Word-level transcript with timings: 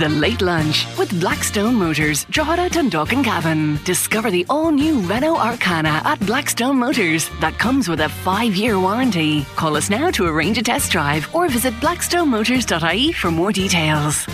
The 0.00 0.08
Late 0.08 0.40
Lunch 0.40 0.86
with 0.96 1.20
Blackstone 1.20 1.74
Motors, 1.74 2.24
Drogheda, 2.30 2.70
Dundalk 2.70 3.12
and 3.12 3.22
Cavan. 3.22 3.78
Discover 3.84 4.30
the 4.30 4.46
all-new 4.48 5.00
Renault 5.00 5.36
Arkana 5.36 6.02
at 6.06 6.18
Blackstone 6.20 6.78
Motors 6.78 7.28
that 7.40 7.58
comes 7.58 7.86
with 7.86 8.00
a 8.00 8.08
five-year 8.08 8.80
warranty. 8.80 9.44
Call 9.56 9.76
us 9.76 9.90
now 9.90 10.10
to 10.12 10.24
arrange 10.24 10.56
a 10.56 10.62
test 10.62 10.90
drive 10.90 11.28
or 11.34 11.50
visit 11.50 11.74
blackstonemotors.ie 11.74 13.12
for 13.12 13.30
more 13.30 13.52
details. 13.52 14.26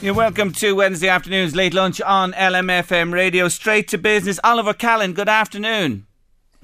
You're 0.00 0.14
welcome 0.14 0.52
to 0.52 0.76
Wednesday 0.76 1.08
afternoon's 1.08 1.56
late 1.56 1.74
lunch 1.74 2.00
on 2.00 2.30
LMFM 2.30 3.12
radio. 3.12 3.48
Straight 3.48 3.88
to 3.88 3.98
business. 3.98 4.38
Oliver 4.44 4.74
Callan, 4.74 5.12
good 5.12 5.28
afternoon. 5.28 6.06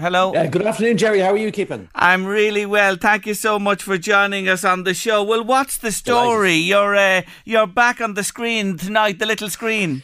Hello. 0.02 0.34
Uh, 0.34 0.48
good 0.48 0.66
afternoon, 0.66 0.96
Jerry. 0.96 1.20
How 1.20 1.30
are 1.30 1.36
you 1.36 1.52
keeping? 1.52 1.88
I'm 1.94 2.26
really 2.26 2.66
well. 2.66 2.96
Thank 2.96 3.24
you 3.24 3.34
so 3.34 3.60
much 3.60 3.84
for 3.84 3.96
joining 3.96 4.48
us 4.48 4.64
on 4.64 4.82
the 4.82 4.94
show. 4.94 5.22
Well, 5.22 5.44
what's 5.44 5.76
the 5.76 5.92
story? 5.92 6.56
You're 6.56 6.96
uh, 6.96 7.22
you're 7.44 7.68
back 7.68 8.00
on 8.00 8.14
the 8.14 8.24
screen 8.24 8.76
tonight, 8.76 9.20
the 9.20 9.26
little 9.26 9.48
screen. 9.48 10.02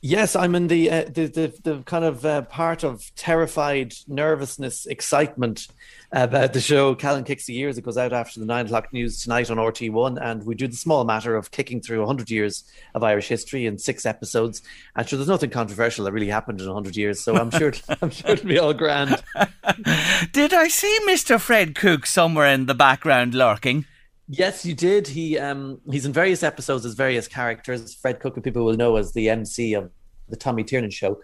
Yes, 0.00 0.36
I'm 0.36 0.54
in 0.54 0.68
the 0.68 0.90
uh, 0.90 1.04
the, 1.04 1.26
the, 1.26 1.52
the 1.62 1.82
kind 1.82 2.06
of 2.06 2.24
uh, 2.24 2.42
part 2.42 2.82
of 2.82 3.14
terrified 3.14 3.92
nervousness, 4.08 4.86
excitement 4.86 5.68
about 6.12 6.52
the 6.52 6.60
show. 6.60 6.94
Callan 6.94 7.24
Kicks 7.24 7.46
the 7.46 7.52
Years. 7.52 7.78
It 7.78 7.84
goes 7.84 7.96
out 7.96 8.12
after 8.12 8.40
the 8.40 8.46
nine 8.46 8.66
o'clock 8.66 8.92
news 8.92 9.22
tonight 9.22 9.50
on 9.50 9.56
RT1, 9.56 10.20
and 10.20 10.44
we 10.44 10.54
do 10.54 10.66
the 10.66 10.76
small 10.76 11.04
matter 11.04 11.36
of 11.36 11.50
kicking 11.50 11.80
through 11.80 12.00
100 12.00 12.30
years 12.30 12.64
of 12.94 13.02
Irish 13.02 13.28
history 13.28 13.66
in 13.66 13.78
six 13.78 14.06
episodes. 14.06 14.62
And 14.94 15.08
sure, 15.08 15.16
there's 15.18 15.28
nothing 15.28 15.50
controversial 15.50 16.04
that 16.04 16.12
really 16.12 16.28
happened 16.28 16.60
in 16.60 16.66
100 16.66 16.96
years, 16.96 17.20
so 17.20 17.36
I'm 17.36 17.50
sure 17.50 17.72
I'm 18.02 18.10
sure 18.10 18.30
it'll 18.30 18.48
be 18.48 18.58
all 18.58 18.74
grand. 18.74 19.22
Did 20.32 20.54
I 20.54 20.68
see 20.68 20.98
Mr. 21.06 21.40
Fred 21.40 21.74
Cook 21.74 22.06
somewhere 22.06 22.48
in 22.48 22.66
the 22.66 22.74
background 22.74 23.34
lurking? 23.34 23.86
Yes, 24.28 24.66
you 24.66 24.74
did. 24.74 25.06
He 25.06 25.38
um 25.38 25.80
he's 25.88 26.04
in 26.04 26.12
various 26.12 26.42
episodes 26.42 26.84
as 26.84 26.94
various 26.94 27.28
characters. 27.28 27.94
Fred 27.94 28.18
Cook, 28.18 28.34
who 28.34 28.40
people 28.40 28.64
will 28.64 28.76
know 28.76 28.96
as 28.96 29.12
the 29.12 29.28
MC 29.30 29.74
of 29.74 29.90
the 30.28 30.36
Tommy 30.36 30.64
Tiernan 30.64 30.90
show. 30.90 31.20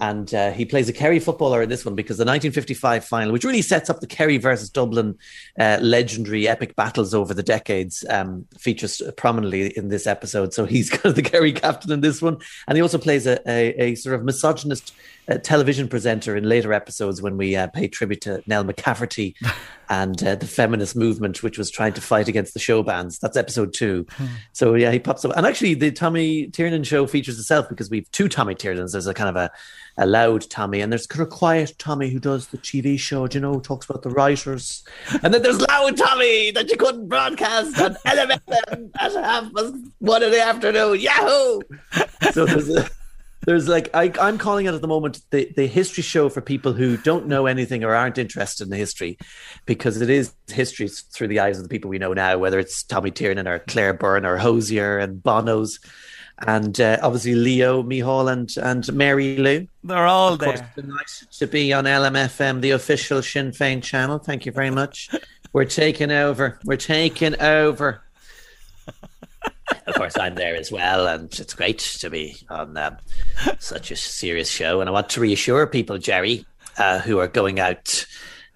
And 0.00 0.32
uh, 0.34 0.52
he 0.52 0.64
plays 0.64 0.88
a 0.88 0.92
Kerry 0.92 1.18
footballer 1.18 1.62
in 1.62 1.68
this 1.68 1.84
one 1.84 1.94
because 1.94 2.18
the 2.18 2.24
1955 2.24 3.04
final, 3.04 3.32
which 3.32 3.44
really 3.44 3.62
sets 3.62 3.88
up 3.88 4.00
the 4.00 4.06
Kerry 4.06 4.36
versus 4.36 4.68
Dublin 4.68 5.16
uh, 5.58 5.78
legendary 5.80 6.46
epic 6.46 6.76
battles 6.76 7.14
over 7.14 7.32
the 7.32 7.42
decades, 7.42 8.04
um, 8.10 8.46
features 8.58 9.00
prominently 9.16 9.76
in 9.76 9.88
this 9.88 10.06
episode. 10.06 10.52
So 10.52 10.66
he's 10.66 10.90
kind 10.90 11.06
of 11.06 11.14
the 11.14 11.22
Kerry 11.22 11.52
captain 11.52 11.92
in 11.92 12.02
this 12.02 12.20
one. 12.20 12.38
And 12.68 12.76
he 12.76 12.82
also 12.82 12.98
plays 12.98 13.26
a, 13.26 13.40
a, 13.48 13.82
a 13.82 13.94
sort 13.94 14.14
of 14.14 14.24
misogynist 14.24 14.92
uh, 15.28 15.38
television 15.38 15.88
presenter 15.88 16.36
in 16.36 16.44
later 16.44 16.72
episodes 16.72 17.20
when 17.20 17.36
we 17.36 17.56
uh, 17.56 17.66
pay 17.68 17.88
tribute 17.88 18.20
to 18.22 18.42
Nell 18.46 18.64
McCafferty 18.64 19.34
and 19.88 20.22
uh, 20.22 20.34
the 20.34 20.46
feminist 20.46 20.96
movement, 20.96 21.42
which 21.42 21.58
was 21.58 21.70
trying 21.70 21.92
to 21.94 22.00
fight 22.00 22.28
against 22.28 22.54
the 22.54 22.60
show 22.60 22.82
bands. 22.82 23.18
That's 23.18 23.36
episode 23.36 23.72
two. 23.72 24.06
so 24.52 24.74
yeah, 24.74 24.90
he 24.90 24.98
pops 24.98 25.24
up. 25.24 25.32
And 25.36 25.46
actually, 25.46 25.74
the 25.74 25.90
Tommy 25.90 26.48
Tiernan 26.48 26.84
show 26.84 27.06
features 27.06 27.38
itself 27.38 27.68
because 27.68 27.90
we 27.90 27.98
have 27.98 28.10
two 28.10 28.28
Tommy 28.28 28.54
Tiernans. 28.54 28.92
There's 28.92 29.06
a 29.06 29.14
kind 29.14 29.30
of 29.30 29.36
a, 29.36 29.50
a 29.98 30.06
loud 30.06 30.48
Tommy, 30.50 30.80
and 30.80 30.92
there's 30.92 31.06
kind 31.06 31.22
of 31.22 31.30
quiet 31.30 31.74
Tommy 31.78 32.10
who 32.10 32.18
does 32.18 32.48
the 32.48 32.58
TV 32.58 32.98
show, 32.98 33.26
Do 33.26 33.38
you 33.38 33.42
know, 33.42 33.60
talks 33.60 33.88
about 33.88 34.02
the 34.02 34.10
writers. 34.10 34.84
And 35.22 35.32
then 35.32 35.42
there's 35.42 35.60
loud 35.60 35.96
Tommy 35.96 36.50
that 36.52 36.70
you 36.70 36.76
couldn't 36.76 37.08
broadcast 37.08 37.80
on 37.80 37.94
LMFM 38.06 38.90
at 38.98 39.12
half 39.12 39.52
past 39.54 39.74
one 39.98 40.22
in 40.22 40.30
the 40.30 40.42
afternoon. 40.42 41.00
Yahoo! 41.00 41.60
So 42.32 42.44
there's 42.44 42.68
a 42.68 42.88
there's 43.46 43.68
like 43.68 43.88
I, 43.94 44.12
I'm 44.20 44.36
calling 44.36 44.66
it 44.66 44.74
at 44.74 44.82
the 44.82 44.88
moment 44.88 45.22
the, 45.30 45.50
the 45.56 45.66
history 45.66 46.02
show 46.02 46.28
for 46.28 46.40
people 46.42 46.72
who 46.74 46.96
don't 46.98 47.26
know 47.26 47.46
anything 47.46 47.82
or 47.84 47.94
aren't 47.94 48.18
interested 48.18 48.64
in 48.64 48.70
the 48.70 48.76
history, 48.76 49.16
because 49.64 50.00
it 50.02 50.10
is 50.10 50.34
history 50.48 50.88
through 50.88 51.28
the 51.28 51.40
eyes 51.40 51.56
of 51.56 51.62
the 51.62 51.68
people 51.70 51.88
we 51.88 51.98
know 51.98 52.12
now, 52.12 52.36
whether 52.36 52.58
it's 52.58 52.82
Tommy 52.82 53.10
Tiernan 53.10 53.48
or 53.48 53.60
Claire 53.60 53.94
Byrne 53.94 54.26
or 54.26 54.36
Hozier 54.36 54.98
and 54.98 55.22
Bono's, 55.22 55.78
and 56.46 56.78
uh, 56.80 56.98
obviously 57.02 57.34
Leo, 57.34 57.82
Micheál, 57.82 58.30
and 58.30 58.54
and 58.58 58.92
Mary 58.92 59.36
Lou. 59.38 59.66
They're 59.84 60.06
all 60.06 60.34
Of 60.34 60.40
course, 60.40 60.60
there. 60.60 60.70
it's 60.76 60.86
nice 60.86 61.26
to 61.38 61.46
be 61.46 61.72
on 61.72 61.84
LMFM, 61.84 62.60
the 62.60 62.72
official 62.72 63.22
Sinn 63.22 63.52
Féin 63.52 63.82
channel. 63.82 64.18
Thank 64.18 64.44
you 64.44 64.52
very 64.52 64.70
much. 64.70 65.08
We're 65.52 65.64
taking 65.64 66.10
over. 66.10 66.58
We're 66.64 66.76
taking 66.76 67.40
over. 67.40 68.02
Of 69.86 69.94
course, 69.94 70.16
I'm 70.18 70.34
there 70.34 70.56
as 70.56 70.70
well, 70.70 71.06
and 71.06 71.32
it's 71.38 71.54
great 71.54 71.78
to 71.78 72.10
be 72.10 72.36
on 72.48 72.76
um, 72.76 72.96
such 73.58 73.90
a 73.90 73.96
serious 73.96 74.48
show. 74.48 74.80
And 74.80 74.88
I 74.88 74.92
want 74.92 75.08
to 75.10 75.20
reassure 75.20 75.66
people, 75.66 75.98
Jerry, 75.98 76.44
uh, 76.78 77.00
who 77.00 77.18
are 77.18 77.28
going 77.28 77.60
out 77.60 78.06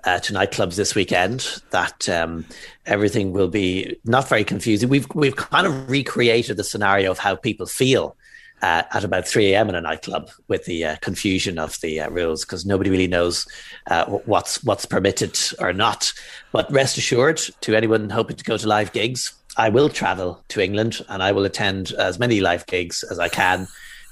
uh, 0.05 0.19
to 0.21 0.33
nightclubs 0.33 0.77
this 0.77 0.95
weekend, 0.95 1.61
that 1.71 2.09
um, 2.09 2.47
everything 2.87 3.33
will 3.33 3.49
be 3.49 3.97
not 4.05 4.29
very 4.29 4.45
confusing. 4.45 4.89
We've 4.89 5.07
we've 5.15 5.37
kind 5.37 5.67
of 5.67 5.91
recreated 5.91 6.57
the 6.57 6.65
scenario 6.65 7.11
of 7.11 7.19
how 7.19 7.37
people 7.37 7.67
feel. 7.67 8.17
Uh, 8.63 8.83
at 8.93 9.05
about 9.05 9.27
3 9.27 9.55
a.m. 9.55 9.71
in 9.71 9.75
a 9.75 9.81
nightclub 9.81 10.29
with 10.49 10.67
the 10.67 10.85
uh, 10.85 10.97
confusion 10.97 11.59
of 11.59 11.81
the 11.81 11.99
uh, 11.99 12.11
rules 12.11 12.45
because 12.45 12.67
nobody 12.67 12.91
really 12.91 13.07
knows 13.07 13.47
uh, 13.87 14.05
what's 14.05 14.63
what's 14.65 14.85
permitted 14.85 15.35
or 15.61 15.73
not. 15.73 16.13
But 16.53 16.71
rest 16.71 16.99
assured, 16.99 17.39
to 17.63 17.75
anyone 17.75 18.11
hoping 18.11 18.37
to 18.37 18.45
go 18.45 18.59
to 18.59 18.69
live 18.69 18.93
gigs, 18.93 19.33
I 19.57 19.69
will 19.69 19.89
travel 19.89 20.43
to 20.49 20.61
England 20.63 21.05
and 21.09 21.23
I 21.23 21.33
will 21.33 21.45
attend 21.45 21.93
as 21.93 22.19
many 22.19 22.41
live 22.41 22.67
gigs 22.67 23.03
as 23.11 23.19
I 23.19 23.29
can 23.29 23.67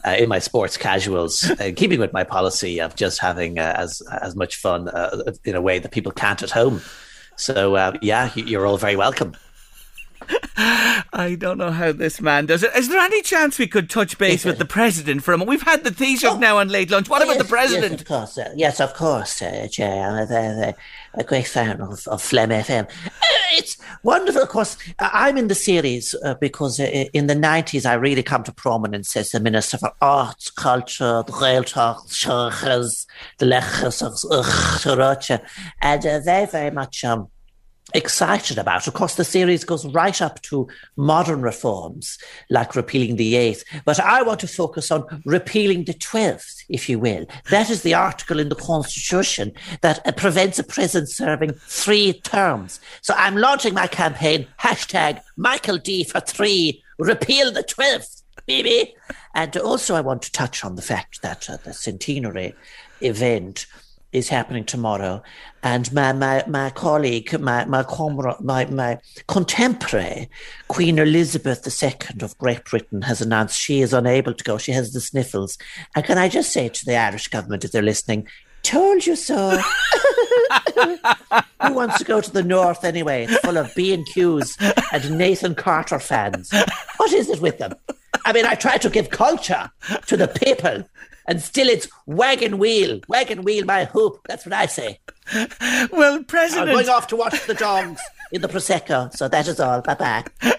uh, 0.06 0.10
in 0.18 0.28
my 0.28 0.38
sports 0.38 0.76
casuals, 0.76 1.48
uh, 1.50 1.72
keeping 1.74 2.00
with 2.00 2.12
my 2.12 2.24
policy 2.24 2.80
of 2.80 2.94
just 2.96 3.18
having 3.20 3.58
uh, 3.58 3.74
as 3.76 4.00
as 4.22 4.34
much 4.36 4.56
fun 4.56 4.88
uh, 4.88 5.32
in 5.44 5.54
a 5.56 5.60
way 5.60 5.78
that 5.78 5.90
people 5.92 6.12
can't 6.12 6.42
at 6.42 6.50
home. 6.50 6.80
So 7.36 7.76
uh, 7.76 7.96
yeah, 8.02 8.30
you- 8.34 8.44
you're 8.44 8.66
all 8.66 8.78
very 8.78 8.96
welcome. 8.96 9.34
I 10.56 11.36
don't 11.38 11.58
know 11.58 11.70
how 11.70 11.92
this 11.92 12.20
man 12.20 12.46
does 12.46 12.62
it. 12.62 12.74
Is 12.76 12.88
there 12.88 12.98
any 12.98 13.22
chance 13.22 13.58
we 13.58 13.66
could 13.68 13.88
touch 13.88 14.18
base 14.18 14.44
with 14.44 14.58
the 14.58 14.64
president 14.64 15.22
for 15.22 15.32
a 15.32 15.38
moment? 15.38 15.50
We've 15.50 15.62
had 15.62 15.84
the 15.84 15.90
Taoiseach 15.90 16.38
now 16.40 16.58
on 16.58 16.68
late 16.68 16.90
lunch. 16.90 17.08
What 17.08 17.22
about 17.22 17.38
the 17.38 17.44
president? 17.44 17.92
Yes, 17.92 18.00
of 18.00 18.06
course. 18.06 18.38
Uh, 18.38 18.52
yes, 18.56 18.80
of 18.80 18.94
course, 18.94 19.40
uh, 19.40 19.68
Jay. 19.70 20.00
I'm 20.00 20.74
a, 21.14 21.24
great 21.24 21.46
fan 21.46 21.80
of, 21.80 22.06
of 22.08 22.22
Phlegm 22.22 22.50
FM. 22.50 22.88
It's 23.52 23.78
wonderful, 24.02 24.42
of 24.42 24.48
course. 24.48 24.76
I'm 24.98 25.38
in 25.38 25.48
the 25.48 25.54
series 25.54 26.14
uh, 26.24 26.34
because 26.34 26.78
uh, 26.78 26.84
in 27.12 27.28
the 27.28 27.34
90s 27.34 27.86
I 27.86 27.94
really 27.94 28.22
come 28.22 28.42
to 28.44 28.52
prominence 28.52 29.16
as 29.16 29.30
the 29.30 29.40
Minister 29.40 29.78
for 29.78 29.92
Arts, 30.02 30.50
Culture, 30.50 31.24
the 31.26 31.32
Gaeltacht, 31.32 32.08
the 33.38 33.46
Ugh, 34.30 35.40
and 35.80 36.06
uh, 36.06 36.20
very, 36.20 36.46
very 36.46 36.70
much. 36.70 37.04
Um, 37.04 37.28
excited 37.94 38.58
about. 38.58 38.86
Of 38.86 38.94
course, 38.94 39.14
the 39.14 39.24
series 39.24 39.64
goes 39.64 39.86
right 39.86 40.20
up 40.20 40.42
to 40.42 40.68
modern 40.96 41.40
reforms 41.40 42.18
like 42.50 42.76
repealing 42.76 43.16
the 43.16 43.36
eighth, 43.36 43.64
but 43.84 43.98
I 43.98 44.22
want 44.22 44.40
to 44.40 44.46
focus 44.46 44.90
on 44.90 45.22
repealing 45.24 45.84
the 45.84 45.94
twelfth, 45.94 46.64
if 46.68 46.88
you 46.88 46.98
will. 46.98 47.26
That 47.50 47.70
is 47.70 47.82
the 47.82 47.94
article 47.94 48.38
in 48.38 48.48
the 48.48 48.54
Constitution 48.54 49.52
that 49.80 50.06
uh, 50.06 50.12
prevents 50.12 50.58
a 50.58 50.64
president 50.64 51.10
serving 51.10 51.52
three 51.54 52.12
terms. 52.12 52.80
So 53.00 53.14
I'm 53.16 53.36
launching 53.36 53.74
my 53.74 53.86
campaign, 53.86 54.46
hashtag 54.60 55.20
Michael 55.36 55.78
D 55.78 56.04
for 56.04 56.20
three, 56.20 56.82
repeal 56.98 57.52
the 57.52 57.62
twelfth, 57.62 58.22
baby. 58.46 58.94
And 59.34 59.56
also, 59.56 59.94
I 59.94 60.00
want 60.00 60.22
to 60.22 60.32
touch 60.32 60.64
on 60.64 60.76
the 60.76 60.82
fact 60.82 61.22
that 61.22 61.48
uh, 61.48 61.58
the 61.64 61.72
centenary 61.72 62.54
event 63.00 63.66
is 64.12 64.28
happening 64.28 64.64
tomorrow, 64.64 65.22
and 65.62 65.92
my 65.92 66.12
my, 66.12 66.44
my 66.46 66.70
colleague, 66.70 67.38
my 67.40 67.64
my, 67.66 67.82
comra- 67.82 68.40
my 68.40 68.64
my 68.66 68.98
contemporary, 69.26 70.30
Queen 70.68 70.98
Elizabeth 70.98 71.66
II 71.82 72.22
of 72.22 72.38
Great 72.38 72.64
Britain, 72.64 73.02
has 73.02 73.20
announced 73.20 73.60
she 73.60 73.80
is 73.80 73.92
unable 73.92 74.34
to 74.34 74.44
go. 74.44 74.58
She 74.58 74.72
has 74.72 74.92
the 74.92 75.00
sniffles. 75.00 75.58
And 75.94 76.04
can 76.04 76.18
I 76.18 76.28
just 76.28 76.52
say 76.52 76.68
to 76.68 76.84
the 76.84 76.96
Irish 76.96 77.28
government, 77.28 77.64
if 77.64 77.72
they're 77.72 77.82
listening, 77.82 78.28
told 78.62 79.06
you 79.06 79.16
so. 79.16 79.60
Who 81.62 81.74
wants 81.74 81.98
to 81.98 82.04
go 82.04 82.20
to 82.20 82.30
the 82.30 82.42
north 82.42 82.84
anyway? 82.84 83.24
It's 83.24 83.38
full 83.38 83.58
of 83.58 83.74
B 83.74 83.92
and 83.92 84.06
Qs 84.06 84.56
and 84.92 85.18
Nathan 85.18 85.54
Carter 85.54 85.98
fans. 85.98 86.52
What 86.96 87.12
is 87.12 87.28
it 87.28 87.40
with 87.40 87.58
them? 87.58 87.74
I 88.24 88.32
mean, 88.32 88.46
I 88.46 88.54
try 88.54 88.76
to 88.78 88.90
give 88.90 89.10
culture 89.10 89.70
to 90.06 90.16
the 90.16 90.28
people, 90.28 90.84
and 91.26 91.40
still 91.42 91.68
it's 91.68 91.88
wagon 92.06 92.58
wheel, 92.58 93.00
wagon 93.08 93.42
wheel 93.42 93.64
my 93.64 93.84
hoop. 93.84 94.20
That's 94.28 94.46
what 94.46 94.52
I 94.52 94.66
say. 94.66 95.00
Well, 95.92 96.24
President, 96.24 96.68
I'm 96.68 96.74
going 96.74 96.88
off 96.88 97.06
to 97.08 97.16
watch 97.16 97.46
the 97.46 97.54
dogs 97.54 98.00
in 98.32 98.40
the 98.42 98.48
prosecco. 98.48 99.14
So 99.16 99.28
that 99.28 99.46
is 99.48 99.60
all. 99.60 99.80
Bye 99.80 99.94
bye. 99.94 100.24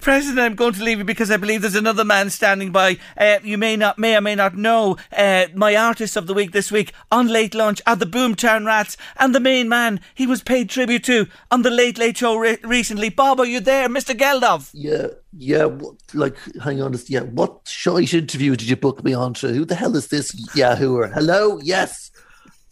President, 0.00 0.38
I'm 0.38 0.54
going 0.54 0.72
to 0.74 0.82
leave 0.82 0.98
you 0.98 1.04
because 1.04 1.30
I 1.30 1.36
believe 1.36 1.60
there's 1.62 1.74
another 1.74 2.04
man 2.04 2.30
standing 2.30 2.72
by. 2.72 2.96
Uh, 3.16 3.38
you 3.42 3.58
may 3.58 3.76
not, 3.76 3.98
may 3.98 4.16
or 4.16 4.20
may 4.20 4.34
not 4.34 4.56
know, 4.56 4.96
uh, 5.14 5.46
my 5.54 5.76
artist 5.76 6.16
of 6.16 6.26
the 6.26 6.32
week 6.34 6.52
this 6.52 6.72
week 6.72 6.92
on 7.12 7.28
Late 7.28 7.54
Lunch 7.54 7.82
are 7.86 7.96
the 7.96 8.06
Boomtown 8.06 8.64
Rats, 8.66 8.96
and 9.18 9.34
the 9.34 9.40
main 9.40 9.68
man 9.68 10.00
he 10.14 10.26
was 10.26 10.42
paid 10.42 10.70
tribute 10.70 11.04
to 11.04 11.26
on 11.50 11.62
the 11.62 11.70
Late 11.70 11.98
Late 11.98 12.16
Show 12.16 12.36
re- 12.36 12.58
recently. 12.64 13.10
Bob, 13.10 13.38
are 13.38 13.46
you 13.46 13.60
there, 13.60 13.88
Mr. 13.88 14.14
Geldof? 14.16 14.70
Yeah, 14.72 15.08
yeah. 15.36 15.64
what- 15.66 15.96
Like, 16.14 16.36
hang 16.62 16.80
on. 16.80 16.94
Yeah, 17.06 17.20
what 17.20 17.60
shite 17.68 18.14
interview 18.14 18.56
did 18.56 18.68
you 18.68 18.76
book 18.76 19.04
me 19.04 19.12
on 19.12 19.34
to? 19.34 19.48
Who 19.48 19.64
the 19.64 19.74
hell 19.74 19.94
is 19.96 20.08
this 20.08 20.32
Yahooer? 20.56 21.12
Hello, 21.12 21.58
yes. 21.62 22.10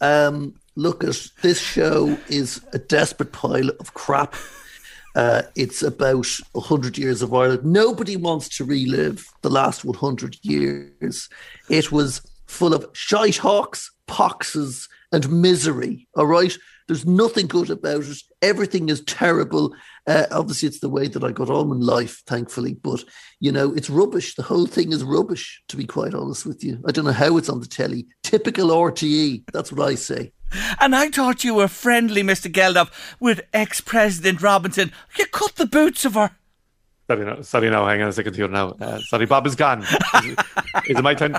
Um, 0.01 0.55
look, 0.79 1.03
at 1.03 1.27
this 1.41 1.59
show 1.59 2.17
is 2.29 2.61
a 2.73 2.79
desperate 2.79 3.31
pile 3.31 3.69
of 3.79 3.93
crap. 3.93 4.35
Uh, 5.15 5.41
it's 5.55 5.81
about 5.81 6.27
hundred 6.55 6.97
years 6.97 7.21
of 7.21 7.33
Ireland. 7.33 7.65
Nobody 7.65 8.15
wants 8.15 8.47
to 8.57 8.63
relive 8.63 9.27
the 9.41 9.49
last 9.49 9.83
one 9.83 9.97
hundred 9.97 10.37
years. 10.41 11.29
It 11.69 11.91
was 11.91 12.21
full 12.47 12.73
of 12.73 12.89
shite 12.93 13.37
hawks, 13.37 13.91
poxes, 14.07 14.87
and 15.11 15.29
misery. 15.41 16.07
All 16.15 16.27
right, 16.27 16.55
there's 16.87 17.05
nothing 17.05 17.47
good 17.47 17.69
about 17.69 18.03
it. 18.03 18.17
Everything 18.41 18.89
is 18.89 19.01
terrible. 19.01 19.75
Uh, 20.07 20.25
obviously, 20.31 20.67
it's 20.67 20.79
the 20.79 20.89
way 20.89 21.07
that 21.07 21.23
I 21.23 21.31
got 21.31 21.49
on 21.49 21.71
in 21.71 21.81
life, 21.81 22.21
thankfully. 22.25 22.75
But 22.75 23.03
you 23.39 23.51
know, 23.51 23.73
it's 23.73 23.89
rubbish. 23.89 24.35
The 24.35 24.43
whole 24.43 24.67
thing 24.67 24.93
is 24.93 25.03
rubbish. 25.03 25.61
To 25.67 25.77
be 25.77 25.85
quite 25.85 26.13
honest 26.13 26.45
with 26.45 26.63
you, 26.63 26.81
I 26.87 26.91
don't 26.91 27.05
know 27.05 27.11
how 27.11 27.37
it's 27.37 27.49
on 27.49 27.59
the 27.59 27.67
telly. 27.67 28.07
Typical 28.23 28.69
RTE. 28.69 29.43
That's 29.51 29.71
what 29.71 29.87
I 29.87 29.95
say. 29.95 30.31
And 30.79 30.95
I 30.95 31.09
thought 31.09 31.43
you 31.43 31.55
were 31.55 31.67
friendly, 31.67 32.23
Mr. 32.23 32.51
Geldof, 32.51 32.91
with 33.19 33.41
ex-President 33.53 34.41
Robinson. 34.41 34.91
You 35.17 35.25
cut 35.27 35.55
the 35.55 35.65
boots 35.65 36.05
of 36.05 36.13
her. 36.15 36.31
Sorry, 37.09 37.25
no, 37.25 37.41
sorry 37.41 37.71
now. 37.71 37.87
Hang 37.87 38.03
on 38.03 38.09
a 38.09 38.13
second 38.13 38.35
here 38.35 38.47
now. 38.47 38.75
Uh, 38.79 38.99
sorry, 38.99 39.25
Bob 39.25 39.47
is 39.47 39.55
gone. 39.55 39.81
Is 39.81 40.35
it, 40.89 41.01
my 41.01 41.15
turn? 41.15 41.35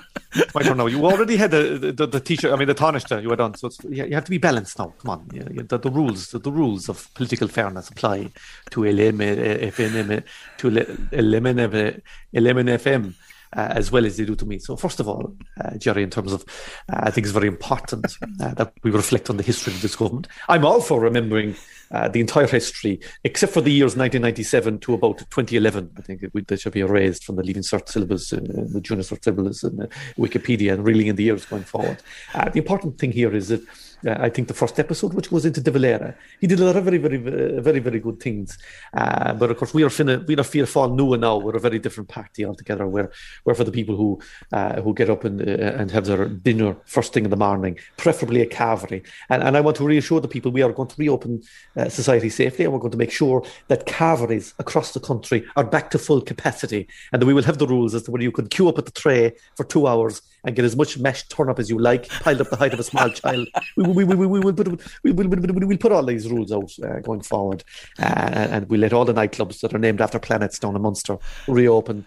My 0.53 0.63
turn 0.63 0.79
now. 0.79 0.87
You 0.87 1.07
already 1.07 1.37
had 1.37 1.53
the 1.53 1.93
the, 1.97 2.09
the 2.09 2.19
t-shirt. 2.19 2.53
I 2.53 2.57
mean, 2.57 2.67
the 2.67 2.75
tarnished. 2.75 3.09
You 3.13 3.29
were 3.29 3.37
done. 3.37 3.55
So 3.55 3.71
you 3.89 4.13
have 4.13 4.25
to 4.25 4.31
be 4.33 4.39
balanced 4.39 4.81
now. 4.81 4.93
Come 4.99 5.11
on. 5.11 5.29
The, 5.69 5.79
the 5.79 5.91
rules, 5.91 6.33
the, 6.33 6.51
rules 6.51 6.89
of 6.89 7.09
political 7.15 7.47
fairness 7.47 7.89
apply 7.89 8.33
to 8.71 8.83
eliminate 8.83 9.73
FM, 9.73 10.25
to 10.59 10.99
eliminate 11.13 12.81
FM. 12.81 13.15
Uh, 13.57 13.67
as 13.73 13.91
well 13.91 14.07
as 14.07 14.17
they 14.17 14.25
do 14.25 14.37
to 14.37 14.47
me. 14.47 14.61
So, 14.61 14.77
first 14.77 15.01
of 15.01 15.09
all, 15.09 15.35
uh, 15.61 15.77
Jerry, 15.77 16.05
in 16.05 16.11
terms 16.11 16.33
of, 16.33 16.45
uh, 16.89 17.01
I 17.03 17.11
think 17.11 17.25
it's 17.25 17.35
very 17.35 17.49
important 17.49 18.07
uh, 18.41 18.55
that 18.55 18.73
we 18.85 18.93
reflect 18.93 19.29
on 19.29 19.39
the 19.39 19.43
history 19.43 19.73
of 19.73 19.83
this 19.83 19.97
government. 19.97 20.29
I'm 20.49 20.65
all 20.65 20.81
for 20.81 21.01
remembering 21.01 21.57
uh, 21.91 22.07
the 22.07 22.21
entire 22.21 22.47
history, 22.47 23.01
except 23.25 23.53
for 23.53 23.61
the 23.61 23.73
years 23.73 23.97
1997 23.97 24.79
to 24.79 24.95
about 24.95 25.19
2011. 25.19 25.91
I 25.99 26.01
think 26.01 26.23
it, 26.23 26.47
they 26.47 26.57
should 26.57 26.75
be 26.75 26.79
erased 26.79 27.25
from 27.25 27.35
the 27.35 27.43
Leaving 27.43 27.65
Cert 27.65 27.89
syllabus, 27.89 28.33
uh, 28.33 28.39
the 28.39 28.81
Junior 28.81 29.03
Cert 29.03 29.25
syllabus, 29.25 29.65
and 29.65 29.81
Wikipedia, 30.17 30.73
and 30.73 30.85
really 30.85 31.09
in 31.09 31.17
the 31.17 31.25
years 31.25 31.45
going 31.45 31.65
forward. 31.65 32.01
The 32.33 32.59
important 32.59 33.01
thing 33.01 33.11
here 33.11 33.35
is 33.35 33.49
that 33.49 33.63
uh, 34.07 34.17
I 34.19 34.29
think 34.31 34.49
the 34.49 34.55
first 34.55 34.79
episode, 34.79 35.15
which 35.15 35.31
goes 35.31 35.45
into 35.45 35.61
De 35.61 35.71
Valera, 35.71 36.15
he 36.41 36.47
did 36.47 36.61
a 36.61 36.65
lot 36.65 36.77
of 36.77 36.85
very, 36.85 36.99
very, 36.99 37.17
very, 37.17 37.61
very, 37.61 37.79
very 37.81 38.01
good 38.01 38.21
things. 38.21 38.59
Uh, 38.95 39.33
but 39.35 39.51
of 39.51 39.57
course, 39.57 39.75
we 39.75 39.83
are 39.83 39.89
finna, 39.89 40.27
we 40.27 40.37
are 40.37 40.43
Fear 40.43 40.67
Fall 40.67 40.91
Nua 40.91 41.19
now. 41.19 41.37
We're 41.37 41.57
a 41.57 41.61
very 41.61 41.79
different 41.79 42.09
party 42.09 42.45
altogether. 42.45 42.87
We're, 42.87 43.11
we're 43.45 43.55
for 43.55 43.65
the 43.65 43.73
people 43.73 43.97
who 43.97 44.21
uh, 44.53 44.81
who 44.81 44.95
get 44.95 45.11
up 45.11 45.25
and 45.25 45.41
uh, 45.41 45.79
and 45.81 45.91
have 45.91 46.07
their 46.07 46.29
dinner 46.29 46.77
first 46.85 47.13
thing 47.13 47.25
in 47.25 47.31
the 47.31 47.37
morning, 47.37 47.79
preferably 47.97 48.41
a 48.41 48.47
cavalry. 48.47 49.03
And, 49.29 49.43
and 49.43 49.57
I 49.57 49.61
want 49.61 49.77
to 49.79 49.85
reassure 49.85 50.21
the 50.21 50.29
people 50.29 50.51
we 50.51 50.63
are 50.63 50.73
going 50.73 50.89
to 50.89 50.97
reopen 50.99 51.43
uh, 51.77 51.89
society 51.89 52.29
safely, 52.29 52.65
and 52.65 52.73
we're 52.73 52.81
going 52.81 52.93
to 52.93 52.99
make 52.99 53.13
sure 53.13 53.45
that 53.69 53.87
cavalries 53.87 54.55
across 54.59 54.93
the 54.93 55.01
country 55.01 55.45
are 55.57 55.65
back 55.65 55.91
to 55.91 55.99
full 55.99 56.21
capacity, 56.21 56.89
and 57.13 57.21
that 57.21 57.27
we 57.27 57.35
will 57.35 57.43
have 57.43 57.59
the 57.59 57.67
rules 57.67 57.95
as 57.95 58.05
to 58.05 58.11
where 58.11 58.23
you 58.23 58.33
can 58.33 58.49
queue 58.49 58.69
up 58.69 58.79
at 58.79 58.87
the 58.87 58.91
tray 58.91 59.33
for 59.57 59.65
two 59.65 59.87
hours 59.87 60.23
and 60.45 60.57
get 60.57 60.65
as 60.65 60.77
much 60.77 60.99
mashed 60.99 61.31
turnip 61.31 61.59
as 61.59 61.71
you 61.71 61.79
like, 61.79 62.09
piled 62.09 62.41
up 62.41 62.51
the 62.51 62.57
height 62.57 62.73
of 62.73 62.81
a 62.81 62.85
small 62.85 63.11
child. 63.11 63.49
We, 63.77 63.85
we, 63.85 64.05
we, 64.05 64.15
we, 64.15 64.27
we, 64.27 64.41
will 64.41 64.53
put, 64.53 64.69
we, 65.03 65.13
we, 65.13 65.27
we, 65.27 65.37
we, 65.37 65.67
we'll 65.67 65.79
put 65.79 65.93
all 65.93 66.05
these 66.05 66.29
rules 66.31 66.53
out 66.53 66.73
uh, 66.83 67.01
going 67.01 67.23
forward, 67.23 67.65
uh, 67.99 68.05
and 68.05 68.69
we'll 68.69 68.81
let 68.81 68.93
all 68.93 69.05
the 69.05 69.15
nightclubs 69.15 69.61
that 69.61 69.75
are 69.75 69.79
named 69.79 70.01
after 70.01 70.19
planets 70.19 70.59
down 70.59 70.77
in 70.77 70.83
Munster 70.83 71.19
reopen. 71.47 72.07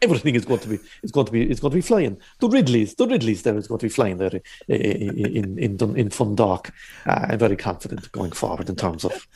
Everything 0.00 0.36
is 0.36 0.44
going 0.44 0.60
to 0.60 0.68
be 0.68 0.78
is 1.02 1.10
going 1.10 1.26
to 1.26 1.32
be 1.32 1.50
is 1.50 1.58
going 1.58 1.72
to 1.72 1.76
be 1.76 1.82
flying. 1.82 2.18
The 2.38 2.48
Ridleys, 2.48 2.94
the 2.94 3.08
Ridleys, 3.08 3.42
there 3.42 3.56
is 3.56 3.66
going 3.66 3.80
to 3.80 3.86
be 3.86 3.90
flying 3.90 4.18
there 4.18 4.40
in 4.68 5.18
in 5.18 5.58
in, 5.58 5.76
Dun- 5.76 5.96
in 5.96 6.08
Fundock. 6.08 6.70
Uh, 7.04 7.26
I'm 7.30 7.38
very 7.38 7.56
confident 7.56 8.10
going 8.12 8.30
forward 8.30 8.68
in 8.68 8.76
terms 8.76 9.04
of 9.04 9.26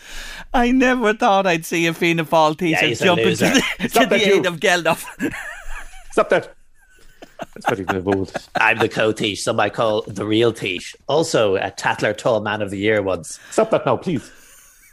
I 0.54 0.70
never 0.70 1.14
thought 1.14 1.48
I'd 1.48 1.64
see 1.64 1.88
a 1.88 1.94
Fianna 1.94 2.24
Fáil 2.24 2.56
teacher 2.56 2.86
he's 2.86 3.00
a 3.00 3.04
jump 3.06 3.20
into 3.22 3.44
the, 3.44 3.88
to 3.88 4.06
the 4.06 4.34
aid 4.34 4.46
of 4.46 4.60
Geldof. 4.60 5.04
stop 6.12 6.28
that. 6.28 6.54
That's 7.54 7.80
very 7.80 8.00
bold. 8.00 8.32
I'm 8.56 8.78
the 8.78 8.88
co-teach. 8.88 9.42
some 9.42 9.60
I 9.60 9.70
call 9.70 10.02
the 10.02 10.24
real 10.24 10.52
Tish. 10.52 10.96
Also 11.06 11.56
a 11.56 11.70
Tatler 11.70 12.16
Tall 12.16 12.40
Man 12.40 12.62
of 12.62 12.70
the 12.70 12.78
Year 12.78 13.02
once. 13.02 13.38
Stop 13.50 13.70
that 13.70 13.86
now, 13.86 13.96
please. 13.96 14.30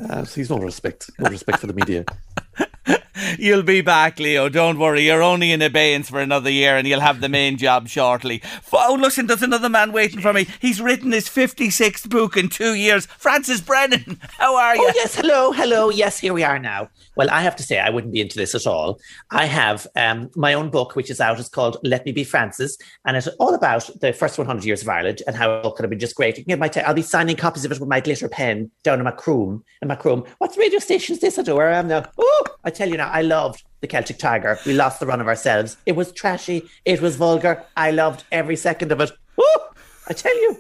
Uh, 0.10 0.24
please, 0.25 0.50
no 0.50 0.57
respect, 0.57 1.10
no 1.19 1.30
respect 1.30 1.60
for 1.60 1.68
the 1.68 1.74
media. 1.74 2.06
You'll 3.38 3.63
be 3.63 3.81
back, 3.81 4.19
Leo. 4.19 4.50
Don't 4.50 4.79
worry. 4.79 5.06
You're 5.06 5.21
only 5.21 5.51
in 5.51 5.61
abeyance 5.61 6.09
for 6.09 6.19
another 6.19 6.50
year 6.50 6.77
and 6.77 6.88
you'll 6.88 7.00
have 7.00 7.21
the 7.21 7.29
main 7.29 7.57
job 7.57 7.88
shortly. 7.88 8.41
Oh, 8.71 8.97
listen, 9.00 9.27
there's 9.27 9.41
another 9.41 9.69
man 9.69 9.91
waiting 9.91 10.21
for 10.21 10.33
me. 10.33 10.47
He's 10.59 10.81
written 10.81 11.11
his 11.11 11.27
56th 11.27 12.09
book 12.09 12.38
in 12.38 12.50
two 12.50 12.73
years. 12.73 13.06
Francis 13.06 13.61
Brennan, 13.61 14.19
how 14.38 14.56
are 14.56 14.75
you? 14.75 14.85
Oh, 14.88 14.91
yes. 14.95 15.15
Hello. 15.15 15.51
Hello. 15.51 15.89
Yes, 15.89 16.19
here 16.19 16.33
we 16.33 16.44
are 16.44 16.59
now. 16.59 16.89
Well, 17.15 17.29
I 17.29 17.41
have 17.41 17.55
to 17.57 17.63
say, 17.63 17.79
I 17.79 17.89
wouldn't 17.89 18.13
be 18.13 18.22
into 18.22 18.38
this 18.38 18.55
at 18.55 18.65
all. 18.65 19.00
I 19.31 19.45
have 19.45 19.86
um, 19.95 20.29
my 20.36 20.53
own 20.53 20.69
book, 20.69 20.95
which 20.95 21.10
is 21.10 21.19
out. 21.19 21.39
It's 21.39 21.50
called 21.50 21.77
Let 21.84 22.05
Me 22.05 22.12
Be 22.12 22.24
Francis. 22.24 22.77
And 23.05 23.17
it's 23.17 23.27
all 23.39 23.53
about 23.53 23.89
the 24.00 24.13
first 24.13 24.38
100 24.38 24.63
years 24.63 24.81
of 24.81 24.89
Ireland 24.89 25.22
and 25.27 25.36
how 25.36 25.60
it 25.60 25.75
could 25.75 25.84
have 25.84 25.89
been 25.89 26.00
just 26.00 26.15
great. 26.15 26.43
You 26.48 26.57
my 26.57 26.69
t- 26.69 26.81
I'll 26.81 26.93
be 26.93 27.01
signing 27.01 27.36
copies 27.36 27.65
of 27.65 27.72
it 27.72 27.79
with 27.79 27.89
my 27.89 28.00
glitter 28.00 28.29
pen 28.29 28.72
down 28.84 29.00
in 29.00 29.05
Macroom. 29.05 29.63
In 29.81 29.88
Macroom. 29.89 30.25
What 30.38 30.55
radio 30.57 30.79
station 30.79 31.15
is 31.15 31.22
this? 31.22 31.38
I 31.38 31.43
do 31.43 31.55
where 31.55 31.72
I 31.72 31.77
am 31.77 31.88
now. 31.88 32.05
I 32.63 32.70
tell 32.70 32.89
you 32.89 32.98
now, 32.98 33.10
I 33.10 33.22
loved 33.22 33.63
the 33.82 33.88
Celtic 33.88 34.18
Tiger. 34.18 34.58
We 34.65 34.74
lost 34.74 35.00
the 35.00 35.06
run 35.06 35.22
of 35.22 35.27
ourselves. 35.27 35.77
It 35.86 35.96
was 35.96 36.12
trashy. 36.12 36.68
It 36.86 37.01
was 37.01 37.15
vulgar. 37.15 37.63
I 37.77 37.91
loved 37.91 38.24
every 38.32 38.56
second 38.56 38.91
of 38.91 39.00
it. 39.01 39.12
Oh, 39.38 39.70
I 40.08 40.13
tell 40.13 40.36
you. 40.36 40.58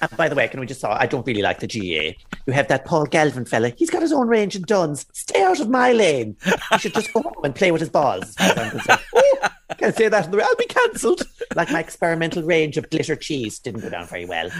And 0.00 0.16
by 0.16 0.28
the 0.28 0.36
way, 0.36 0.46
can 0.46 0.60
we 0.60 0.66
just 0.66 0.80
say, 0.80 0.86
I 0.88 1.06
don't 1.06 1.26
really 1.26 1.42
like 1.42 1.58
the 1.58 1.66
GAA. 1.66 2.16
You 2.46 2.52
have 2.52 2.68
that 2.68 2.84
Paul 2.84 3.06
Galvin 3.06 3.44
fella. 3.44 3.70
He's 3.76 3.90
got 3.90 4.00
his 4.02 4.12
own 4.12 4.28
range 4.28 4.54
in 4.54 4.62
Dunnes. 4.62 5.06
Stay 5.12 5.42
out 5.42 5.58
of 5.58 5.68
my 5.68 5.92
lane. 5.92 6.36
He 6.70 6.78
should 6.78 6.94
just 6.94 7.12
go 7.12 7.22
home 7.22 7.44
and 7.44 7.52
play 7.54 7.72
with 7.72 7.80
his 7.80 7.90
balls. 7.90 8.34
as 8.38 8.56
I'm 8.58 8.70
concerned. 8.70 9.00
Can't 9.78 9.94
say 9.96 10.08
that 10.08 10.30
the 10.30 10.42
I'll 10.42 10.56
be 10.56 10.66
cancelled. 10.66 11.22
Like 11.54 11.70
my 11.70 11.80
experimental 11.80 12.42
range 12.42 12.76
of 12.76 12.88
glitter 12.90 13.16
cheese 13.16 13.58
didn't 13.58 13.80
go 13.80 13.90
down 13.90 14.06
very 14.06 14.24
well. 14.24 14.50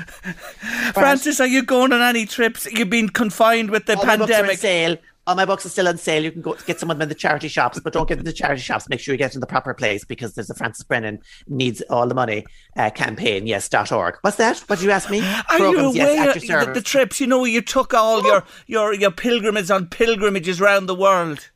Francis, 0.92 1.40
are 1.40 1.46
you 1.46 1.62
going 1.62 1.92
on 1.92 2.00
any 2.00 2.26
trips? 2.26 2.66
You've 2.70 2.90
been 2.90 3.08
confined 3.08 3.70
with 3.70 3.86
the 3.86 3.96
All 3.96 4.04
my 4.04 4.16
books 4.16 4.30
are 4.30 4.34
on 4.34 4.38
pandemic. 4.40 4.58
sale. 4.58 4.96
All 5.28 5.34
my 5.34 5.44
books 5.44 5.66
are 5.66 5.68
still 5.68 5.86
on 5.86 5.98
sale. 5.98 6.24
You 6.24 6.32
can 6.32 6.40
go 6.40 6.56
get 6.66 6.80
some 6.80 6.90
of 6.90 6.96
them 6.96 7.02
in 7.02 7.10
the 7.10 7.14
charity 7.14 7.48
shops, 7.48 7.78
but 7.78 7.92
don't 7.92 8.08
get 8.08 8.14
them 8.14 8.20
in 8.20 8.24
the 8.24 8.32
charity 8.32 8.62
shops. 8.62 8.88
Make 8.88 8.98
sure 8.98 9.12
you 9.12 9.18
get 9.18 9.32
them 9.32 9.36
in 9.36 9.40
the 9.42 9.46
proper 9.46 9.74
place 9.74 10.02
because 10.02 10.32
there's 10.34 10.48
a 10.48 10.54
Francis 10.54 10.84
Brennan 10.84 11.18
needs 11.48 11.82
all 11.90 12.06
the 12.08 12.14
money 12.14 12.46
uh, 12.78 12.88
campaign. 12.88 13.46
Yes, 13.46 13.68
dot 13.68 13.92
org. 13.92 14.16
What's 14.22 14.38
that? 14.38 14.58
What 14.60 14.78
did 14.78 14.86
you 14.86 14.90
ask 14.90 15.10
me? 15.10 15.20
Are 15.20 15.44
Programs, 15.58 15.94
you 15.94 16.00
yes, 16.00 16.14
aware 16.18 16.30
at 16.30 16.42
your 16.42 16.60
service. 16.62 16.74
the 16.78 16.82
trips? 16.82 17.20
You 17.20 17.26
know, 17.26 17.44
you 17.44 17.60
took 17.60 17.92
all 17.92 18.22
your, 18.24 18.42
your, 18.66 18.94
your 18.94 19.10
pilgrimages 19.10 19.70
on 19.70 19.88
pilgrimages 19.88 20.62
around 20.62 20.86
the 20.86 20.94
world. 20.94 21.50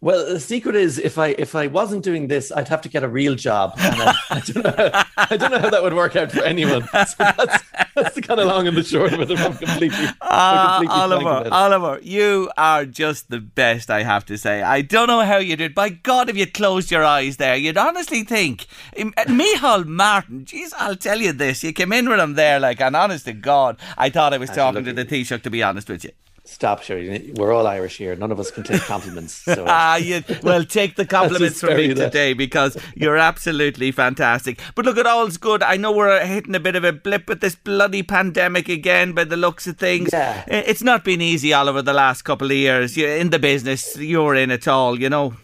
Well, 0.03 0.33
the 0.33 0.39
secret 0.41 0.75
is 0.75 0.99
if 0.99 1.17
I 1.17 1.27
if 1.27 1.55
I 1.55 1.67
wasn't 1.67 2.03
doing 2.03 2.27
this, 2.27 2.51
I'd 2.51 2.67
have 2.67 2.81
to 2.81 2.89
get 2.89 3.03
a 3.03 3.07
real 3.07 3.35
job. 3.35 3.71
And 3.77 4.01
I, 4.01 4.13
I 4.29 4.39
don't 4.41 4.63
know. 4.65 4.89
How, 4.91 5.05
I 5.15 5.37
don't 5.37 5.51
know 5.51 5.59
how 5.59 5.69
that 5.69 5.81
would 5.81 5.93
work 5.93 6.17
out 6.17 6.29
for 6.29 6.43
anyone. 6.43 6.83
So 6.83 7.15
that's, 7.19 7.63
that's 7.95 8.15
the 8.15 8.21
kind 8.21 8.41
of 8.41 8.47
long 8.47 8.67
and 8.67 8.75
the 8.75 8.83
short 8.83 9.13
of 9.13 9.21
it. 9.21 9.39
I'm 9.39 9.55
completely, 9.55 10.05
Ah, 10.21 10.79
completely 10.81 11.25
Oliver. 11.25 11.49
Oliver, 11.53 11.99
you 12.03 12.51
are 12.57 12.85
just 12.85 13.29
the 13.29 13.39
best, 13.39 13.89
I 13.89 14.03
have 14.03 14.25
to 14.25 14.37
say. 14.37 14.61
I 14.61 14.81
don't 14.81 15.07
know 15.07 15.21
how 15.21 15.37
you 15.37 15.55
did. 15.55 15.73
By 15.73 15.87
God, 15.87 16.29
if 16.29 16.35
you 16.35 16.47
closed 16.47 16.91
your 16.91 17.05
eyes 17.05 17.37
there, 17.37 17.55
you'd 17.55 17.77
honestly 17.77 18.23
think. 18.25 18.65
Uh, 18.99 19.05
Micheál 19.27 19.85
Martin, 19.85 20.43
jeez, 20.43 20.73
I'll 20.77 20.97
tell 20.97 21.21
you 21.21 21.31
this. 21.31 21.63
You 21.63 21.71
came 21.71 21.93
in 21.93 22.09
with 22.09 22.19
him 22.19 22.33
there, 22.33 22.59
like, 22.59 22.81
and 22.81 22.93
honest 22.97 23.23
to 23.25 23.33
God, 23.33 23.79
I 23.97 24.09
thought 24.09 24.33
I 24.33 24.37
was 24.37 24.49
talking 24.49 24.83
to 24.83 24.91
the 24.91 25.05
Taoiseach, 25.05 25.43
to 25.43 25.49
be 25.49 25.63
honest 25.63 25.87
with 25.87 26.03
you. 26.03 26.11
Stop, 26.45 26.83
sure. 26.83 26.99
We're 27.35 27.53
all 27.53 27.67
Irish 27.67 27.97
here. 27.97 28.15
None 28.17 28.31
of 28.31 28.37
us 28.39 28.51
can 28.51 28.63
take 28.63 28.81
compliments. 28.93 29.33
So. 29.33 29.63
Ah, 29.65 29.95
you 29.95 30.23
well 30.43 30.65
take 30.65 30.97
the 30.97 31.05
compliments 31.19 31.61
from 31.61 31.77
me 31.77 31.93
that. 31.93 32.11
today 32.11 32.33
because 32.33 32.77
you're 32.95 33.17
absolutely 33.17 33.91
fantastic. 33.91 34.59
But 34.75 34.83
look, 34.85 34.97
it 34.97 35.07
all's 35.07 35.37
good. 35.37 35.63
I 35.63 35.77
know 35.77 35.93
we're 35.93 36.25
hitting 36.25 36.53
a 36.53 36.59
bit 36.59 36.75
of 36.75 36.83
a 36.83 36.91
blip 36.91 37.29
with 37.29 37.39
this 37.39 37.55
bloody 37.55 38.03
pandemic 38.03 38.67
again, 38.67 39.13
by 39.13 39.23
the 39.23 39.37
looks 39.37 39.67
of 39.67 39.77
things. 39.77 40.09
Yeah. 40.11 40.43
It's 40.47 40.83
not 40.83 41.05
been 41.05 41.21
easy, 41.21 41.53
Oliver, 41.53 41.81
the 41.81 41.93
last 41.93 42.23
couple 42.23 42.47
of 42.47 42.57
years. 42.57 42.97
You're 42.97 43.15
in 43.15 43.29
the 43.29 43.39
business, 43.39 43.95
you're 43.97 44.35
in 44.35 44.51
it 44.51 44.67
all. 44.67 44.99
You 44.99 45.09
know. 45.09 45.35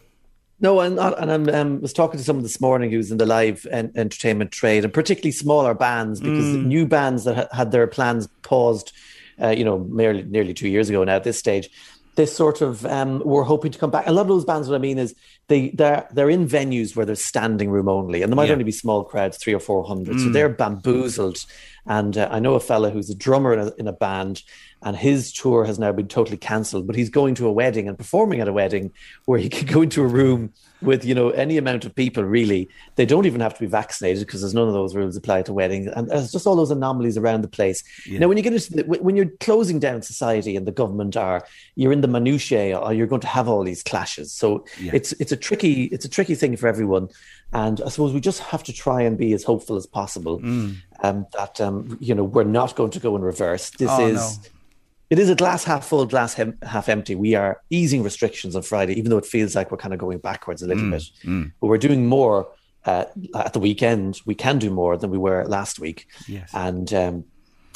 No, 0.61 0.81
I'm 0.81 0.95
not. 0.95 1.17
And 1.17 1.49
I 1.49 1.59
um, 1.59 1.79
was 1.79 1.93
talking 1.93 2.17
to 2.17 2.23
someone 2.25 2.43
this 2.43 2.59
morning 2.59 2.91
who's 2.91 3.11
in 3.11 3.17
the 3.17 3.25
live 3.25 3.65
en- 3.71 3.93
entertainment 3.95 4.51
trade, 4.51 4.83
and 4.83 4.93
particularly 4.93 5.31
smaller 5.31 5.73
bands, 5.73 6.19
because 6.19 6.43
new 6.57 6.85
bands 6.85 7.23
that 7.23 7.35
ha- 7.37 7.55
had 7.55 7.71
their 7.71 7.87
plans 7.87 8.27
paused, 8.41 8.91
uh, 9.41 9.49
you 9.49 9.63
know, 9.63 9.85
nearly, 9.89 10.23
nearly 10.23 10.53
two 10.53 10.67
years 10.69 10.89
ago 10.89 11.03
now 11.03 11.15
at 11.15 11.23
this 11.23 11.39
stage, 11.39 11.69
this 12.15 12.35
sort 12.35 12.59
of 12.61 12.85
um, 12.85 13.19
were 13.23 13.43
hoping 13.43 13.71
to 13.71 13.79
come 13.79 13.91
back. 13.91 14.05
A 14.07 14.11
lot 14.11 14.23
of 14.23 14.27
those 14.27 14.43
bands, 14.43 14.67
what 14.67 14.75
I 14.75 14.79
mean 14.79 14.97
is, 14.97 15.15
they 15.47 15.69
they're 15.69 16.07
they're 16.11 16.29
in 16.29 16.47
venues 16.47 16.95
where 16.95 17.05
there's 17.05 17.23
standing 17.23 17.69
room 17.69 17.87
only, 17.87 18.21
and 18.21 18.31
there 18.31 18.35
might 18.35 18.47
Yeah. 18.47 18.53
only 18.53 18.65
be 18.65 18.71
small 18.71 19.03
crowds, 19.03 19.37
three 19.37 19.53
or 19.53 19.59
four 19.59 19.83
hundred. 19.85 20.19
So 20.19 20.29
they're 20.29 20.49
bamboozled. 20.49 21.37
And 21.85 22.17
uh, 22.17 22.27
I 22.29 22.39
know 22.39 22.53
a 22.55 22.59
fella 22.59 22.91
who's 22.91 23.09
a 23.09 23.15
drummer 23.15 23.53
in 23.53 23.59
a, 23.59 23.71
in 23.79 23.87
a 23.87 23.93
band, 23.93 24.43
and 24.83 24.95
his 24.97 25.31
tour 25.31 25.63
has 25.65 25.79
now 25.79 25.91
been 25.91 26.07
totally 26.07 26.37
cancelled. 26.37 26.85
But 26.87 26.95
he's 26.97 27.09
going 27.09 27.35
to 27.35 27.47
a 27.47 27.51
wedding 27.51 27.87
and 27.87 27.97
performing 27.97 28.41
at 28.41 28.47
a 28.47 28.53
wedding 28.53 28.91
where 29.25 29.39
he 29.39 29.49
could 29.55 29.67
go 29.67 29.81
into 29.81 30.03
a 30.03 30.07
room 30.07 30.51
with 30.81 31.03
you 31.05 31.13
know 31.13 31.29
any 31.31 31.57
amount 31.57 31.85
of 31.85 31.93
people. 31.95 32.23
Really, 32.23 32.69
they 32.95 33.05
don't 33.05 33.25
even 33.25 33.41
have 33.41 33.53
to 33.53 33.59
be 33.59 33.65
vaccinated 33.67 34.25
because 34.25 34.41
there's 34.41 34.53
none 34.53 34.67
of 34.67 34.73
those 34.73 34.95
rules 34.95 35.15
apply 35.15 35.41
to 35.43 35.53
weddings, 35.53 35.87
and 35.87 36.09
there's 36.09 36.31
just 36.31 36.47
all 36.47 36.55
those 36.55 36.71
anomalies 36.71 37.17
around 37.17 37.41
the 37.41 37.47
place. 37.47 37.83
Now, 38.09 38.27
when 38.27 38.37
you 38.37 38.43
get 38.43 38.53
into 38.53 38.73
the, 38.73 38.83
when 38.83 39.15
you're 39.15 39.31
closing 39.39 39.79
down 39.79 40.01
society 40.01 40.55
and 40.55 40.65
the 40.65 40.71
government 40.71 41.17
are, 41.17 41.45
you're 41.75 41.91
in 41.91 42.01
the 42.01 42.07
minutiae, 42.07 42.77
or 42.77 42.93
you're 42.93 43.07
going 43.07 43.21
to 43.21 43.27
have 43.27 43.47
all 43.47 43.63
these 43.63 43.83
clashes. 43.83 44.31
So 44.31 44.65
it's 44.93 45.11
it's 45.13 45.31
a 45.31 45.37
tricky 45.37 45.83
it's 45.85 46.05
a 46.05 46.09
tricky 46.09 46.35
thing 46.35 46.55
for 46.57 46.67
everyone. 46.67 47.09
And 47.51 47.81
I 47.83 47.89
suppose 47.89 48.13
we 48.13 48.19
just 48.21 48.41
have 48.41 48.63
to 48.65 48.73
try 48.73 49.01
and 49.01 49.17
be 49.17 49.33
as 49.33 49.43
hopeful 49.43 49.75
as 49.75 49.87
possible 49.87 50.35
um, 51.03 51.25
that 51.33 51.59
um, 51.59 51.97
you 51.99 52.13
know 52.13 52.23
we're 52.23 52.43
not 52.43 52.75
going 52.75 52.91
to 52.91 52.99
go 52.99 53.15
in 53.15 53.23
reverse. 53.23 53.71
This 53.71 53.89
Oh, 53.91 54.05
is 54.07 54.37
no. 54.37 54.43
It 55.09 55.19
is 55.19 55.29
a 55.29 55.35
glass 55.35 55.63
half 55.63 55.85
full, 55.87 56.05
glass 56.05 56.33
hem- 56.35 56.57
half 56.63 56.87
empty. 56.89 57.15
We 57.15 57.35
are 57.35 57.61
easing 57.69 58.03
restrictions 58.03 58.55
on 58.55 58.61
Friday, 58.61 58.93
even 58.93 59.09
though 59.09 59.17
it 59.17 59.25
feels 59.25 59.55
like 59.55 59.71
we're 59.71 59.77
kind 59.77 59.93
of 59.93 59.99
going 59.99 60.19
backwards 60.19 60.61
a 60.61 60.67
little 60.67 60.83
Mm, 60.83 60.91
bit. 60.91 61.51
But 61.59 61.67
we're 61.67 61.77
doing 61.77 62.05
more 62.07 62.49
uh, 62.85 63.05
at 63.35 63.53
the 63.53 63.59
weekend. 63.59 64.19
We 64.25 64.35
can 64.35 64.59
do 64.59 64.69
more 64.69 64.97
than 64.97 65.09
we 65.09 65.17
were 65.17 65.45
last 65.45 65.79
week. 65.79 66.07
Yes. 66.27 66.49
And 66.53 66.93
um, 66.93 67.25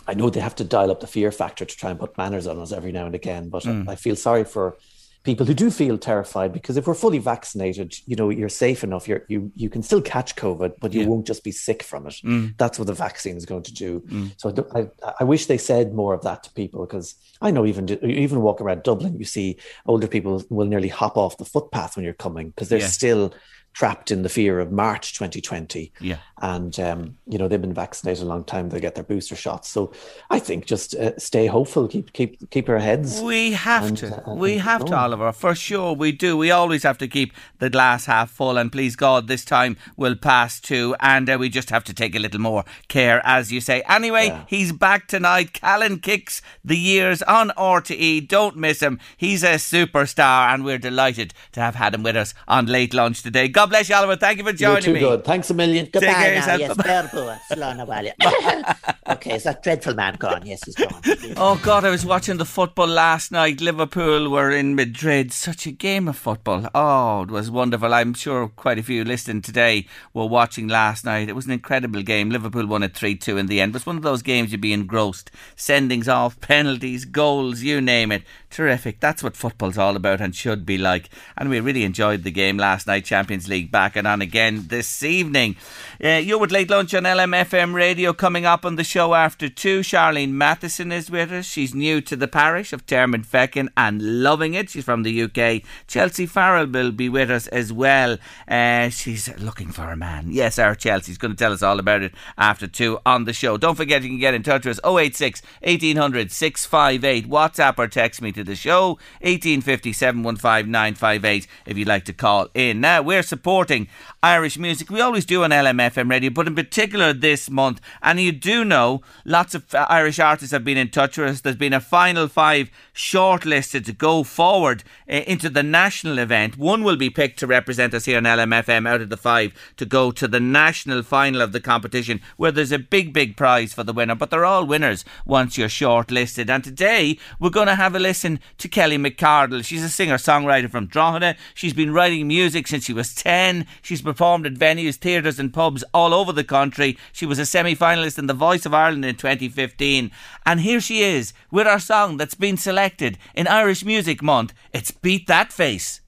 I 0.07 0.13
know 0.13 0.29
they 0.29 0.39
have 0.41 0.55
to 0.55 0.63
dial 0.63 0.91
up 0.91 0.99
the 0.99 1.07
fear 1.07 1.31
factor 1.31 1.65
to 1.65 1.75
try 1.75 1.89
and 1.89 1.99
put 1.99 2.17
manners 2.17 2.45
on 2.47 2.59
us 2.59 2.71
every 2.71 2.91
now 2.91 3.05
and 3.05 3.15
again. 3.15 3.49
But 3.49 3.63
Mm. 3.63 3.87
I, 3.87 3.93
I 3.93 3.95
feel 3.95 4.15
sorry 4.15 4.43
for 4.43 4.77
people 5.23 5.45
who 5.45 5.53
do 5.53 5.71
feel 5.71 5.97
terrified 5.97 6.51
because 6.51 6.75
if 6.75 6.85
we're 6.85 6.93
fully 6.93 7.17
vaccinated, 7.17 7.95
you 8.05 8.15
know, 8.15 8.29
you're 8.29 8.49
safe 8.49 8.83
enough. 8.83 9.07
You're, 9.07 9.23
you 9.27 9.51
you 9.55 9.69
can 9.69 9.81
still 9.81 10.01
catch 10.01 10.35
COVID, 10.35 10.73
but 10.81 10.93
you 10.93 11.07
won't 11.07 11.25
just 11.25 11.43
be 11.43 11.51
sick 11.51 11.81
from 11.81 12.07
it. 12.07 12.15
Mm. 12.23 12.57
That's 12.57 12.77
what 12.77 12.87
the 12.87 12.93
vaccine 12.93 13.37
is 13.37 13.45
going 13.45 13.63
to 13.63 13.73
do. 13.73 14.03
So 14.37 14.53
I, 14.75 14.79
I, 14.79 15.13
I 15.21 15.23
wish 15.23 15.45
they 15.45 15.57
said 15.57 15.93
more 15.93 16.13
of 16.13 16.23
that 16.23 16.43
to 16.43 16.51
people 16.51 16.85
because 16.85 17.15
I 17.41 17.51
know 17.51 17.65
even 17.65 17.89
even 18.03 18.41
walk 18.41 18.59
around 18.61 18.83
Dublin, 18.83 19.17
you 19.17 19.25
see 19.25 19.57
older 19.85 20.07
people 20.07 20.43
will 20.49 20.67
nearly 20.67 20.89
hop 20.89 21.15
off 21.17 21.37
the 21.37 21.45
footpath 21.45 21.95
when 21.95 22.03
you're 22.03 22.13
coming 22.13 22.49
because 22.49 22.69
they're 22.69 22.79
Yeah. 22.79 22.87
still 22.87 23.33
trapped 23.73 24.11
in 24.11 24.21
the 24.21 24.29
fear 24.29 24.59
of 24.59 24.71
March 24.71 25.13
2020 25.13 25.91
Yeah. 25.99 26.17
and 26.41 26.79
um, 26.79 27.17
you 27.27 27.37
know 27.37 27.47
they've 27.47 27.61
been 27.61 27.73
vaccinated 27.73 28.23
a 28.23 28.27
long 28.27 28.43
time. 28.43 28.69
They 28.69 28.79
get 28.79 28.95
their 28.95 29.03
booster 29.03 29.35
shots, 29.35 29.67
so 29.69 29.91
I 30.29 30.39
think 30.39 30.65
just 30.65 30.93
uh, 30.95 31.17
stay 31.17 31.47
hopeful, 31.47 31.87
keep 31.87 32.13
keep 32.13 32.49
keep 32.51 32.69
our 32.69 32.79
heads. 32.79 33.19
We 33.21 33.53
have 33.53 33.85
And, 33.87 33.97
to. 33.97 34.29
uh, 34.29 34.35
we 34.35 34.57
have 34.59 34.85
to. 34.85 34.95
Oliver. 34.95 35.31
For 35.31 35.55
sure, 35.55 35.93
we 35.93 36.11
do. 36.11 36.37
We 36.37 36.51
always 36.51 36.83
have 36.83 36.97
to 36.99 37.07
keep 37.07 37.33
the 37.59 37.69
glass 37.69 38.05
half 38.05 38.29
full. 38.29 38.57
And 38.57 38.71
please 38.71 38.95
God, 38.95 39.27
this 39.27 39.43
time 39.43 39.75
will 39.97 40.15
pass 40.15 40.59
too. 40.59 40.95
And 40.99 41.29
uh, 41.29 41.37
we 41.39 41.49
just 41.49 41.69
have 41.71 41.83
to 41.85 41.93
take 41.93 42.15
a 42.15 42.19
little 42.19 42.39
more 42.41 42.63
care, 42.87 43.21
as 43.25 43.51
you 43.51 43.59
say. 43.61 43.81
Anyway, 43.89 44.27
Yeah. 44.27 44.45
he's 44.47 44.71
back 44.71 45.07
tonight. 45.07 45.53
Callan 45.53 45.99
kicks 45.99 46.41
the 46.63 46.77
years 46.77 47.21
on 47.23 47.49
RTE. 47.57 48.27
Don't 48.27 48.55
miss 48.57 48.81
him. 48.81 48.99
He's 49.17 49.43
a 49.43 49.55
superstar, 49.55 50.53
and 50.53 50.63
we're 50.63 50.77
delighted 50.77 51.33
to 51.53 51.59
have 51.61 51.75
had 51.75 51.93
him 51.95 52.03
with 52.03 52.15
us 52.15 52.33
on 52.47 52.65
late 52.67 52.93
lunch 52.93 53.23
today. 53.23 53.47
God 53.47 53.62
bless 53.65 53.89
you, 53.89 53.95
Oliver. 53.95 54.15
Thank 54.15 54.37
you 54.37 54.43
for 54.43 54.53
joining 54.53 54.73
You're 54.73 54.81
too 54.81 54.93
me. 54.93 54.99
good. 54.99 55.23
Thanks 55.25 55.49
a 55.49 55.53
million. 55.53 55.85
Take 55.85 55.93
Goodbye 55.93 56.13
care 56.13 56.35
now. 56.39 56.55
Yes, 56.55 56.77
Bye-bye. 56.77 57.07
Verbo, 57.11 57.37
Slán 57.51 58.75
Okay, 59.07 59.35
is 59.35 59.43
that 59.43 59.63
dreadful 59.63 59.93
man 59.95 60.15
gone? 60.15 60.45
Yes, 60.45 60.63
he's 60.63 60.75
gone. 60.75 61.01
Oh 61.35 61.59
God, 61.63 61.83
I 61.83 61.89
was 61.89 62.05
watching 62.05 62.37
the 62.37 62.45
football 62.45 62.87
last 62.87 63.31
night. 63.31 63.59
Liverpool 63.59 64.29
were 64.29 64.51
in 64.51 64.75
Madrid. 64.75 65.31
Such 65.31 65.65
a 65.65 65.71
game 65.71 66.07
of 66.07 66.15
football. 66.15 66.67
Oh, 66.75 67.23
it 67.23 67.31
was 67.31 67.49
wonderful. 67.49 67.93
I'm 67.93 68.13
sure 68.13 68.47
quite 68.49 68.77
a 68.77 68.83
few 68.83 69.03
listening 69.03 69.41
today 69.41 69.87
were 70.13 70.27
watching 70.27 70.67
last 70.67 71.05
night. 71.05 71.29
It 71.29 71.35
was 71.35 71.45
an 71.45 71.51
incredible 71.51 72.01
game. 72.03 72.29
Liverpool 72.29 72.67
won 72.67 72.83
it 72.83 72.95
3 72.95 73.15
2 73.15 73.37
in 73.37 73.47
the 73.47 73.61
end. 73.61 73.71
It 73.71 73.73
was 73.73 73.85
one 73.85 73.97
of 73.97 74.03
those 74.03 74.21
games 74.21 74.51
you'd 74.51 74.61
be 74.61 74.73
engrossed. 74.73 75.31
Sendings 75.55 76.07
off, 76.07 76.39
penalties, 76.39 77.05
goals, 77.05 77.61
you 77.61 77.81
name 77.81 78.11
it. 78.11 78.23
Terrific. 78.53 78.99
That's 78.99 79.23
what 79.23 79.35
football's 79.35 79.79
all 79.79 79.95
about 79.95 80.21
and 80.21 80.35
should 80.35 80.63
be 80.63 80.77
like. 80.77 81.09
And 81.35 81.49
we 81.49 81.59
really 81.59 81.83
enjoyed 81.83 82.21
the 82.21 82.29
game 82.29 82.55
last 82.55 82.85
night. 82.85 83.03
Champions 83.03 83.49
League 83.49 83.71
back 83.71 83.95
and 83.95 84.05
on 84.05 84.21
again 84.21 84.65
this 84.67 85.01
evening. 85.01 85.55
Uh, 86.03 86.21
you're 86.23 86.37
with 86.37 86.51
Late 86.51 86.69
Lunch 86.69 86.93
on 86.93 87.01
LMFM 87.01 87.73
Radio 87.73 88.13
coming 88.13 88.45
up 88.45 88.63
on 88.63 88.75
the 88.75 88.83
show 88.83 89.15
after 89.15 89.49
two. 89.49 89.79
Charlene 89.79 90.33
Matheson 90.33 90.91
is 90.91 91.09
with 91.09 91.31
us. 91.31 91.47
She's 91.47 91.73
new 91.73 91.99
to 92.01 92.15
the 92.15 92.27
parish 92.27 92.73
of 92.73 92.85
Termon 92.85 93.25
Feckin 93.25 93.69
and 93.75 94.21
loving 94.21 94.53
it. 94.53 94.69
She's 94.69 94.83
from 94.83 95.01
the 95.01 95.23
UK. 95.23 95.63
Chelsea 95.87 96.27
Farrell 96.27 96.67
will 96.67 96.91
be 96.91 97.09
with 97.09 97.31
us 97.31 97.47
as 97.47 97.73
well. 97.73 98.19
Uh, 98.47 98.89
she's 98.89 99.35
looking 99.39 99.71
for 99.71 99.89
a 99.89 99.97
man. 99.97 100.27
Yes, 100.29 100.59
our 100.59 100.75
Chelsea's 100.75 101.17
going 101.17 101.31
to 101.31 101.37
tell 101.37 101.53
us 101.53 101.63
all 101.63 101.79
about 101.79 102.03
it 102.03 102.13
after 102.37 102.67
two 102.67 102.99
on 103.03 103.25
the 103.25 103.33
show. 103.33 103.57
Don't 103.57 103.73
forget 103.73 104.03
you 104.03 104.09
can 104.09 104.19
get 104.19 104.35
in 104.35 104.43
touch 104.43 104.67
with 104.67 104.77
us 104.77 104.85
086 104.85 105.41
1800 105.63 106.31
658. 106.31 107.27
WhatsApp 107.27 107.79
or 107.79 107.87
text 107.87 108.21
me 108.21 108.31
to 108.31 108.42
the 108.43 108.55
show 108.55 108.99
1850 109.21 109.93
715 109.93 110.71
958 110.71 111.47
if 111.65 111.77
you'd 111.77 111.87
like 111.87 112.05
to 112.05 112.13
call 112.13 112.47
in. 112.53 112.81
Now, 112.81 113.01
we're 113.01 113.23
supporting 113.23 113.87
Irish 114.21 114.57
music. 114.57 114.89
We 114.89 115.01
always 115.01 115.25
do 115.25 115.43
on 115.43 115.49
LMFM 115.49 116.09
radio, 116.09 116.29
but 116.29 116.47
in 116.47 116.55
particular 116.55 117.11
this 117.11 117.49
month. 117.49 117.81
And 118.01 118.19
you 118.19 118.31
do 118.31 118.63
know 118.63 119.01
lots 119.25 119.53
of 119.53 119.73
uh, 119.75 119.85
Irish 119.89 120.19
artists 120.19 120.53
have 120.53 120.63
been 120.63 120.77
in 120.77 120.89
touch 120.89 121.17
with 121.17 121.27
us. 121.27 121.41
There's 121.41 121.55
been 121.55 121.73
a 121.73 121.81
final 121.81 122.27
five 122.27 122.71
shortlisted 122.93 123.85
to 123.85 123.93
go 123.93 124.23
forward 124.23 124.83
uh, 125.09 125.15
into 125.27 125.49
the 125.49 125.63
national 125.63 126.19
event. 126.19 126.57
One 126.57 126.83
will 126.83 126.95
be 126.95 127.09
picked 127.09 127.39
to 127.39 127.47
represent 127.47 127.93
us 127.93 128.05
here 128.05 128.17
on 128.17 128.23
LMFM 128.23 128.87
out 128.87 129.01
of 129.01 129.09
the 129.09 129.17
five 129.17 129.53
to 129.77 129.85
go 129.85 130.11
to 130.11 130.27
the 130.27 130.39
national 130.39 131.03
final 131.03 131.41
of 131.41 131.51
the 131.51 131.59
competition, 131.59 132.21
where 132.37 132.51
there's 132.51 132.71
a 132.71 132.79
big, 132.79 133.13
big 133.13 133.35
prize 133.35 133.73
for 133.73 133.83
the 133.83 133.93
winner. 133.93 134.15
But 134.15 134.29
they're 134.29 134.45
all 134.45 134.65
winners 134.65 135.03
once 135.25 135.57
you're 135.57 135.67
shortlisted. 135.67 136.49
And 136.49 136.63
today 136.63 137.17
we're 137.39 137.49
going 137.49 137.67
to 137.67 137.75
have 137.75 137.95
a 137.95 137.99
listen 137.99 138.32
Madison 138.33 138.57
to 138.57 138.67
Kelly 138.67 138.97
McCardle. 138.97 139.63
She's 139.63 139.83
a 139.83 139.89
singer 139.89 140.17
songwriter 140.17 140.69
from 140.69 140.87
Drogheda. 140.87 141.35
She's 141.53 141.73
been 141.73 141.93
writing 141.93 142.27
music 142.27 142.67
since 142.67 142.85
she 142.85 142.93
was 142.93 143.13
10. 143.13 143.65
She's 143.81 144.01
performed 144.01 144.45
at 144.45 144.53
venues, 144.53 144.95
theatres, 144.95 145.39
and 145.39 145.53
pubs 145.53 145.83
all 145.93 146.13
over 146.13 146.31
the 146.31 146.43
country. 146.43 146.97
She 147.11 147.25
was 147.25 147.39
a 147.39 147.45
semi 147.45 147.75
finalist 147.75 148.17
in 148.17 148.27
The 148.27 148.33
Voice 148.33 148.65
of 148.65 148.73
Ireland 148.73 149.05
in 149.05 149.15
2015. 149.15 150.11
And 150.45 150.59
here 150.61 150.81
she 150.81 151.03
is 151.03 151.33
with 151.51 151.67
our 151.67 151.79
song 151.79 152.17
that's 152.17 152.35
been 152.35 152.57
selected 152.57 153.17
in 153.35 153.47
Irish 153.47 153.83
Music 153.85 154.21
Month. 154.21 154.53
It's 154.73 154.91
Beat 154.91 155.27
That 155.27 155.51
Face. 155.51 156.02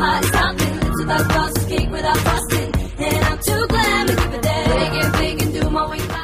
And 0.00 0.24
stopping. 0.26 1.68
Cake 1.68 1.90
without 1.90 2.16
frosting. 2.18 2.74
And 2.98 3.24
I'm 3.24 3.38
too 3.38 3.66
to 3.66 4.14
give 4.16 4.34
a 4.34 4.40
damn. 4.40 5.12
Big 5.12 5.42
and 5.42 5.42
and 5.42 5.62
do 5.62 5.70
my. 5.70 6.18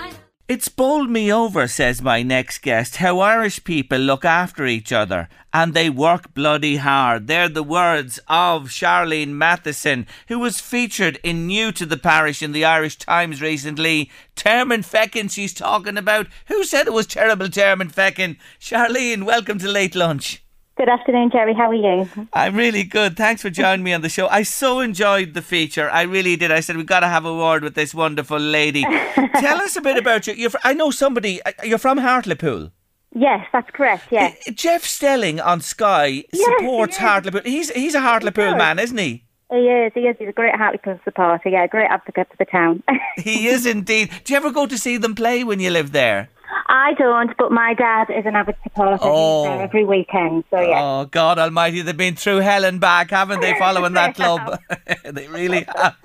It's 0.47 0.69
bowled 0.69 1.09
me 1.09 1.33
over, 1.33 1.67
says 1.67 2.03
my 2.03 2.23
next 2.23 2.59
guest, 2.59 2.97
how 2.97 3.21
Irish 3.21 3.65
people 3.65 3.99
look 3.99 4.27
after 4.27 4.67
each 4.67 4.93
other 4.93 5.31
and 5.55 5.73
they 5.73 5.89
work 5.89 6.35
bloody 6.35 6.77
hard. 6.77 7.29
They're 7.29 7.49
the 7.49 7.63
words 7.63 8.21
of 8.29 8.69
Charlene 8.69 9.31
Matheson, 9.31 10.07
who 10.29 10.39
was 10.39 10.61
featured 10.61 11.19
in 11.25 11.47
New 11.47 11.73
to 11.73 11.87
the 11.87 11.97
Parish 11.97 12.43
in 12.43 12.53
the 12.53 12.65
Irish 12.65 12.97
Times 12.99 13.41
recently. 13.41 14.11
Termon 14.37 14.85
Feckin, 14.85 15.31
she's 15.31 15.55
talking 15.55 15.97
about. 15.97 16.27
Who 16.49 16.63
said 16.65 16.87
it 16.87 16.93
was 16.93 17.07
terrible, 17.07 17.49
Termon 17.49 17.91
Feckin? 17.91 18.37
Charlene, 18.61 19.25
welcome 19.25 19.59
to 19.61 19.69
Late 19.69 19.95
Lunch. 19.95 20.44
Good 20.85 20.93
afternoon, 20.93 21.31
Jerry. 21.31 21.55
How 21.55 21.71
are 21.71 21.75
you? 21.75 22.07
I'm 22.35 22.55
really 22.55 22.85
good. 22.85 23.17
Thanks 23.17 23.41
for 23.41 23.49
joining 23.49 23.83
me 23.83 23.95
on 23.95 24.03
the 24.03 24.11
show. 24.11 24.27
I 24.29 24.43
so 24.43 24.81
enjoyed 24.81 25.33
the 25.33 25.41
feature. 25.41 25.89
I 25.91 26.03
really 26.03 26.37
did. 26.37 26.53
I 26.53 26.61
said 26.61 26.77
we've 26.77 26.85
got 26.85 27.01
to 27.01 27.09
have 27.09 27.25
a 27.25 27.35
word 27.35 27.63
with 27.63 27.75
this 27.75 27.95
wonderful 27.95 28.39
lady. 28.39 28.83
Tell 29.39 29.63
us 29.63 29.77
a 29.77 29.81
bit 29.81 29.97
about 29.97 30.27
you. 30.27 30.35
You're, 30.35 30.51
I 30.63 30.75
know 30.75 30.91
somebody. 30.91 31.41
uh, 31.43 31.53
You're 31.63 31.79
from 31.79 31.97
Hartlepool. 31.97 32.71
Yes, 33.15 33.47
that's 33.51 33.71
correct. 33.71 34.09
Yes. 34.11 34.37
Uh, 34.47 34.51
Jeff 34.53 34.85
Stelling 34.85 35.41
on 35.41 35.63
Sky 35.63 36.25
Yes, 36.35 36.45
supports 36.59 36.97
yes. 36.97 37.01
Hartlepool. 37.01 37.41
He's 37.47 37.71
he's 37.71 37.95
a 37.95 38.03
Hartlepool 38.03 38.51
does. 38.51 38.59
man, 38.59 38.79
isn't 38.79 38.99
he? 38.99 39.25
He 39.51 39.57
is. 39.57 39.93
He 39.95 40.01
is. 40.01 40.17
He's 40.19 40.29
a 40.29 40.33
great 40.33 40.55
Hartlepool 40.55 41.01
supporter. 41.03 41.49
Yeah, 41.49 41.67
great 41.67 41.89
advocate 41.89 42.29
for 42.29 42.37
the 42.39 42.45
town. 42.45 42.83
He 43.17 43.47
is 43.47 43.65
indeed. 43.65 44.11
Do 44.25 44.35
you 44.35 44.37
ever 44.37 44.51
go 44.51 44.67
to 44.67 44.77
see 44.77 44.99
them 44.99 45.15
play 45.15 45.45
when 45.45 45.61
you 45.61 45.71
live 45.71 45.93
there? 45.93 46.29
I 46.67 46.95
don't, 46.95 47.37
but 47.37 47.53
my 47.53 47.75
dad 47.75 48.09
is 48.11 48.25
an 48.27 48.37
avid 48.37 48.57
supporter. 48.63 48.99
Oh. 49.01 49.43
He's 49.45 49.51
there 49.53 49.63
every 49.63 49.85
weekend. 49.85 50.45
So 50.51 50.61
yeah. 50.61 50.81
Oh 50.83 51.05
God 51.07 51.39
Almighty! 51.39 51.83
They've 51.83 51.97
been 51.97 52.17
through 52.17 52.39
hell 52.39 52.65
and 52.65 52.81
back, 52.81 53.11
haven't 53.11 53.41
they? 53.41 53.59
Following 53.59 53.93
that 53.95 54.15
club, 54.15 54.59
they 55.05 55.29
really 55.29 55.67
have. 55.77 55.97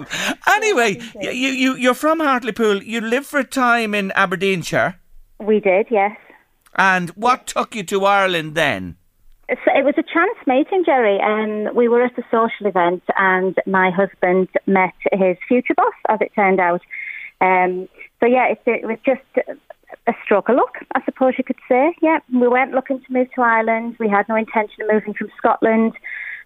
Anyway, 0.48 1.00
you 1.22 1.32
you 1.32 1.76
you're 1.76 1.94
from 1.94 2.20
Hartlepool. 2.20 2.84
You 2.84 3.02
lived 3.02 3.26
for 3.28 3.40
a 3.40 3.44
time 3.44 3.94
in 3.94 4.12
Aberdeenshire, 4.16 5.00
We 5.40 5.60
did. 5.60 5.88
Yes. 5.90 6.18
and 6.76 7.10
what 7.12 7.48
took 7.48 7.76
you 7.76 7.84
to 7.84 8.06
Ireland 8.06 8.56
then? 8.56 8.96
So 9.50 9.72
it 9.76 9.84
was 9.84 9.96
a 9.98 10.04
chance 10.04 10.38
meeting, 10.46 10.84
Jerry. 10.86 11.20
Um, 11.22 11.74
we 11.76 11.88
were 11.88 12.04
at 12.04 12.18
a 12.20 12.24
social 12.30 12.68
event, 12.68 13.02
and 13.18 13.56
my 13.66 13.90
husband 13.90 14.48
met 14.68 14.94
his 15.12 15.38
future 15.48 15.74
boss, 15.76 15.94
as 16.08 16.20
it 16.22 16.32
turned 16.36 16.60
out. 16.60 16.82
Um, 17.42 17.88
so 18.20 18.28
yeah, 18.28 18.48
it, 18.52 18.62
it 18.68 18.86
was 18.86 19.00
just 19.04 19.22
a 20.08 20.14
stroke 20.24 20.50
of 20.50 20.56
luck, 20.56 20.78
I 20.96 21.04
suppose 21.06 21.34
you 21.38 21.44
could 21.44 21.60
say. 21.68 21.96
Yeah, 22.02 22.20
we 22.34 22.48
weren't 22.48 22.72
looking 22.74 23.00
to 23.00 23.14
move 23.14 23.28
to 23.36 23.42
Ireland. 23.42 23.96
We 24.00 24.10
had 24.10 24.28
no 24.30 24.36
intention 24.36 24.84
of 24.84 24.92
moving 24.92 25.14
from 25.14 25.30
Scotland, 25.38 25.94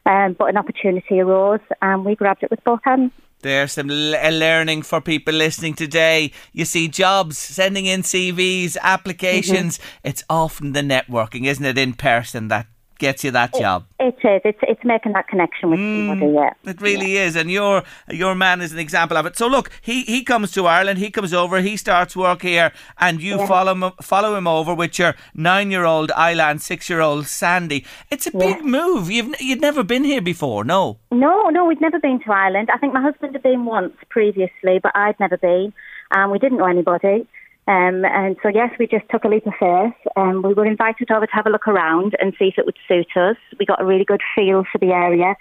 um, 0.06 0.36
but 0.38 0.50
an 0.50 0.58
opportunity 0.58 1.20
arose, 1.20 1.62
and 1.82 2.06
we 2.06 2.16
grabbed 2.16 2.44
it 2.44 2.52
with 2.52 2.64
both 2.64 2.80
hands. 2.84 3.12
There's 3.42 3.74
some 3.74 3.88
learning 3.88 4.84
for 4.84 5.02
people 5.02 5.34
listening 5.34 5.74
today. 5.74 6.32
You 6.54 6.64
see 6.64 6.88
jobs, 6.88 7.38
sending 7.38 7.86
in 7.86 8.02
CVs, 8.02 8.78
applications. 8.82 9.80
It's 10.02 10.24
often 10.30 10.72
the 10.72 10.80
networking, 10.82 11.46
isn't 11.46 11.66
it, 11.66 11.78
in 11.78 11.94
person 11.94 12.48
that 12.48 12.68
gets 12.98 13.24
you 13.24 13.32
that 13.32 13.54
job. 13.54 13.86
It 14.00 14.16
is. 14.24 14.42
It's 14.44 14.60
it's 14.64 14.84
making 14.84 15.14
that 15.14 15.28
connection 15.28 15.70
with 15.70 15.80
mm, 15.80 16.10
somebody. 16.10 16.34
Yeah. 16.34 16.54
It 16.72 16.82
really 16.82 17.18
is, 17.18 17.36
and 17.36 17.50
your 17.50 17.84
your 18.10 18.36
man 18.36 18.62
is 18.62 18.72
an 18.72 18.80
example 18.80 19.18
of 19.18 19.26
it. 19.26 19.38
So 19.38 19.48
look, 19.48 19.72
he, 19.82 20.04
he 20.04 20.24
comes 20.24 20.52
to 20.54 20.66
Ireland, 20.66 21.00
he 21.00 21.10
comes 21.12 21.34
over, 21.34 21.62
he 21.62 21.78
starts 21.78 22.16
work 22.16 22.42
here, 22.42 22.72
and 22.98 23.22
you 23.22 23.46
follow 23.48 23.74
him 23.74 23.92
follow 24.02 24.36
him 24.36 24.48
over 24.48 24.74
with 24.74 25.00
your 25.00 25.16
nine 25.34 25.72
year 25.72 25.86
old 25.86 26.12
Island, 26.12 26.62
six 26.62 26.90
year 26.90 27.02
old 27.02 27.28
Sandy. 27.28 27.86
It's 28.10 28.28
a 28.28 28.32
big 28.32 28.64
move. 28.64 29.10
You've 29.10 29.40
you'd 29.40 29.62
never 29.62 29.84
been 29.84 30.04
here 30.04 30.22
before, 30.22 30.64
no? 30.64 31.00
No, 31.12 31.50
no, 31.50 31.66
we'd 31.66 31.82
never 31.82 32.00
been 32.00 32.20
to 32.26 32.32
Ireland. 32.32 32.70
I 32.74 32.78
think 32.78 32.94
my 32.94 33.02
husband 33.02 33.34
had 33.34 33.44
been 33.44 33.66
once 33.66 33.94
previously, 34.10 34.80
but 34.82 34.92
I'd 34.96 35.20
never 35.20 35.38
been, 35.38 35.74
and 36.12 36.32
we 36.32 36.40
didn't 36.40 36.58
know 36.58 36.66
anybody. 36.66 37.28
Um, 37.66 38.04
and 38.04 38.36
so, 38.44 38.50
yes, 38.50 38.72
we 38.78 38.88
just 38.88 39.06
took 39.10 39.24
a 39.24 39.28
leap 39.30 39.48
of 39.48 39.54
faith. 39.60 39.94
Um, 40.18 40.42
we 40.42 40.54
were 40.54 40.66
invited 40.66 41.10
over 41.12 41.26
to 41.26 41.32
have 41.34 41.46
a 41.46 41.50
look 41.50 41.68
around 41.68 42.14
and 42.20 42.34
see 42.38 42.46
if 42.46 42.58
it 42.58 42.66
would 42.66 42.78
suit 42.88 43.16
us. 43.16 43.38
We 43.58 43.66
got 43.66 43.82
a 43.82 43.86
really 43.86 44.04
good 44.04 44.22
feel 44.36 44.66
for 44.70 44.78
the 44.80 44.92
area 44.92 45.36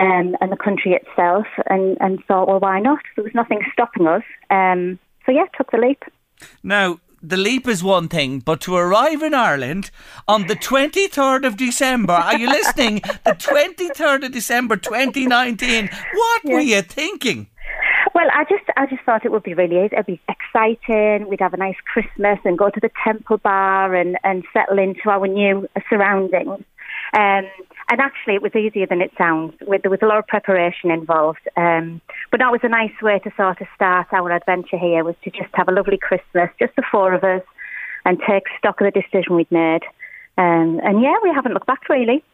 um, 0.00 0.36
and 0.40 0.50
the 0.50 0.56
country 0.56 0.92
itself, 0.92 1.46
and, 1.68 1.98
and 2.00 2.24
thought, 2.24 2.48
well, 2.48 2.60
why 2.60 2.80
not? 2.80 3.00
There 3.14 3.24
was 3.24 3.34
nothing 3.34 3.60
stopping 3.72 4.06
us. 4.06 4.22
Um, 4.48 4.98
so, 5.26 5.32
yeah, 5.32 5.44
took 5.56 5.70
the 5.70 5.76
leap. 5.76 6.02
Now, 6.62 6.98
the 7.22 7.36
leap 7.36 7.68
is 7.68 7.84
one 7.84 8.08
thing, 8.08 8.38
but 8.38 8.62
to 8.62 8.74
arrive 8.74 9.22
in 9.22 9.34
Ireland 9.34 9.90
on 10.26 10.46
the 10.46 10.56
23rd 10.56 11.46
of 11.46 11.58
December, 11.58 12.14
are 12.14 12.38
you 12.38 12.48
listening? 12.48 13.02
The 13.24 13.32
23rd 13.32 14.24
of 14.24 14.32
December 14.32 14.76
2019. 14.76 15.90
What 16.14 16.44
were 16.44 16.60
you 16.60 16.80
thinking? 16.80 17.48
Well, 18.14 18.26
I 18.32 18.44
just 18.44 18.64
I 18.76 18.86
just 18.86 19.02
thought 19.04 19.24
it 19.24 19.32
would 19.32 19.42
be 19.42 19.54
really 19.54 19.76
it'd 19.76 20.06
be 20.06 20.20
exciting. 20.28 21.28
We'd 21.28 21.40
have 21.40 21.54
a 21.54 21.58
nice 21.58 21.76
Christmas 21.92 22.38
and 22.44 22.58
go 22.58 22.70
to 22.70 22.80
the 22.80 22.90
Temple 23.04 23.38
Bar 23.38 23.94
and, 23.94 24.16
and 24.24 24.44
settle 24.52 24.78
into 24.78 25.08
our 25.08 25.26
new 25.26 25.68
surroundings. 25.88 26.64
Um, 27.12 27.44
and 27.90 28.00
actually, 28.00 28.34
it 28.34 28.42
was 28.42 28.54
easier 28.54 28.86
than 28.86 29.00
it 29.00 29.12
sounds. 29.18 29.54
There 29.60 29.90
was 29.90 30.00
a 30.02 30.06
lot 30.06 30.18
of 30.18 30.26
preparation 30.26 30.90
involved. 30.90 31.48
Um, 31.56 32.00
but 32.30 32.38
that 32.38 32.52
was 32.52 32.60
a 32.62 32.68
nice 32.68 32.92
way 33.02 33.18
to 33.20 33.32
sort 33.36 33.60
of 33.60 33.66
start 33.74 34.08
our 34.12 34.30
adventure 34.30 34.78
here. 34.78 35.02
Was 35.04 35.16
to 35.24 35.30
just 35.30 35.50
have 35.54 35.68
a 35.68 35.72
lovely 35.72 35.98
Christmas, 35.98 36.50
just 36.58 36.74
the 36.76 36.84
four 36.90 37.12
of 37.12 37.24
us, 37.24 37.42
and 38.04 38.20
take 38.28 38.44
stock 38.58 38.80
of 38.80 38.92
the 38.92 39.00
decision 39.00 39.36
we'd 39.36 39.50
made. 39.50 39.82
Um, 40.38 40.80
and 40.84 41.02
yeah, 41.02 41.16
we 41.22 41.30
haven't 41.34 41.52
looked 41.52 41.66
back 41.66 41.88
really. 41.88 42.24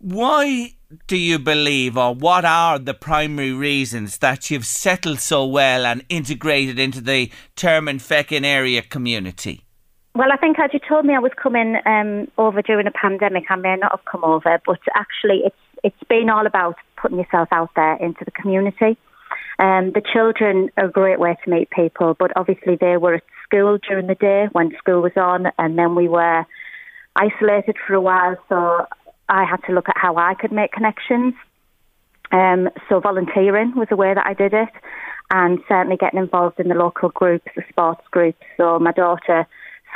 Why 0.00 0.74
do 1.06 1.16
you 1.16 1.38
believe, 1.38 1.96
or 1.96 2.14
what 2.14 2.44
are 2.44 2.78
the 2.78 2.94
primary 2.94 3.52
reasons 3.52 4.18
that 4.18 4.50
you've 4.50 4.66
settled 4.66 5.20
so 5.20 5.46
well 5.46 5.86
and 5.86 6.04
integrated 6.08 6.78
into 6.78 7.00
the 7.00 7.30
Termon 7.56 7.96
Feckin 7.96 8.44
area 8.44 8.82
community? 8.82 9.64
Well, 10.14 10.30
I 10.32 10.36
think 10.36 10.56
had 10.56 10.72
you 10.72 10.80
told 10.88 11.04
me 11.04 11.14
I 11.14 11.18
was 11.18 11.32
coming 11.40 11.76
um, 11.86 12.28
over 12.38 12.62
during 12.62 12.86
a 12.86 12.92
pandemic, 12.92 13.44
I 13.50 13.56
may 13.56 13.76
not 13.76 13.90
have 13.90 14.04
come 14.04 14.24
over. 14.24 14.60
But 14.64 14.78
actually, 14.94 15.42
it's 15.44 15.56
it's 15.82 16.08
been 16.08 16.30
all 16.30 16.46
about 16.46 16.76
putting 17.00 17.18
yourself 17.18 17.48
out 17.50 17.70
there 17.76 17.96
into 17.96 18.24
the 18.24 18.30
community. 18.30 18.96
Um, 19.58 19.92
the 19.92 20.02
children 20.12 20.70
are 20.76 20.86
a 20.86 20.90
great 20.90 21.20
way 21.20 21.36
to 21.44 21.50
meet 21.50 21.70
people, 21.70 22.16
but 22.18 22.32
obviously 22.36 22.76
they 22.80 22.96
were 22.96 23.14
at 23.14 23.22
school 23.44 23.78
during 23.86 24.06
the 24.06 24.14
day 24.14 24.48
when 24.52 24.72
school 24.78 25.02
was 25.02 25.16
on, 25.16 25.46
and 25.58 25.78
then 25.78 25.94
we 25.94 26.08
were 26.08 26.46
isolated 27.16 27.76
for 27.86 27.94
a 27.94 28.00
while. 28.00 28.36
So 28.48 28.86
I 29.28 29.44
had 29.44 29.62
to 29.66 29.72
look 29.72 29.88
at 29.88 29.96
how 29.96 30.16
I 30.16 30.34
could 30.34 30.52
make 30.52 30.72
connections. 30.72 31.34
Um, 32.32 32.68
so 32.88 33.00
volunteering 33.00 33.74
was 33.76 33.88
a 33.90 33.96
way 33.96 34.12
that 34.12 34.26
I 34.26 34.34
did 34.34 34.52
it, 34.54 34.70
and 35.30 35.58
certainly 35.68 35.96
getting 35.96 36.18
involved 36.18 36.58
in 36.58 36.68
the 36.68 36.74
local 36.74 37.10
groups, 37.10 37.46
the 37.54 37.62
sports 37.68 38.02
groups. 38.10 38.42
So 38.56 38.78
my 38.78 38.92
daughter 38.92 39.46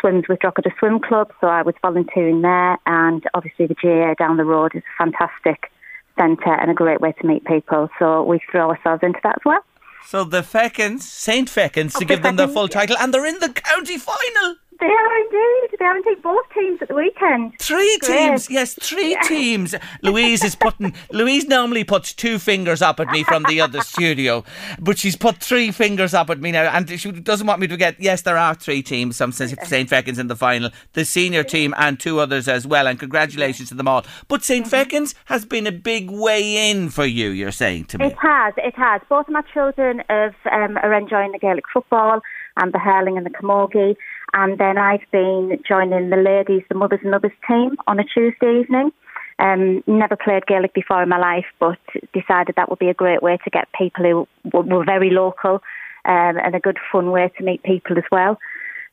swims 0.01 0.29
with 0.29 0.38
Drogheda 0.38 0.71
Swim 0.79 1.01
Club, 1.01 1.33
so 1.41 1.49
I 1.49 1.62
was 1.62 1.75
volunteering 1.83 2.43
there, 2.43 2.79
and 2.87 3.25
obviously 3.35 3.67
the 3.67 3.75
GAA 3.75 4.14
down 4.14 4.37
the 4.37 4.45
road 4.45 4.73
is 4.75 4.83
a 4.83 5.05
fantastic 5.05 5.71
centre 6.19 6.55
and 6.55 6.71
a 6.71 6.75
great 6.75 7.01
way 7.01 7.12
to 7.12 7.27
meet 7.27 7.45
people. 7.45 7.88
So 7.99 8.23
we 8.23 8.41
throw 8.51 8.71
ourselves 8.71 9.03
into 9.03 9.21
that 9.23 9.37
as 9.37 9.45
well. 9.45 9.64
So 10.07 10.25
the 10.25 10.43
Feckins, 10.43 11.03
Saint 11.03 11.49
Feckins, 11.49 11.97
to 11.99 12.05
give 12.05 12.23
them 12.23 12.37
their 12.37 12.49
full 12.49 12.69
title, 12.69 12.97
and 12.99 13.12
they're 13.12 13.27
in 13.27 13.41
the 13.41 13.51
county 13.51 13.99
final. 13.99 14.57
They 14.81 14.87
are 14.87 15.19
indeed. 15.19 15.77
They 15.79 15.85
are 15.85 15.97
indeed. 15.97 16.23
Both 16.23 16.45
teams 16.55 16.81
at 16.83 16.88
the 16.88 16.95
weekend. 16.95 17.55
Three 17.61 17.99
teams, 18.03 18.49
yes, 18.49 18.75
three 18.81 19.17
teams. 19.25 19.75
Louise 20.03 20.45
is 20.45 20.55
putting. 20.55 20.95
Louise 21.11 21.47
normally 21.47 21.83
puts 21.83 22.12
two 22.12 22.38
fingers 22.38 22.81
up 22.81 23.01
at 23.01 23.09
me 23.09 23.25
from 23.25 23.43
the 23.49 23.61
other 23.61 23.81
studio, 23.81 24.45
but 24.79 24.97
she's 24.99 25.17
put 25.17 25.38
three 25.38 25.73
fingers 25.73 26.14
up 26.14 26.31
at 26.31 26.41
me 26.41 26.53
now, 26.53 26.64
and 26.64 26.88
she 26.88 27.11
doesn't 27.11 27.47
want 27.47 27.61
me 27.61 27.67
to 27.67 27.77
get. 27.77 27.99
Yes, 28.01 28.23
there 28.23 28.37
are 28.37 28.55
three 28.55 28.83
teams. 28.83 29.17
Some 29.17 29.33
St 29.33 29.59
Feckin's 29.59 30.19
in 30.19 30.29
the 30.29 30.37
final, 30.37 30.71
the 30.93 31.05
senior 31.05 31.43
team, 31.43 31.75
and 31.77 31.99
two 31.99 32.21
others 32.21 32.47
as 32.47 32.67
well. 32.67 32.87
And 32.87 33.01
congratulations 33.01 33.71
to 33.71 33.75
them 33.75 33.88
all. 33.88 34.05
But 34.29 34.45
St 34.45 34.59
Mm-hmm. 34.59 34.75
Feckin's 34.75 35.14
has 35.27 35.45
been 35.45 35.67
a 35.67 35.73
big 35.73 36.11
way 36.11 36.71
in 36.71 36.91
for 36.91 37.05
you. 37.05 37.31
You're 37.31 37.53
saying 37.53 37.87
to 37.87 37.99
me. 37.99 38.07
It 38.07 38.17
has, 38.21 38.55
it 38.57 38.75
has. 38.77 39.01
Both 39.09 39.29
of 39.29 39.33
my 39.33 39.43
children 39.43 40.03
have, 40.09 40.35
um, 40.51 40.77
are 40.79 40.93
enjoying 40.95 41.33
the 41.33 41.38
Gaelic 41.38 41.64
football 41.73 42.21
and 42.57 42.73
the 42.73 42.79
hurling 42.79 43.17
and 43.17 43.25
the 43.25 43.31
camogie. 43.31 43.97
And 44.35 44.59
then 44.59 44.79
I've 44.79 45.05
been 45.11 45.59
joining 45.67 46.11
the 46.11 46.17
ladies, 46.17 46.62
the 46.69 46.75
mothers 46.75 47.01
and 47.03 47.14
others 47.14 47.33
team 47.47 47.77
on 47.87 47.99
a 47.99 48.05
Tuesday 48.05 48.61
evening. 48.61 48.93
Um, 49.38 49.83
never 49.87 50.17
played 50.17 50.47
Gaelic 50.47 50.75
before 50.75 51.03
in 51.03 51.09
my 51.09 51.19
life, 51.19 51.47
but 51.61 51.79
decided 52.12 52.57
that 52.57 52.69
would 52.69 52.81
be 52.81 52.88
a 52.88 52.95
great 52.95 53.23
way 53.23 53.38
to 53.45 53.51
get 53.51 53.69
people 53.79 54.05
who 54.05 54.27
were 54.53 54.85
very 54.85 55.11
local 55.11 55.62
um, 56.05 56.37
and 56.45 56.55
a 56.55 56.61
good 56.61 56.79
fun 56.91 57.11
way 57.11 57.31
to 57.38 57.45
meet 57.45 57.62
people 57.62 57.97
as 57.97 58.05
well. 58.11 58.38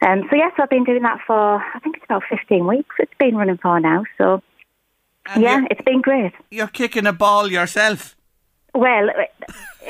Um, 0.05 0.23
so 0.29 0.35
yes, 0.35 0.51
I've 0.59 0.69
been 0.69 0.83
doing 0.83 1.01
that 1.01 1.19
for 1.25 1.55
I 1.73 1.79
think 1.79 1.95
it's 1.95 2.05
about 2.05 2.23
15 2.29 2.67
weeks. 2.67 2.95
It's 2.99 3.13
been 3.17 3.35
running 3.35 3.57
for 3.57 3.79
now, 3.79 4.03
so 4.17 4.43
And 5.33 5.41
yeah, 5.41 5.61
it's 5.71 5.81
been 5.81 6.01
great. 6.01 6.33
you're 6.51 6.67
kicking 6.67 7.07
a 7.07 7.13
ball 7.13 7.51
yourself. 7.51 8.15
Well, 8.75 9.09
it- 9.09 9.31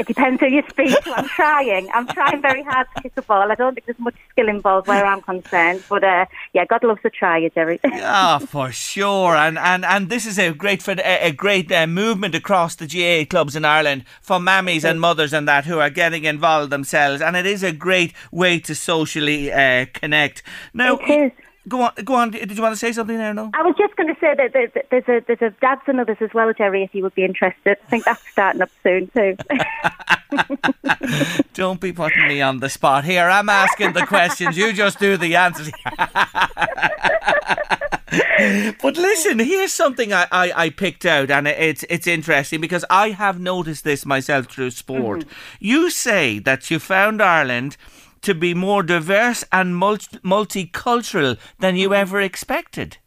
depends 0.07 0.41
who 0.41 0.47
you 0.47 0.61
speak 0.69 0.91
to. 1.03 1.13
I'm 1.17 1.27
trying. 1.29 1.89
I'm 1.93 2.05
trying 2.07 2.41
very 2.41 2.61
hard 2.63 2.85
to 2.95 3.01
kick 3.03 3.13
a 3.15 3.21
ball. 3.21 3.49
I 3.49 3.55
don't 3.55 3.73
think 3.75 3.85
there's 3.85 3.97
much 3.97 4.15
skill 4.29 4.49
involved 4.49 4.87
where 4.89 5.05
I'm 5.05 5.21
concerned. 5.21 5.83
But 5.89 6.03
uh, 6.03 6.25
yeah, 6.53 6.65
God 6.65 6.83
loves 6.83 6.99
a 7.05 7.09
try, 7.09 7.39
it, 7.39 7.55
Jerry. 7.55 7.79
Ah, 7.93 8.39
for 8.45 8.71
sure, 8.73 9.35
and 9.35 9.57
and 9.57 9.85
and 9.85 10.09
this 10.09 10.25
is 10.25 10.37
a 10.37 10.51
great 10.53 10.85
a, 10.87 11.27
a 11.27 11.31
great 11.31 11.71
uh, 11.71 11.87
movement 11.87 12.35
across 12.35 12.75
the 12.75 12.87
GAA 12.87 13.25
clubs 13.29 13.55
in 13.55 13.63
Ireland 13.63 14.03
for 14.21 14.37
mammies 14.37 14.83
and 14.83 14.99
mothers 14.99 15.33
and 15.33 15.47
that 15.47 15.63
who 15.65 15.79
are 15.79 15.89
getting 15.89 16.25
involved 16.25 16.71
themselves, 16.71 17.21
and 17.21 17.35
it 17.37 17.45
is 17.45 17.63
a 17.63 17.71
great 17.71 18.13
way 18.33 18.59
to 18.59 18.75
socially 18.75 19.51
uh, 19.51 19.85
connect. 19.93 20.43
Now, 20.73 20.97
It 20.97 21.09
is. 21.09 21.31
Go 21.67 21.81
on, 21.81 21.91
go 22.03 22.15
on. 22.15 22.31
Did 22.31 22.55
you 22.55 22.61
want 22.61 22.73
to 22.73 22.79
say 22.79 22.91
something 22.91 23.17
there? 23.17 23.33
No. 23.33 23.51
I 23.53 23.61
was 23.61 23.75
just 23.77 23.95
going 23.95 24.13
to 24.13 24.19
say 24.19 24.35
that 24.35 24.53
there's 24.53 25.07
a 25.07 25.23
there's 25.27 25.41
a 25.41 25.55
dads 25.61 25.81
and 25.87 25.99
others 25.99 26.17
as 26.21 26.33
well, 26.33 26.51
Jerry. 26.53 26.83
If 26.83 26.93
you 26.93 27.03
would 27.03 27.15
be 27.15 27.23
interested, 27.23 27.77
I 27.85 27.89
think 27.89 28.05
that's 28.05 28.25
starting 28.27 28.61
up 28.61 28.69
soon 28.83 29.07
too. 29.07 29.37
Don't 31.53 31.79
be 31.79 31.91
putting 31.91 32.27
me 32.27 32.41
on 32.41 32.59
the 32.59 32.69
spot 32.69 33.05
here. 33.05 33.29
I'm 33.29 33.49
asking 33.49 33.93
the 33.93 34.05
questions. 34.05 34.57
You 34.57 34.73
just 34.73 34.99
do 34.99 35.17
the 35.17 35.35
answers. 35.35 35.71
but 38.81 38.97
listen, 38.97 39.39
here's 39.39 39.73
something 39.73 40.13
I, 40.13 40.27
I, 40.31 40.51
I 40.55 40.69
picked 40.69 41.05
out, 41.05 41.31
and 41.31 41.47
it's 41.47 41.83
it's 41.89 42.07
interesting 42.07 42.61
because 42.61 42.85
I 42.89 43.11
have 43.11 43.39
noticed 43.39 43.83
this 43.83 44.05
myself 44.05 44.47
through 44.47 44.71
sport. 44.71 45.21
Mm-hmm. 45.21 45.29
You 45.59 45.89
say 45.89 46.39
that 46.39 46.71
you 46.71 46.79
found 46.79 47.21
Ireland 47.21 47.77
to 48.25 48.35
be 48.35 48.53
more 48.53 48.83
diverse 48.83 49.43
and 49.51 49.75
multi- 49.75 50.17
multicultural 50.19 51.37
than 51.59 51.75
you 51.75 51.93
ever 51.93 52.19
expected. 52.21 52.97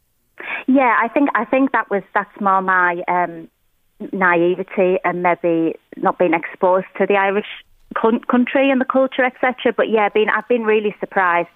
Yeah, 0.67 0.95
I 1.01 1.07
think 1.09 1.29
I 1.35 1.45
think 1.45 1.71
that 1.71 1.89
was 1.89 2.03
that's 2.13 2.39
more 2.39 2.61
my 2.61 3.01
um, 3.07 3.49
naivety 4.11 4.97
and 5.03 5.23
maybe 5.23 5.75
not 5.97 6.17
being 6.17 6.33
exposed 6.33 6.87
to 6.97 7.05
the 7.05 7.15
Irish 7.15 7.47
coun- 7.95 8.23
country 8.29 8.69
and 8.69 8.79
the 8.79 8.85
culture, 8.85 9.23
etc. 9.23 9.73
But 9.75 9.89
yeah, 9.89 10.09
been 10.09 10.29
I've 10.29 10.47
been 10.47 10.63
really 10.63 10.95
surprised 10.99 11.49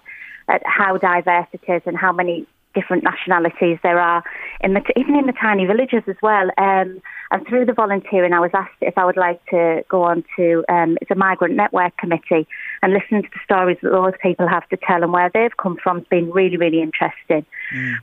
at 0.48 0.62
how 0.66 0.98
diverse 0.98 1.46
it 1.52 1.62
is 1.68 1.82
and 1.86 1.96
how 1.96 2.12
many 2.12 2.46
different 2.74 3.04
nationalities 3.04 3.78
there 3.82 4.00
are 4.00 4.22
in 4.60 4.74
the 4.74 4.82
even 4.96 5.14
in 5.14 5.26
the 5.26 5.32
tiny 5.32 5.64
villages 5.64 6.02
as 6.08 6.16
well. 6.22 6.50
Um, 6.58 7.00
and 7.30 7.46
through 7.48 7.64
the 7.66 7.72
volunteering, 7.72 8.32
I 8.32 8.40
was 8.40 8.50
asked 8.52 8.80
if 8.80 8.98
I 8.98 9.04
would 9.04 9.16
like 9.16 9.44
to 9.46 9.84
go 9.88 10.02
on 10.02 10.24
to 10.36 10.64
um, 10.68 10.98
it's 11.00 11.10
a 11.10 11.14
migrant 11.14 11.54
network 11.54 11.96
committee 11.96 12.46
and 12.84 12.92
listening 12.92 13.22
to 13.22 13.28
the 13.32 13.40
stories 13.42 13.78
that 13.82 13.90
those 13.90 14.12
people 14.22 14.46
have 14.46 14.68
to 14.68 14.76
tell 14.76 15.02
and 15.02 15.10
where 15.10 15.30
they've 15.32 15.56
come 15.56 15.78
from. 15.82 15.98
It's 15.98 16.08
been 16.08 16.30
really 16.30 16.58
really 16.58 16.82
interesting. 16.82 17.46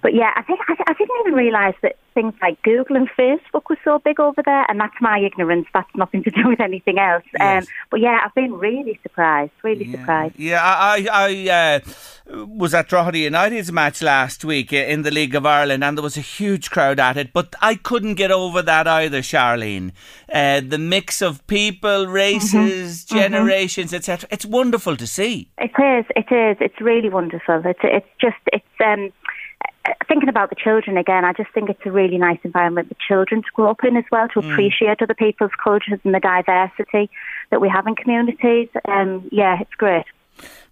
But 0.02 0.15
yeah, 0.15 0.32
I 0.36 0.41
think 0.41 0.60
I, 0.67 0.76
I 0.88 0.94
didn't 0.94 1.15
even 1.22 1.34
realise 1.34 1.76
that 1.84 1.98
things 2.13 2.34
like 2.41 2.62
Google 2.63 2.96
and 2.96 3.08
Facebook 3.17 3.70
were 3.70 3.78
so 3.84 4.00
big 4.00 4.20
over 4.20 4.41
there, 4.44 4.65
and 4.67 4.80
that's 4.80 4.96
my 5.00 5.20
ignorance. 5.20 5.67
That's 5.74 5.89
nothing 5.96 6.24
to 6.24 6.32
do 6.32 6.48
with 6.48 6.60
anything 6.60 6.98
else. 6.98 7.24
Yes. 7.38 7.63
Um, 7.63 7.74
but 7.91 8.00
yeah, 8.00 8.22
I've 8.26 8.34
been 8.34 8.54
really 8.54 9.00
surprised, 9.04 9.52
really 9.63 9.91
surprised. 9.91 10.36
Yeah, 10.38 10.62
I 10.63 11.08
I, 11.12 11.82
uh, 12.34 12.46
was 12.46 12.74
at 12.74 12.88
Drogheda 12.88 13.20
United's 13.20 13.72
match 13.72 14.02
last 14.02 14.44
week 14.44 14.74
uh, 14.74 14.78
in 14.78 15.04
the 15.04 15.12
League 15.12 15.36
of 15.36 15.46
Ireland, 15.46 15.84
and 15.84 15.98
there 15.98 16.04
was 16.04 16.17
a 16.17 16.22
huge 16.22 16.72
crowd 16.72 17.00
at 17.00 17.17
it. 17.17 17.34
But 17.34 17.56
I 17.62 17.76
couldn't 17.76 18.15
get 18.15 18.32
over 18.32 18.62
that 18.62 18.88
either, 18.88 19.22
Charlene. 19.22 19.91
Uh, 20.32 20.62
the 20.65 20.78
mix 20.78 21.22
of 21.22 21.46
people, 21.48 22.08
races, 22.08 23.06
generations, 23.06 23.94
etc. 23.94 24.28
It's 24.32 24.46
wonderful 24.46 24.70
to 24.97 25.07
see. 25.07 25.49
It 25.57 25.71
is. 25.79 26.05
It 26.15 26.34
is. 26.34 26.57
It's 26.60 26.81
really 26.81 27.10
wonderful. 27.10 27.62
It's. 27.65 27.79
It's 27.84 28.07
just. 28.19 28.38
It's. 28.51 28.65
Um, 28.84 29.12
thinking 30.07 30.29
about 30.29 30.49
the 30.49 30.55
children 30.55 30.97
again, 30.97 31.25
I 31.25 31.34
just 31.34 31.51
think 31.53 31.69
it's 31.69 31.81
a 31.86 31.91
really 31.91 32.17
nice 32.17 32.39
environment 32.43 32.89
for 32.89 32.95
children 33.07 33.41
to 33.41 33.47
grow 33.53 33.71
up 33.71 33.84
in 33.84 33.97
as 33.97 34.03
well, 34.12 34.27
to 34.29 34.39
appreciate 34.39 35.01
other 35.01 35.13
people's 35.13 35.51
cultures 35.63 35.99
and 36.03 36.13
the 36.13 36.19
diversity 36.19 37.10
that 37.49 37.62
we 37.62 37.69
have 37.69 37.88
in 37.88 37.95
communities. 37.95 38.69
Um, 38.88 39.27
yeah, 39.31 39.60
it's 39.60 39.73
great. 39.77 40.05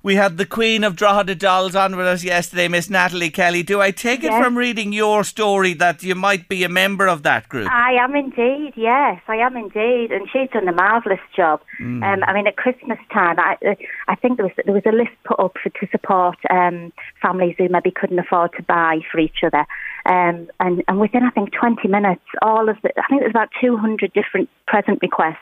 We 0.01 0.15
had 0.15 0.37
the 0.37 0.45
Queen 0.45 0.85
of 0.85 0.95
Drogheda 0.95 1.35
Dolls 1.35 1.75
on 1.75 1.97
with 1.97 2.07
us 2.07 2.23
yesterday, 2.23 2.69
Miss 2.69 2.89
Natalie 2.89 3.29
Kelly. 3.29 3.63
Do 3.63 3.81
I 3.81 3.91
take 3.91 4.23
it 4.23 4.31
from 4.31 4.57
reading 4.57 4.93
your 4.93 5.25
story 5.25 5.73
that 5.73 6.03
you 6.03 6.15
might 6.15 6.47
be 6.47 6.63
a 6.63 6.69
member 6.69 7.05
of 7.09 7.23
that 7.23 7.49
group? 7.49 7.69
I 7.69 7.95
am 8.01 8.15
indeed, 8.15 8.71
yes, 8.77 9.21
I 9.27 9.35
am 9.35 9.57
indeed, 9.57 10.13
and 10.13 10.25
she's 10.31 10.49
done 10.51 10.69
a 10.69 10.71
marvellous 10.71 11.19
job. 11.35 11.59
Um, 11.81 12.23
I 12.25 12.33
mean, 12.33 12.47
at 12.47 12.55
Christmas 12.55 12.97
time, 13.11 13.39
I, 13.39 13.57
uh, 13.67 13.75
I 14.07 14.15
think 14.15 14.37
there 14.37 14.45
was 14.45 14.55
there 14.63 14.73
was 14.73 14.85
a 14.85 14.93
list 14.93 15.11
put 15.25 15.37
up 15.37 15.57
for, 15.61 15.69
to 15.69 15.87
support 15.91 16.37
um, 16.49 16.93
families 17.21 17.55
who 17.57 17.67
maybe 17.67 17.91
couldn't 17.91 18.19
afford 18.19 18.53
to 18.55 18.63
buy 18.63 18.99
for 19.11 19.19
each 19.19 19.43
other, 19.43 19.65
um, 20.05 20.49
and 20.59 20.83
and 20.87 20.99
within 20.99 21.23
I 21.23 21.29
think 21.31 21.51
20 21.51 21.87
minutes, 21.87 22.23
all 22.41 22.69
of 22.69 22.77
the 22.81 22.89
I 22.97 23.07
think 23.07 23.21
there 23.21 23.29
was 23.29 23.31
about 23.31 23.49
200 23.61 24.13
different 24.13 24.49
present 24.67 24.99
requests, 25.01 25.37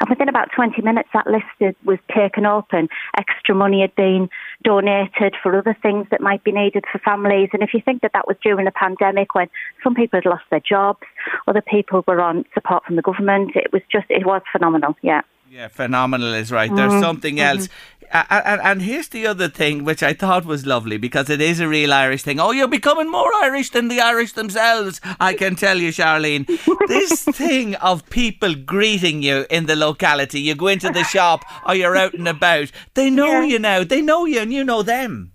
and 0.00 0.08
within 0.08 0.28
about 0.28 0.48
20 0.54 0.82
minutes, 0.82 1.08
that 1.12 1.26
list 1.26 1.76
was 1.84 1.98
taken 2.14 2.46
open. 2.46 2.88
Extra 3.16 3.54
money 3.54 3.80
had 3.80 3.94
been 3.94 4.28
donated 4.62 5.34
for 5.42 5.56
other 5.56 5.76
things 5.82 6.06
that 6.10 6.20
might 6.20 6.44
be 6.44 6.52
needed 6.52 6.84
for 6.90 6.98
families, 6.98 7.50
and 7.52 7.62
if 7.62 7.74
you 7.74 7.80
think 7.84 8.02
that 8.02 8.12
that 8.14 8.26
was 8.26 8.36
during 8.42 8.64
the 8.64 8.72
pandemic 8.72 9.34
when 9.34 9.48
some 9.82 9.94
people 9.94 10.18
had 10.18 10.28
lost 10.28 10.44
their 10.50 10.60
jobs, 10.60 11.06
other 11.46 11.62
people 11.62 12.04
were 12.06 12.20
on 12.20 12.44
support 12.54 12.84
from 12.84 12.96
the 12.96 13.02
government. 13.02 13.52
It 13.54 13.72
was 13.72 13.82
just, 13.90 14.06
it 14.08 14.26
was 14.26 14.42
phenomenal. 14.52 14.96
Yeah. 15.02 15.22
Yeah, 15.52 15.66
phenomenal 15.66 16.32
is 16.34 16.52
right. 16.52 16.70
There's 16.72 16.92
Mm-hmm. 16.92 17.02
something 17.02 17.40
else. 17.40 17.68
And, 18.12 18.60
and 18.60 18.82
here's 18.82 19.08
the 19.08 19.26
other 19.26 19.48
thing, 19.48 19.82
which 19.84 20.00
I 20.00 20.12
thought 20.12 20.44
was 20.44 20.64
lovely 20.64 20.96
because 20.96 21.28
it 21.28 21.40
is 21.40 21.58
a 21.58 21.66
real 21.66 21.92
Irish 21.92 22.22
thing. 22.22 22.38
Oh, 22.38 22.52
you're 22.52 22.68
becoming 22.68 23.10
more 23.10 23.32
Irish 23.42 23.70
than 23.70 23.88
the 23.88 24.00
Irish 24.00 24.32
themselves. 24.34 25.00
I 25.18 25.34
can 25.34 25.56
tell 25.56 25.76
you, 25.78 25.88
Charlene. 25.90 26.46
this 26.86 27.24
thing 27.36 27.74
of 27.76 28.08
people 28.10 28.54
greeting 28.54 29.22
you 29.22 29.44
in 29.50 29.66
the 29.66 29.74
locality, 29.74 30.40
you 30.40 30.54
go 30.54 30.68
into 30.68 30.90
the 30.90 31.02
shop 31.04 31.44
or 31.66 31.74
you're 31.74 31.96
out 31.96 32.14
and 32.14 32.28
about, 32.28 32.70
they 32.94 33.10
know 33.10 33.40
Yeah. 33.40 33.44
you 33.44 33.58
now. 33.58 33.82
They 33.82 34.02
know 34.02 34.26
you 34.26 34.38
and 34.40 34.52
you 34.52 34.62
know 34.64 34.82
them. 34.82 35.32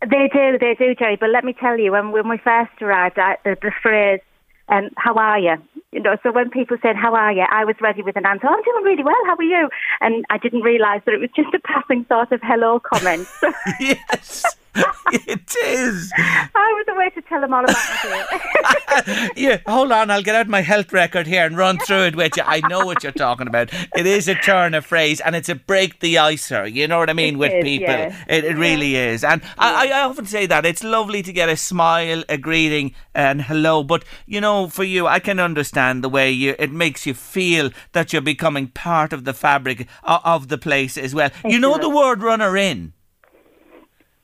They 0.00 0.30
do, 0.32 0.56
they 0.58 0.76
do, 0.78 0.94
Jerry. 0.94 1.16
But 1.16 1.28
let 1.30 1.44
me 1.44 1.52
tell 1.52 1.78
you, 1.78 1.92
when 1.92 2.12
when 2.12 2.28
we 2.28 2.38
first 2.38 2.70
arrived, 2.80 3.18
I, 3.18 3.36
the, 3.44 3.56
the 3.60 3.72
phrase 3.82 4.20
um, 4.68 4.90
"How 4.96 5.14
are 5.14 5.38
you?" 5.38 5.56
You 5.92 6.00
know, 6.00 6.16
so 6.22 6.32
when 6.32 6.50
people 6.50 6.76
said 6.82 6.96
"How 6.96 7.14
are 7.14 7.32
you," 7.32 7.46
I 7.50 7.64
was 7.64 7.76
ready 7.80 8.02
with 8.02 8.16
an 8.16 8.26
answer. 8.26 8.46
"Oh, 8.48 8.54
I'm 8.54 8.62
doing 8.62 8.84
really 8.84 9.04
well. 9.04 9.22
How 9.26 9.36
are 9.36 9.42
you? 9.42 9.68
And 10.00 10.24
I 10.30 10.38
didn't 10.38 10.62
realise 10.62 11.02
that 11.06 11.14
it 11.14 11.20
was 11.20 11.30
just 11.34 11.54
a 11.54 11.60
passing 11.60 12.04
sort 12.08 12.32
of 12.32 12.40
hello 12.42 12.80
comment. 12.80 13.26
Yes, 13.80 14.44
it 15.12 15.56
is. 15.64 16.12
I 16.16 16.48
was 16.54 16.86
a 16.88 16.94
way 16.94 17.10
to 17.10 17.22
tell 17.22 17.40
them 17.40 17.52
all 17.54 17.64
about 17.64 17.76
it. 18.04 19.32
yeah, 19.36 19.58
hold 19.66 19.90
on. 19.92 20.10
I'll 20.10 20.22
get 20.22 20.34
out 20.34 20.48
my 20.48 20.60
health 20.60 20.92
record 20.92 21.26
here 21.26 21.44
and 21.44 21.56
run 21.56 21.78
through 21.78 22.04
it 22.04 22.16
with 22.16 22.36
you. 22.36 22.42
I 22.46 22.60
know 22.68 22.84
what 22.84 23.02
you're 23.02 23.12
talking 23.12 23.46
about. 23.48 23.70
It 23.96 24.06
is 24.06 24.28
a 24.28 24.34
turn 24.34 24.74
of 24.74 24.84
phrase 24.86 25.20
and 25.20 25.34
it's 25.34 25.48
a 25.48 25.54
break 25.54 26.00
the 26.00 26.16
icer. 26.16 26.70
You 26.72 26.86
know 26.86 26.98
what 26.98 27.10
I 27.10 27.14
mean 27.14 27.34
It 27.34 27.38
with 27.38 27.52
is, 27.54 27.64
people. 27.64 27.88
yeah. 27.88 28.24
It, 28.28 28.44
it 28.44 28.56
really 28.56 28.96
is. 28.96 29.24
And 29.24 29.42
I, 29.56 29.88
I 29.90 30.02
often 30.02 30.26
say 30.26 30.46
that 30.46 30.66
it's 30.66 30.84
lovely 30.84 31.22
to 31.22 31.32
get 31.32 31.48
a 31.48 31.56
smile, 31.56 32.22
a 32.28 32.36
greeting, 32.38 32.94
and 33.14 33.42
hello. 33.42 33.82
But 33.82 34.04
you 34.26 34.40
know, 34.40 34.68
for 34.68 34.84
you, 34.84 35.06
I 35.06 35.18
can 35.18 35.40
understand 35.40 36.04
the 36.04 36.08
way 36.08 36.30
you. 36.30 36.54
It 36.58 36.72
makes 36.72 37.06
you 37.06 37.14
feel 37.14 37.70
that 37.92 38.12
you're 38.12 38.22
becoming 38.22 38.68
part 38.68 39.12
of 39.12 39.24
the 39.24 39.34
fabric 39.34 39.88
of, 40.04 40.20
of 40.24 40.48
the 40.48 40.58
place 40.58 40.96
as 40.98 41.14
well. 41.14 41.30
You 41.44 41.58
know 41.58 41.72
does. 41.78 41.82
the 41.82 41.90
word 41.90 42.22
runner 42.22 42.56
in. 42.56 42.92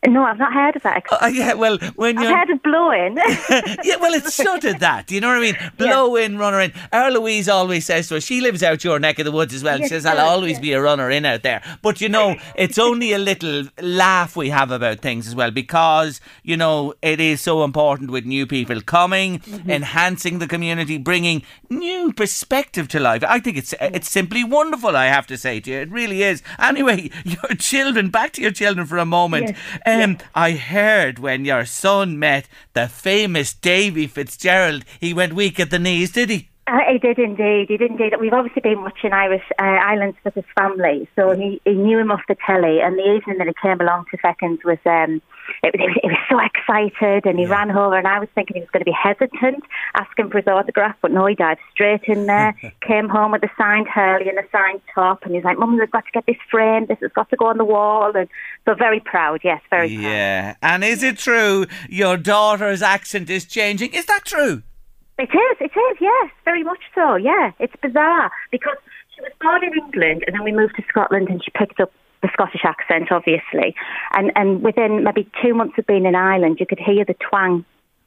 No, 0.07 0.25
I've 0.25 0.39
not 0.39 0.53
heard 0.53 0.77
of 0.77 0.83
that. 0.83 1.05
Uh, 1.11 1.27
yeah, 1.27 1.55
well, 1.55 1.79
when 1.97 2.19
I've 2.19 2.25
you're 2.25 2.37
heard 2.37 2.51
of 2.51 2.63
blowing. 2.63 3.17
yeah, 3.85 3.97
well, 3.97 4.13
it's 4.15 4.35
sort 4.35 4.65
of 4.65 4.81
that. 4.81 5.07
Do 5.07 5.15
you 5.15 5.21
know 5.21 5.29
what 5.29 5.39
I 5.39 5.41
mean? 5.41 5.57
Blow 5.77 6.17
in, 6.17 6.39
runner 6.39 6.61
in. 6.61 6.73
Our 6.93 7.11
Louise 7.11 7.49
always 7.49 7.87
says 7.87 8.09
to 8.09 8.17
us, 8.17 8.25
she 8.25 8.41
lives 8.41 8.63
out 8.63 8.85
your 8.85 8.99
neck 8.99 9.19
of 9.19 9.25
the 9.25 9.33
woods 9.33 9.55
as 9.55 9.63
well. 9.65 9.79
She 9.79 9.89
says, 9.89 10.05
I'll 10.07 10.17
does, 10.17 10.29
always 10.29 10.59
be 10.61 10.73
a 10.73 10.81
runner 10.83 11.11
in 11.11 11.25
out 11.25 11.43
there. 11.43 11.63
But, 11.83 12.01
you 12.01 12.09
know, 12.09 12.37
it's 12.55 12.79
only 12.79 13.13
a 13.13 13.19
little 13.19 13.65
laugh 13.81 14.37
we 14.37 14.51
have 14.51 14.71
about 14.71 15.01
things 15.01 15.27
as 15.27 15.35
well 15.35 15.51
because, 15.51 16.21
you 16.43 16.57
know, 16.57 16.95
it 17.03 17.21
is 17.21 17.41
so 17.41 17.65
important 17.65 18.11
with 18.11 18.25
new 18.25 18.47
people 18.47 18.81
coming, 18.81 19.39
Mm-hmm. 19.45 19.71
enhancing 19.71 20.39
the 20.39 20.47
community, 20.47 20.99
bringing 20.99 21.43
new 21.71 22.13
perspective 22.13 22.89
to 22.89 23.01
life. 23.01 23.23
I 23.27 23.39
think 23.41 23.57
it's 23.57 23.75
it's 23.81 24.11
simply 24.11 24.45
wonderful, 24.45 24.97
I 24.97 25.07
have 25.07 25.27
to 25.29 25.37
say 25.37 25.61
to 25.61 25.71
you. 25.71 25.79
It 25.81 25.91
really 25.91 26.23
is. 26.23 26.43
Anyway, 26.59 27.11
your 27.25 27.57
children, 27.59 28.11
back 28.11 28.33
to 28.35 28.43
your 28.43 28.51
children 28.51 28.87
for 28.87 28.99
a 28.99 29.05
moment. 29.05 29.57
Um, 30.03 30.19
I 30.35 30.53
heard 30.53 31.19
when 31.19 31.45
your 31.45 31.65
son 31.65 32.19
met 32.19 32.49
the 32.73 32.89
famous 32.89 33.53
Davy 33.53 34.07
Fitzgerald, 34.07 34.85
he 35.01 35.15
went 35.15 35.33
weak 35.33 35.61
at 35.61 35.71
the 35.71 35.79
knees, 35.79 36.13
did 36.13 36.31
he? 36.31 36.49
Uh, 36.67 36.79
he 36.91 36.99
did 36.99 37.19
indeed. 37.19 37.67
He 37.69 37.77
did 37.77 37.91
indeed. 37.91 38.15
We've 38.19 38.33
obviously 38.33 38.63
been 38.63 38.81
watching 38.81 39.13
Irish 39.13 39.45
uh, 39.61 39.65
Islands 39.65 40.17
with 40.25 40.35
his 40.35 40.45
family, 40.59 41.07
so 41.15 41.33
he, 41.37 41.61
he 41.67 41.73
knew 41.75 41.99
him 41.99 42.11
off 42.11 42.23
the 42.27 42.37
telly. 42.47 42.81
And 42.81 42.97
the 42.99 43.03
evening 43.17 43.37
that 43.39 43.47
he 43.47 43.53
came 43.61 43.81
along 43.83 44.07
to 44.13 44.19
seconds 44.23 44.61
was, 44.65 44.79
um, 44.87 45.21
it, 45.63 45.75
was- 45.79 45.99
he 46.03 46.09
was 46.09 46.17
so 46.31 46.39
excited, 46.41 47.27
and 47.27 47.39
he 47.39 47.45
ran 47.45 47.71
over. 47.71 47.99
And 47.99 48.09
I 48.09 48.19
was 48.19 48.31
thinking 48.35 48.55
he 48.57 48.61
was 48.61 48.71
going 48.71 48.81
to 48.81 48.87
be 48.91 48.97
hesitant, 48.97 49.63
asking 49.95 50.31
for 50.31 50.39
his 50.39 50.47
autograph, 50.47 50.97
but 51.03 51.11
no, 51.11 51.27
he 51.27 51.35
dived 51.35 51.61
straight 51.71 52.05
in 52.05 52.25
there. 52.27 52.55
came 52.81 53.11
home 53.11 53.33
with 53.33 53.43
a 53.43 53.51
signed 53.59 53.87
Hurley 53.87 54.31
and 54.31 54.39
a 54.39 54.49
signed 54.51 54.81
top, 54.95 55.23
and 55.25 55.35
he's 55.35 55.45
like, 55.45 55.59
"Mum, 55.59 55.77
we've 55.79 55.91
got 55.91 56.07
to 56.07 56.11
get 56.13 56.25
this 56.25 56.37
framed. 56.51 56.89
This 56.89 56.99
has 57.03 57.13
got 57.13 57.29
to 57.29 57.37
go 57.37 57.45
on 57.47 57.59
the 57.59 57.65
wall." 57.67 58.11
And 58.17 58.27
so 58.65 58.73
very 58.75 59.01
proud. 59.01 59.41
Yes, 59.45 59.61
very 59.69 59.95
proud. 59.95 60.03
Yeah. 60.03 60.57
And 60.63 60.83
is 60.83 61.03
it 61.03 61.19
true 61.19 61.67
your 61.91 62.17
daughter's 62.17 62.81
accent 62.81 63.29
is 63.29 63.45
changing? 63.45 63.93
Is 63.93 64.07
that 64.07 64.23
true? 64.25 64.63
It 65.17 65.31
is, 65.31 65.57
it 65.61 65.73
is, 65.79 65.97
yes, 66.01 66.31
very 66.45 66.65
much 66.65 66.81
so, 66.95 67.15
yeah. 67.15 67.53
It's 67.61 67.75
bizarre 67.81 68.33
because 68.51 68.77
she 69.15 69.21
was 69.21 69.33
born 69.41 69.63
in 69.63 69.73
England 69.73 70.25
and 70.27 70.35
then 70.35 70.43
we 70.43 70.53
moved 70.53 70.75
to 70.77 70.83
Scotland 70.89 71.29
and 71.29 71.43
she 71.43 71.53
picked 71.53 71.79
up 71.79 71.93
the 72.23 72.31
Scottish 72.33 72.63
accent, 72.65 73.13
obviously. 73.13 73.77
And 74.17 74.33
and 74.35 74.63
within 74.63 75.05
maybe 75.05 75.31
two 75.43 75.55
months 75.55 75.79
of 75.79 75.87
being 75.87 76.07
in 76.07 76.15
Ireland, 76.15 76.57
you 76.59 76.67
could 76.67 76.81
hear 76.81 77.05
the 77.05 77.15
twang 77.15 77.65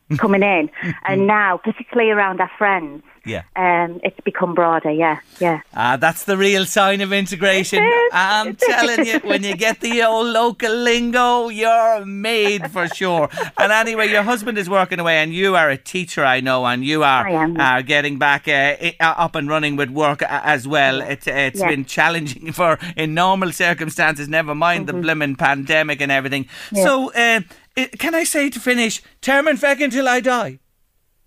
coming 0.17 0.43
in. 0.43 0.69
and 1.05 1.27
now, 1.27 1.57
particularly 1.57 2.11
around 2.11 2.39
our 2.39 2.51
friends, 2.57 3.03
Yeah. 3.25 3.43
um, 3.57 3.99
it's 4.03 4.19
become 4.21 4.53
broader, 4.55 4.89
yeah, 4.91 5.19
yeah. 5.39 5.59
Ah, 5.75 5.97
that's 5.97 6.23
the 6.23 6.37
real 6.37 6.65
sign 6.65 7.01
of 7.01 7.11
integration. 7.11 7.79
I'm 8.13 8.55
telling 8.55 9.05
you, 9.05 9.19
when 9.19 9.43
you 9.43 9.55
get 9.57 9.81
the 9.81 10.03
old 10.03 10.27
local 10.27 10.73
lingo, 10.73 11.49
you're 11.49 12.05
made 12.05 12.71
for 12.71 12.87
sure. 12.87 13.27
And 13.57 13.71
anyway, 13.73 14.09
your 14.09 14.23
husband 14.23 14.57
is 14.57 14.69
working 14.69 14.99
away, 15.01 15.17
and 15.17 15.33
you 15.33 15.55
are 15.57 15.69
a 15.69 15.77
teacher, 15.77 16.23
I 16.23 16.39
know, 16.39 16.65
and 16.65 16.85
you 16.85 17.03
are 17.03 17.27
are 17.59 17.81
getting 17.81 18.17
back 18.17 18.47
uh, 18.47 18.75
uh, 19.01 19.25
up 19.25 19.35
and 19.35 19.49
running 19.49 19.75
with 19.75 19.89
work 19.89 20.21
as 20.23 20.65
well. 20.67 21.01
It's 21.01 21.27
it's 21.27 21.59
Yeah. 21.59 21.67
been 21.69 21.83
challenging 21.83 22.51
for 22.59 22.79
in 22.95 23.13
normal 23.13 23.51
circumstances. 23.51 24.29
Never 24.29 24.55
mind 24.55 24.87
the 24.87 24.93
blimmin' 24.93 25.37
pandemic 25.37 25.99
and 26.01 26.11
everything. 26.11 26.47
So, 26.73 27.11
uh, 27.13 27.41
can 27.85 28.15
I 28.15 28.23
say 28.23 28.49
to 28.49 28.59
finish, 28.59 29.01
term 29.21 29.47
and 29.47 29.59
feck 29.59 29.79
until 29.81 30.07
I 30.07 30.19
die? 30.19 30.59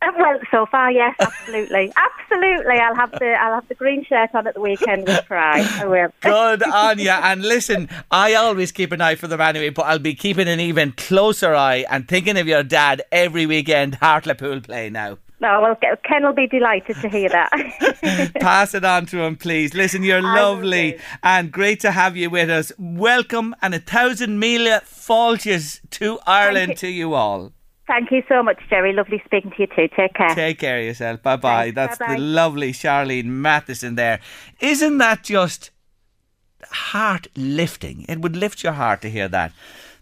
Uh, 0.02 0.12
Well, 0.18 0.38
so 0.50 0.66
far, 0.66 0.90
yes, 0.90 1.14
absolutely, 1.20 1.92
absolutely. 2.30 2.78
I'll 2.78 2.96
have 2.96 3.12
the 3.12 3.34
I'll 3.38 3.54
have 3.54 3.68
the 3.68 3.74
green 3.74 4.04
shirt 4.04 4.30
on 4.34 4.46
at 4.46 4.54
the 4.54 4.60
weekend 4.60 5.06
with 5.06 5.24
pride. 5.26 5.66
I 5.66 5.86
will. 5.86 6.08
Good 6.20 6.62
on 6.62 6.98
you. 6.98 7.10
And 7.10 7.42
listen, 7.42 7.88
I 8.10 8.34
always 8.34 8.72
keep 8.72 8.92
an 8.92 9.00
eye 9.00 9.16
for 9.16 9.26
them 9.26 9.40
anyway, 9.40 9.70
but 9.70 9.82
I'll 9.82 9.98
be 9.98 10.14
keeping 10.14 10.48
an 10.48 10.60
even 10.60 10.92
closer 10.92 11.54
eye 11.54 11.84
and 11.90 12.08
thinking 12.08 12.38
of 12.38 12.46
your 12.48 12.62
dad 12.62 13.02
every 13.12 13.46
weekend 13.46 13.96
Hartlepool 13.96 14.60
play 14.62 14.88
now. 14.90 15.18
No, 15.40 15.62
well, 15.62 15.76
Ken 16.04 16.22
will 16.22 16.34
be 16.34 16.46
delighted 16.46 16.96
to 17.00 17.08
hear 17.08 17.30
that. 17.30 17.50
Pass 18.40 18.74
it 18.74 18.84
on 18.84 19.06
to 19.06 19.22
him, 19.22 19.36
please. 19.36 19.72
Listen, 19.72 20.02
you're 20.02 20.18
I 20.24 20.34
lovely 20.42 20.98
and 21.22 21.50
great 21.50 21.80
to 21.80 21.92
have 21.92 22.14
you 22.14 22.28
with 22.28 22.50
us. 22.50 22.72
Welcome 22.78 23.56
and 23.62 23.74
a 23.74 23.78
thousand 23.78 24.38
mille 24.38 24.80
faulties 24.84 25.80
to 25.92 26.18
Ireland 26.26 26.70
you. 26.72 26.76
to 26.76 26.88
you 26.88 27.14
all. 27.14 27.52
Thank 27.86 28.12
you 28.12 28.22
so 28.28 28.42
much, 28.42 28.58
Jerry. 28.68 28.92
Lovely 28.92 29.22
speaking 29.24 29.50
to 29.52 29.62
you 29.62 29.66
too. 29.66 29.88
Take 29.96 30.12
care. 30.14 30.34
Take 30.34 30.58
care 30.58 30.78
of 30.78 30.84
yourself. 30.84 31.22
Bye 31.22 31.36
bye. 31.36 31.70
That's 31.70 31.96
Bye-bye. 31.98 32.16
the 32.16 32.20
lovely 32.20 32.72
Charlene 32.72 33.24
Matheson 33.24 33.94
there. 33.94 34.20
Isn't 34.60 34.98
that 34.98 35.24
just 35.24 35.70
heart 36.70 37.28
lifting? 37.34 38.04
It 38.08 38.20
would 38.20 38.36
lift 38.36 38.62
your 38.62 38.74
heart 38.74 39.00
to 39.02 39.10
hear 39.10 39.26
that. 39.28 39.52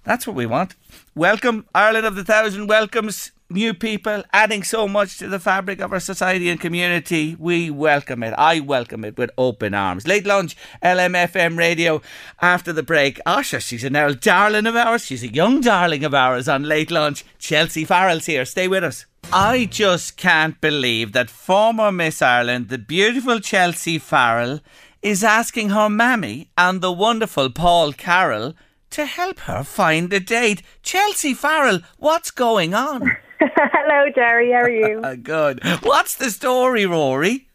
That's 0.03 0.27
what 0.27 0.35
we 0.35 0.47
want. 0.47 0.75
Welcome, 1.15 1.67
Ireland 1.75 2.07
of 2.07 2.17
the 2.17 2.25
Thousand 2.25 2.67
welcomes 2.67 3.31
new 3.51 3.73
people, 3.73 4.23
adding 4.33 4.63
so 4.63 4.87
much 4.87 5.19
to 5.19 5.29
the 5.29 5.39
fabric 5.39 5.81
of 5.81 5.93
our 5.93 6.01
society 6.01 6.51
and 6.51 6.61
community. 6.61 7.35
We 7.39 7.71
welcome 7.71 8.23
it. 8.23 8.35
I 8.37 8.61
welcome 8.61 9.05
it 9.05 9.17
with 9.17 9.31
open 9.39 9.75
arms. 9.75 10.07
Late 10.07 10.27
lunch, 10.27 10.57
LMFM 10.83 11.57
radio 11.57 12.03
after 12.43 12.73
the 12.73 12.83
break. 12.83 13.21
Asha, 13.27 13.61
she's 13.61 13.85
an 13.85 13.97
old 13.97 14.21
darling 14.21 14.67
of 14.67 14.77
ours. 14.77 15.05
She's 15.05 15.23
a 15.23 15.33
young 15.33 15.61
darling 15.61 16.05
of 16.05 16.15
ours 16.15 16.49
on 16.49 16.65
late 16.65 16.91
lunch. 16.91 17.25
Chelsea 17.39 17.85
Farrell's 17.85 18.27
here. 18.27 18.45
Stay 18.45 18.69
with 18.69 18.85
us. 18.85 19.07
I 19.33 19.65
just 19.65 20.17
can't 20.17 20.61
believe 20.61 21.13
that 21.13 21.31
former 21.31 21.91
Miss 21.91 22.23
Ireland, 22.23 22.69
the 22.69 22.79
beautiful 22.79 23.41
Chelsea 23.41 23.99
Farrell, 23.99 24.61
is 25.03 25.25
asking 25.25 25.71
her 25.71 25.89
mammy 25.89 26.51
and 26.57 26.81
the 26.81 26.93
wonderful 26.93 27.51
Paul 27.51 27.93
Carroll 27.93 28.55
to 28.91 29.05
help 29.05 29.41
her 29.41 29.65
find 29.65 30.13
a 30.13 30.21
date. 30.21 30.63
Chelsea 30.83 31.35
Farrell, 31.35 31.81
what's 31.99 32.31
going 32.31 32.75
on? 32.75 33.17
Hello, 33.41 34.11
Jerry. 34.15 34.53
How 34.53 34.63
are 34.63 34.71
you? 34.71 35.03
Good. 35.23 35.61
What's 35.83 36.17
the 36.17 36.31
story, 36.31 36.87
Rory? 36.87 37.47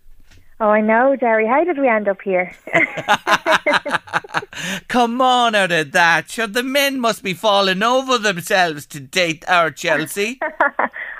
oh, 0.59 0.69
I 0.69 0.81
know, 0.81 1.15
Jerry. 1.17 1.45
How 1.45 1.63
did 1.65 1.77
we 1.77 1.87
end 1.89 2.07
up 2.07 2.21
here? 2.21 2.55
Come 4.87 5.19
on 5.21 5.55
out 5.55 5.71
of 5.71 5.91
that. 5.91 6.29
Sure, 6.29 6.47
the 6.47 6.63
men 6.63 6.99
must 6.99 7.23
be 7.23 7.33
falling 7.33 7.83
over 7.83 8.17
themselves 8.17 8.85
to 8.87 8.99
date 8.99 9.43
our 9.47 9.71
Chelsea. 9.71 10.39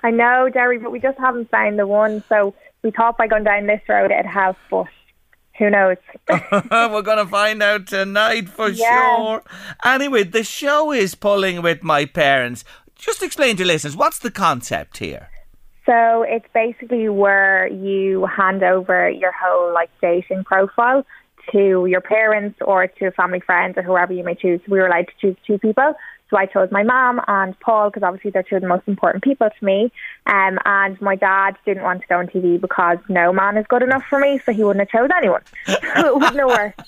I 0.04 0.12
know, 0.12 0.50
Jerry, 0.54 0.78
but 0.78 0.92
we 0.92 1.00
just 1.00 1.18
haven't 1.20 1.50
found 1.50 1.78
the 1.78 1.88
one. 1.88 2.24
So 2.30 2.54
we 2.84 2.92
thought 2.92 3.18
by 3.18 3.28
going 3.28 3.44
down 3.44 3.68
this 3.68 3.82
road 3.90 4.12
it'd 4.12 4.26
help, 4.26 4.56
but 4.70 4.86
who 5.58 5.70
knows? 5.70 5.98
We're 6.30 7.02
going 7.02 7.18
to 7.18 7.28
find 7.28 7.62
out 7.62 7.88
tonight 7.88 8.48
for 8.50 8.70
Yeah. 8.70 9.18
sure. 9.18 9.44
Anyway, 9.84 10.24
the 10.24 10.44
show 10.44 10.92
is 10.94 11.16
pulling 11.16 11.62
with 11.62 11.84
my 11.84 12.06
parents. 12.06 12.64
Just 13.04 13.22
explain 13.22 13.58
to 13.58 13.66
listeners 13.66 13.98
what's 13.98 14.20
the 14.20 14.32
concept 14.32 15.00
here. 15.00 15.30
So 15.86 16.24
it's 16.24 16.46
basically 16.54 17.10
where 17.10 17.68
you 17.68 18.26
hand 18.26 18.64
over 18.64 19.10
your 19.10 19.34
whole 19.34 19.74
like 19.74 19.90
dating 20.02 20.46
profile 20.46 21.06
to 21.52 21.86
your 21.86 22.00
parents 22.00 22.58
or 22.62 22.88
to 22.88 23.12
family 23.12 23.42
friends 23.42 23.78
or 23.78 23.82
whoever 23.82 24.14
you 24.14 24.24
may 24.24 24.36
choose. 24.36 24.62
We 24.70 24.80
were 24.80 24.88
allowed 24.88 25.08
to 25.08 25.14
choose 25.20 25.36
two 25.46 25.58
people. 25.58 25.96
So 26.30 26.38
I 26.38 26.46
chose 26.46 26.70
my 26.72 26.84
mom 26.84 27.20
and 27.28 27.60
Paul 27.60 27.90
because 27.90 28.04
obviously 28.04 28.32
they're 28.32 28.42
two 28.42 28.56
of 28.56 28.62
the 28.62 28.70
most 28.70 28.88
important 28.88 29.22
people 29.22 29.50
to 29.50 29.66
me. 29.66 29.92
Um, 30.26 30.58
and 30.64 31.00
my 31.02 31.18
dad 31.18 31.58
didn't 31.66 31.84
want 31.84 32.04
to 32.04 32.08
go 32.08 32.20
on 32.20 32.28
TV 32.28 32.60
because 32.60 33.00
no 33.10 33.34
man 33.34 33.58
is 33.58 33.66
good 33.68 33.84
enough 33.84 34.06
for 34.10 34.18
me, 34.18 34.40
so 34.46 34.54
he 34.54 34.64
wouldn't 34.64 34.90
have 34.90 35.02
chose 35.02 35.10
anyone. 35.16 35.42
so 35.66 36.08
it 36.08 36.16
wouldn't 36.16 36.38
have 36.38 36.48
worked. 36.48 36.82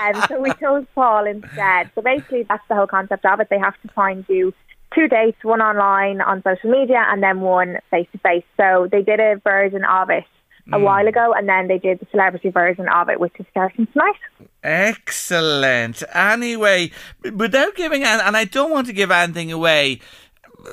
Um, 0.00 0.26
so 0.28 0.40
we 0.40 0.52
chose 0.60 0.86
Paul 0.94 1.26
instead. 1.26 1.90
So 1.96 2.02
basically 2.02 2.44
that's 2.44 2.62
the 2.68 2.76
whole 2.76 2.86
concept 2.86 3.26
of 3.26 3.40
it. 3.40 3.48
They 3.50 3.58
have 3.58 3.74
to 3.82 3.88
find 3.88 4.24
you 4.28 4.54
two 4.94 5.08
dates, 5.08 5.38
one 5.42 5.60
online 5.60 6.20
on 6.20 6.42
social 6.42 6.70
media 6.70 7.04
and 7.08 7.22
then 7.22 7.40
one 7.40 7.78
face 7.90 8.08
to 8.12 8.18
face. 8.18 8.44
So 8.56 8.88
they 8.90 9.02
did 9.02 9.20
a 9.20 9.40
version 9.44 9.84
of 9.84 10.10
it 10.10 10.24
a 10.72 10.80
while 10.80 11.06
ago 11.06 11.32
and 11.32 11.48
then 11.48 11.68
they 11.68 11.78
did 11.78 12.00
the 12.00 12.06
celebrity 12.10 12.50
version 12.50 12.88
of 12.88 13.08
it, 13.08 13.20
which 13.20 13.32
is 13.38 13.46
starting 13.50 13.86
tonight. 13.86 14.16
Excellent. 14.64 16.02
Anyway, 16.12 16.90
without 17.34 17.76
giving, 17.76 18.02
and 18.02 18.36
I 18.36 18.44
don't 18.44 18.72
want 18.72 18.88
to 18.88 18.92
give 18.92 19.10
anything 19.12 19.52
away, 19.52 20.00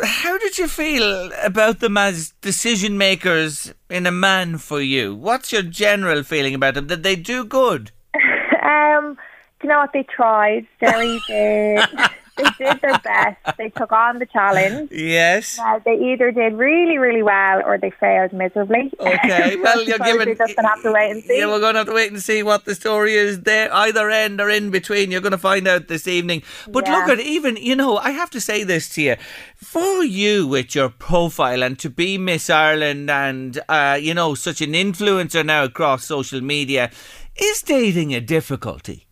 how 0.03 0.37
did 0.39 0.57
you 0.57 0.67
feel 0.67 1.31
about 1.43 1.79
them 1.79 1.97
as 1.97 2.33
decision 2.41 2.97
makers 2.97 3.73
in 3.89 4.07
a 4.07 4.11
man 4.11 4.57
for 4.57 4.81
you? 4.81 5.13
What's 5.15 5.51
your 5.51 5.61
general 5.61 6.23
feeling 6.23 6.55
about 6.55 6.73
them? 6.73 6.87
Did 6.87 7.03
they 7.03 7.15
do 7.15 7.45
good? 7.45 7.91
Um, 8.63 9.17
do 9.59 9.67
you 9.67 9.69
know 9.73 9.79
what 9.79 9.91
they 9.93 10.03
tried? 10.03 10.65
Very 10.79 11.19
did. 11.27 11.85
they 12.37 12.43
did 12.57 12.81
their 12.81 12.97
best. 12.99 13.57
They 13.57 13.69
took 13.69 13.91
on 13.91 14.19
the 14.19 14.25
challenge. 14.25 14.91
Yes. 14.91 15.59
Uh, 15.59 15.79
they 15.85 15.95
either 16.11 16.31
did 16.31 16.53
really, 16.53 16.97
really 16.97 17.23
well 17.23 17.61
or 17.65 17.77
they 17.77 17.91
failed 17.91 18.33
miserably. 18.33 18.91
Okay, 18.99 19.55
well, 19.57 19.83
you're 19.83 19.97
giving. 19.99 20.27
We're 20.29 20.35
just 20.35 20.55
gonna 20.55 20.67
have 20.69 20.81
to 20.83 20.91
wait 20.91 21.11
and 21.11 21.23
see. 21.23 21.37
Yeah, 21.39 21.47
we're 21.47 21.59
going 21.59 21.73
to 21.73 21.79
have 21.79 21.87
to 21.87 21.93
wait 21.93 22.11
and 22.11 22.21
see 22.21 22.41
what 22.43 22.65
the 22.65 22.73
story 22.75 23.13
is 23.13 23.41
there, 23.41 23.71
either 23.73 24.09
end 24.09 24.41
or 24.41 24.49
in 24.49 24.69
between. 24.71 25.11
You're 25.11 25.21
going 25.21 25.31
to 25.31 25.37
find 25.37 25.67
out 25.67 25.87
this 25.87 26.07
evening. 26.07 26.41
But 26.67 26.87
Yeah. 26.87 26.95
look 26.97 27.09
at 27.09 27.19
even, 27.19 27.55
you 27.57 27.75
know, 27.75 27.97
I 27.97 28.11
have 28.11 28.29
to 28.31 28.41
say 28.41 28.63
this 28.63 28.89
to 28.95 29.01
you. 29.01 29.15
For 29.55 30.03
you 30.03 30.47
with 30.47 30.73
your 30.75 30.89
profile 30.89 31.63
and 31.63 31.77
to 31.79 31.89
be 31.89 32.17
Miss 32.17 32.49
Ireland 32.49 33.09
and, 33.09 33.59
uh, 33.69 33.97
you 34.01 34.13
know, 34.13 34.35
such 34.35 34.61
an 34.61 34.71
influencer 34.73 35.45
now 35.45 35.63
across 35.65 36.05
social 36.05 36.41
media, 36.41 36.89
is 37.35 37.61
dating 37.61 38.13
a 38.13 38.21
difficulty? 38.21 39.07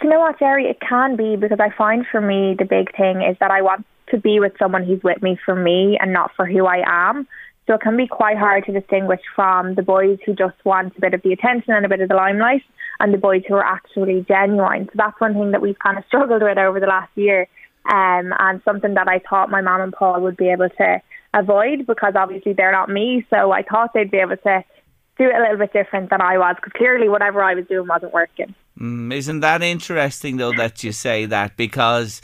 Do 0.00 0.08
you 0.08 0.10
know 0.14 0.20
what, 0.20 0.38
Jerry? 0.38 0.66
It 0.66 0.80
can 0.80 1.16
be 1.16 1.36
because 1.36 1.60
I 1.60 1.70
find 1.76 2.04
for 2.10 2.20
me 2.20 2.56
the 2.58 2.64
big 2.64 2.96
thing 2.96 3.22
is 3.22 3.36
that 3.40 3.50
I 3.50 3.62
want 3.62 3.86
to 4.10 4.18
be 4.18 4.40
with 4.40 4.52
someone 4.58 4.84
who's 4.84 5.02
with 5.02 5.22
me 5.22 5.38
for 5.44 5.54
me 5.54 5.96
and 6.00 6.12
not 6.12 6.32
for 6.36 6.46
who 6.46 6.66
I 6.66 6.82
am. 6.86 7.28
So 7.66 7.74
it 7.74 7.80
can 7.80 7.96
be 7.96 8.06
quite 8.06 8.36
hard 8.36 8.66
to 8.66 8.72
distinguish 8.72 9.20
from 9.34 9.74
the 9.74 9.82
boys 9.82 10.18
who 10.26 10.34
just 10.34 10.56
want 10.64 10.96
a 10.96 11.00
bit 11.00 11.14
of 11.14 11.22
the 11.22 11.32
attention 11.32 11.72
and 11.72 11.86
a 11.86 11.88
bit 11.88 12.00
of 12.00 12.08
the 12.08 12.14
limelight 12.14 12.62
and 13.00 13.14
the 13.14 13.18
boys 13.18 13.42
who 13.48 13.54
are 13.54 13.64
actually 13.64 14.24
genuine. 14.28 14.86
So 14.86 14.92
that's 14.96 15.18
one 15.20 15.32
thing 15.32 15.52
that 15.52 15.62
we've 15.62 15.78
kind 15.78 15.96
of 15.96 16.04
struggled 16.08 16.42
with 16.42 16.58
over 16.58 16.80
the 16.80 16.86
last 16.86 17.10
year 17.14 17.48
um, 17.86 18.34
and 18.38 18.60
something 18.64 18.94
that 18.94 19.08
I 19.08 19.20
thought 19.20 19.50
my 19.50 19.60
mum 19.60 19.80
and 19.80 19.92
Paul 19.92 20.20
would 20.22 20.36
be 20.36 20.48
able 20.48 20.68
to 20.68 21.00
avoid 21.32 21.86
because 21.86 22.14
obviously 22.16 22.52
they're 22.52 22.72
not 22.72 22.90
me. 22.90 23.24
So 23.30 23.52
I 23.52 23.62
thought 23.62 23.94
they'd 23.94 24.10
be 24.10 24.18
able 24.18 24.36
to 24.36 24.64
do 25.18 25.24
it 25.24 25.34
a 25.34 25.40
little 25.40 25.58
bit 25.58 25.72
different 25.72 26.10
than 26.10 26.20
I 26.20 26.36
was 26.38 26.56
because 26.56 26.72
clearly 26.76 27.08
whatever 27.08 27.42
I 27.42 27.54
was 27.54 27.66
doing 27.66 27.86
wasn't 27.86 28.12
working. 28.12 28.54
Mm, 28.78 29.14
isn't 29.14 29.40
that 29.40 29.62
interesting 29.62 30.36
though 30.36 30.52
that 30.52 30.82
you 30.82 30.90
say 30.90 31.26
that 31.26 31.56
because 31.56 32.20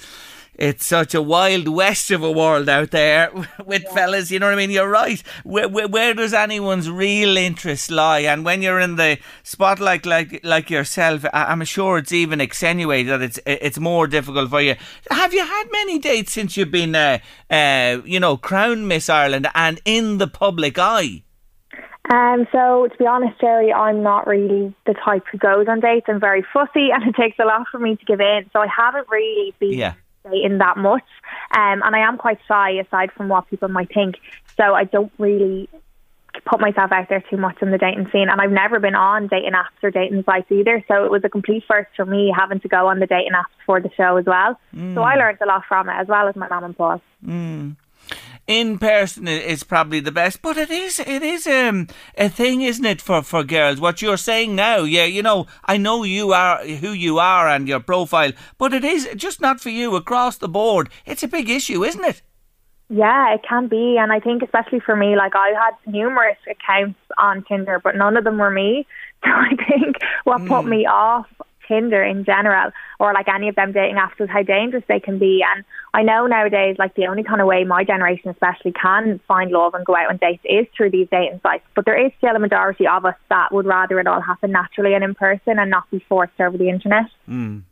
it's 0.61 0.85
such 0.85 1.15
a 1.15 1.23
wild 1.23 1.69
west 1.69 2.11
of 2.11 2.23
a 2.23 2.31
world 2.31 2.69
out 2.69 2.91
there 2.91 3.31
with 3.65 3.83
yeah. 3.85 3.95
fellas. 3.95 4.31
You 4.31 4.41
know 4.41 4.47
what 4.47 4.53
I 4.53 4.57
mean? 4.57 4.71
You're 4.71 4.91
right. 4.91 5.23
Where, 5.43 5.69
where, 5.69 5.89
where, 5.89 6.13
does 6.13 6.35
anyone's 6.35 6.91
real 6.91 7.39
interest 7.39 7.91
lie? 7.91 8.21
And 8.21 8.45
when 8.45 8.61
you're 8.61 8.79
in 8.79 8.97
the 8.97 9.19
spotlight 9.43 10.05
like 10.05 10.41
like 10.45 10.69
yourself, 10.69 11.25
I'm 11.33 11.65
sure 11.65 11.97
it's 11.99 12.13
even 12.13 12.43
extenuated 12.43 13.09
that 13.11 13.23
it's 13.23 13.41
it's 13.47 13.79
more 13.79 14.07
difficult 14.07 14.51
for 14.51 14.61
you. 14.61 14.75
Have 15.11 15.33
you 15.33 15.47
had 15.47 15.65
many 15.73 15.99
dates 15.99 16.33
since 16.33 16.57
you've 16.59 16.71
been, 16.71 16.95
uh, 16.95 17.21
uh, 17.49 18.03
you 18.05 18.21
know, 18.21 18.37
crown 18.37 18.87
Miss 18.87 19.09
Ireland 19.09 19.49
and 19.55 19.81
in 19.87 20.19
the 20.19 20.29
public 20.29 20.79
eye? 20.79 21.23
Um, 22.11 22.49
so 22.51 22.89
to 22.89 22.99
be 22.99 23.07
honest, 23.07 23.41
Jerry, 23.41 23.73
I'm 23.73 24.03
not 24.03 24.27
really 24.27 24.75
the 24.85 24.95
type 24.95 25.25
who 25.31 25.39
goes 25.39 25.67
on 25.69 25.79
dates. 25.79 26.07
I'm 26.09 26.19
very 26.19 26.45
fussy, 26.53 26.91
and 26.95 27.05
it 27.05 27.15
takes 27.15 27.39
a 27.39 27.45
lot 27.45 27.67
for 27.71 27.79
me 27.79 27.97
to 27.97 28.05
give 28.05 28.21
in. 28.21 28.51
So 28.53 28.61
I 28.61 28.67
haven't 28.67 29.09
really 29.09 29.55
been 29.61 29.75
yeah. 29.75 29.95
dating 30.29 30.59
that 30.59 30.77
much, 30.77 31.07
um, 31.53 31.83
and 31.85 31.95
I 31.95 32.01
am 32.01 32.19
quite 32.19 32.39
shy 32.49 32.73
aside 32.73 33.13
from 33.13 33.29
what 33.29 33.49
people 33.49 33.69
might 33.69 33.95
think. 33.95 34.17
So 34.57 34.75
I 34.75 34.85
don't 34.85 35.13
really 35.19 35.69
put 36.47 36.61
myself 36.61 36.91
out 36.91 37.09
there 37.09 37.23
too 37.29 37.37
much 37.37 37.61
in 37.63 37.71
the 37.71 37.79
dating 37.79 38.09
scene, 38.11 38.29
and 38.29 38.41
I've 38.41 38.51
never 38.51 38.81
been 38.81 38.97
on 38.97 39.29
dating 39.29 39.53
apps 39.53 39.81
or 39.83 39.93
dating 39.93 40.25
sites 40.25 40.51
either. 40.51 40.85
So 40.89 41.05
it 41.05 41.13
was 41.13 41.23
a 41.23 41.29
complete 41.29 41.63
first 41.69 41.91
for 41.95 42.05
me 42.05 42.33
having 42.37 42.59
to 42.61 42.69
go 42.69 42.89
on 42.89 42.99
the 42.99 43.07
dating 43.07 43.33
apps 43.33 43.55
for 43.65 43.81
the 43.81 43.91
show 43.97 44.17
as 44.17 44.25
well. 44.25 44.59
Mm. 44.75 44.95
So 44.95 45.03
I 45.03 45.15
learned 45.15 45.39
a 45.43 45.47
lot 45.47 45.63
from 45.69 45.89
it 45.89 45.95
as 45.95 46.09
well 46.09 46.27
as 46.27 46.35
my 46.35 46.49
mum 46.49 46.65
and 46.65 46.77
Paul. 46.77 47.01
Mm 47.25 47.77
in 48.51 48.79
person 48.79 49.29
is 49.29 49.63
probably 49.63 50.01
the 50.01 50.11
best, 50.11 50.43
but 50.43 50.57
it 50.57 50.71
is 50.71 50.99
it 50.99 51.23
is 51.23 51.47
um, 51.47 51.87
a 52.19 52.29
thing, 52.29 52.63
isn't 52.63 52.85
it, 52.85 53.01
for, 53.01 53.23
for 53.23 53.45
girls? 53.45 53.81
What 53.81 54.03
you're 54.03 54.17
saying 54.17 54.57
now, 54.57 54.79
yeah, 54.79 55.05
you 55.05 55.23
know, 55.23 55.47
I 55.65 55.77
know 55.77 56.03
you 56.03 56.33
are 56.33 56.59
who 56.67 56.91
you 56.91 57.21
are 57.21 57.49
and 57.49 57.69
your 57.69 57.79
profile, 57.79 58.33
but 58.59 58.75
it 58.75 58.85
is 58.85 59.09
just 59.15 59.41
not 59.41 59.61
for 59.61 59.71
you 59.71 59.95
across 59.95 60.37
the 60.37 60.49
board. 60.49 60.91
It's 61.07 61.23
a 61.23 61.29
big 61.29 61.49
issue, 61.49 61.85
isn't 61.85 62.05
it? 62.05 62.23
Yeah, 62.89 63.35
it 63.35 63.43
can 63.49 63.69
be, 63.69 63.97
and 63.99 64.13
I 64.13 64.19
think 64.19 64.43
especially 64.43 64.81
for 64.81 64.97
me, 64.97 65.15
like 65.17 65.37
I 65.37 65.51
had 65.51 65.75
numerous 65.87 66.39
accounts 66.51 66.99
on 67.19 67.45
Tinder, 67.45 67.79
but 67.79 67.95
none 67.95 68.17
of 68.17 68.25
them 68.25 68.39
were 68.39 68.51
me. 68.51 68.87
So 69.23 69.29
I 69.29 69.55
think 69.69 69.97
what 70.25 70.41
mm. 70.41 70.49
put 70.49 70.65
me 70.65 70.87
off 70.87 71.27
Tinder 71.71 72.03
in 72.03 72.25
general 72.25 72.73
or 72.99 73.15
like 73.15 73.29
any 73.29 73.49
of 73.49 73.55
them 73.55 73.73
dating 73.73 73.97
apps 73.97 74.21
is 74.21 74.29
how 74.29 74.43
dangerous 74.43 74.85
they 74.89 75.01
can 75.01 75.19
be. 75.19 75.43
And 75.55 75.65
I 75.95 76.03
know 76.03 76.27
nowadays, 76.27 76.77
like 76.79 76.95
the 76.95 77.07
only 77.07 77.23
kind 77.23 77.41
of 77.41 77.47
way 77.47 77.65
my 77.65 77.85
generation 77.85 78.31
especially 78.31 78.73
can 78.73 79.21
find 79.29 79.51
love 79.53 79.75
and 79.75 79.87
go 79.87 79.95
out 79.95 80.11
on 80.11 80.17
dates 80.17 80.43
is 80.45 80.67
through 80.77 80.91
these 80.91 81.09
dating 81.11 81.41
sites. 81.43 81.65
But 81.75 81.85
there 81.85 82.05
is 82.05 82.13
still 82.19 82.35
a 82.35 82.39
majority 82.39 82.87
of 82.87 83.05
us 83.05 83.17
that 83.29 83.53
would 83.53 83.67
rather 83.67 84.01
it 84.01 84.07
all 84.07 84.21
happen 84.21 84.51
naturally 84.51 84.95
and 84.95 85.05
in 85.05 85.15
person 85.15 85.59
and 85.59 85.71
not 85.71 85.91
be 85.91 86.05
forced 86.09 86.41
over 86.41 86.59
the 86.59 86.69
internet. 86.69 87.07
Mm. 87.29 87.63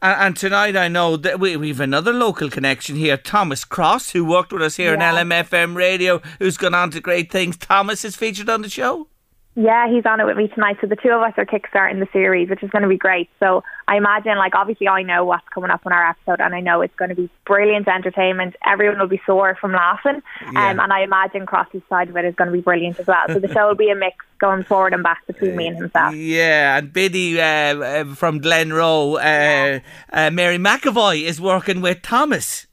And, 0.00 0.20
and, 0.20 0.36
tonight, 0.36 0.76
I 0.76 0.88
know 0.88 1.16
that 1.16 1.40
we, 1.40 1.56
we 1.56 1.68
have 1.68 1.80
another 1.80 2.12
local 2.12 2.48
connection 2.48 2.94
here, 2.94 3.16
Thomas 3.16 3.64
Cross, 3.64 4.10
who 4.12 4.24
worked 4.24 4.52
with 4.52 4.62
us 4.62 4.76
here 4.76 4.94
yeah. 4.94 5.18
in 5.18 5.28
LMFM 5.28 5.74
Radio, 5.74 6.20
who's 6.38 6.56
gone 6.56 6.74
on 6.74 6.90
to 6.92 7.00
great 7.00 7.30
things. 7.32 7.56
Thomas 7.56 8.04
is 8.04 8.14
featured 8.14 8.48
on 8.48 8.62
the 8.62 8.68
show. 8.68 9.08
Yeah, 9.54 9.90
he's 9.90 10.06
on 10.06 10.20
it 10.20 10.24
with 10.24 10.36
me 10.36 10.46
tonight. 10.46 10.76
So 10.80 10.86
the 10.86 10.94
two 10.94 11.08
of 11.08 11.20
us 11.20 11.32
are 11.36 11.44
kickstarting 11.44 11.98
the 11.98 12.06
series, 12.12 12.48
which 12.48 12.62
is 12.62 12.70
going 12.70 12.82
to 12.82 12.88
be 12.88 12.96
great. 12.96 13.28
So 13.40 13.64
I 13.88 13.96
imagine, 13.96 14.36
like, 14.36 14.54
obviously, 14.54 14.86
I 14.86 15.02
know 15.02 15.24
what's 15.24 15.48
coming 15.48 15.70
up 15.70 15.80
on 15.84 15.92
our 15.92 16.10
episode, 16.10 16.40
and 16.40 16.54
I 16.54 16.60
know 16.60 16.80
it's 16.80 16.94
going 16.94 17.08
to 17.08 17.16
be 17.16 17.28
brilliant 17.44 17.88
entertainment. 17.88 18.54
Everyone 18.64 19.00
will 19.00 19.08
be 19.08 19.20
sore 19.26 19.56
from 19.60 19.72
laughing, 19.72 20.22
yeah. 20.52 20.70
um, 20.70 20.78
and 20.78 20.92
I 20.92 21.02
imagine 21.02 21.44
Cross's 21.44 21.82
side 21.88 22.08
of 22.08 22.16
it 22.16 22.24
is 22.24 22.36
going 22.36 22.46
to 22.46 22.52
be 22.52 22.60
brilliant 22.60 23.00
as 23.00 23.08
well. 23.08 23.24
So 23.26 23.40
the 23.40 23.52
show 23.52 23.66
will 23.66 23.74
be 23.74 23.90
a 23.90 23.96
mix 23.96 24.24
going 24.38 24.62
forward 24.62 24.94
and 24.94 25.02
back 25.02 25.26
between 25.26 25.56
me 25.56 25.66
and 25.66 25.76
himself. 25.76 26.14
Yeah, 26.14 26.78
and 26.78 26.92
Biddy 26.92 27.40
uh, 27.40 27.44
uh 27.44 28.14
from 28.14 28.40
Glenroe, 28.40 29.16
uh, 29.16 29.18
yeah. 29.18 29.80
uh, 30.12 30.30
Mary 30.30 30.58
McEvoy 30.58 31.22
is 31.22 31.40
working 31.40 31.80
with 31.80 32.02
Thomas. 32.02 32.67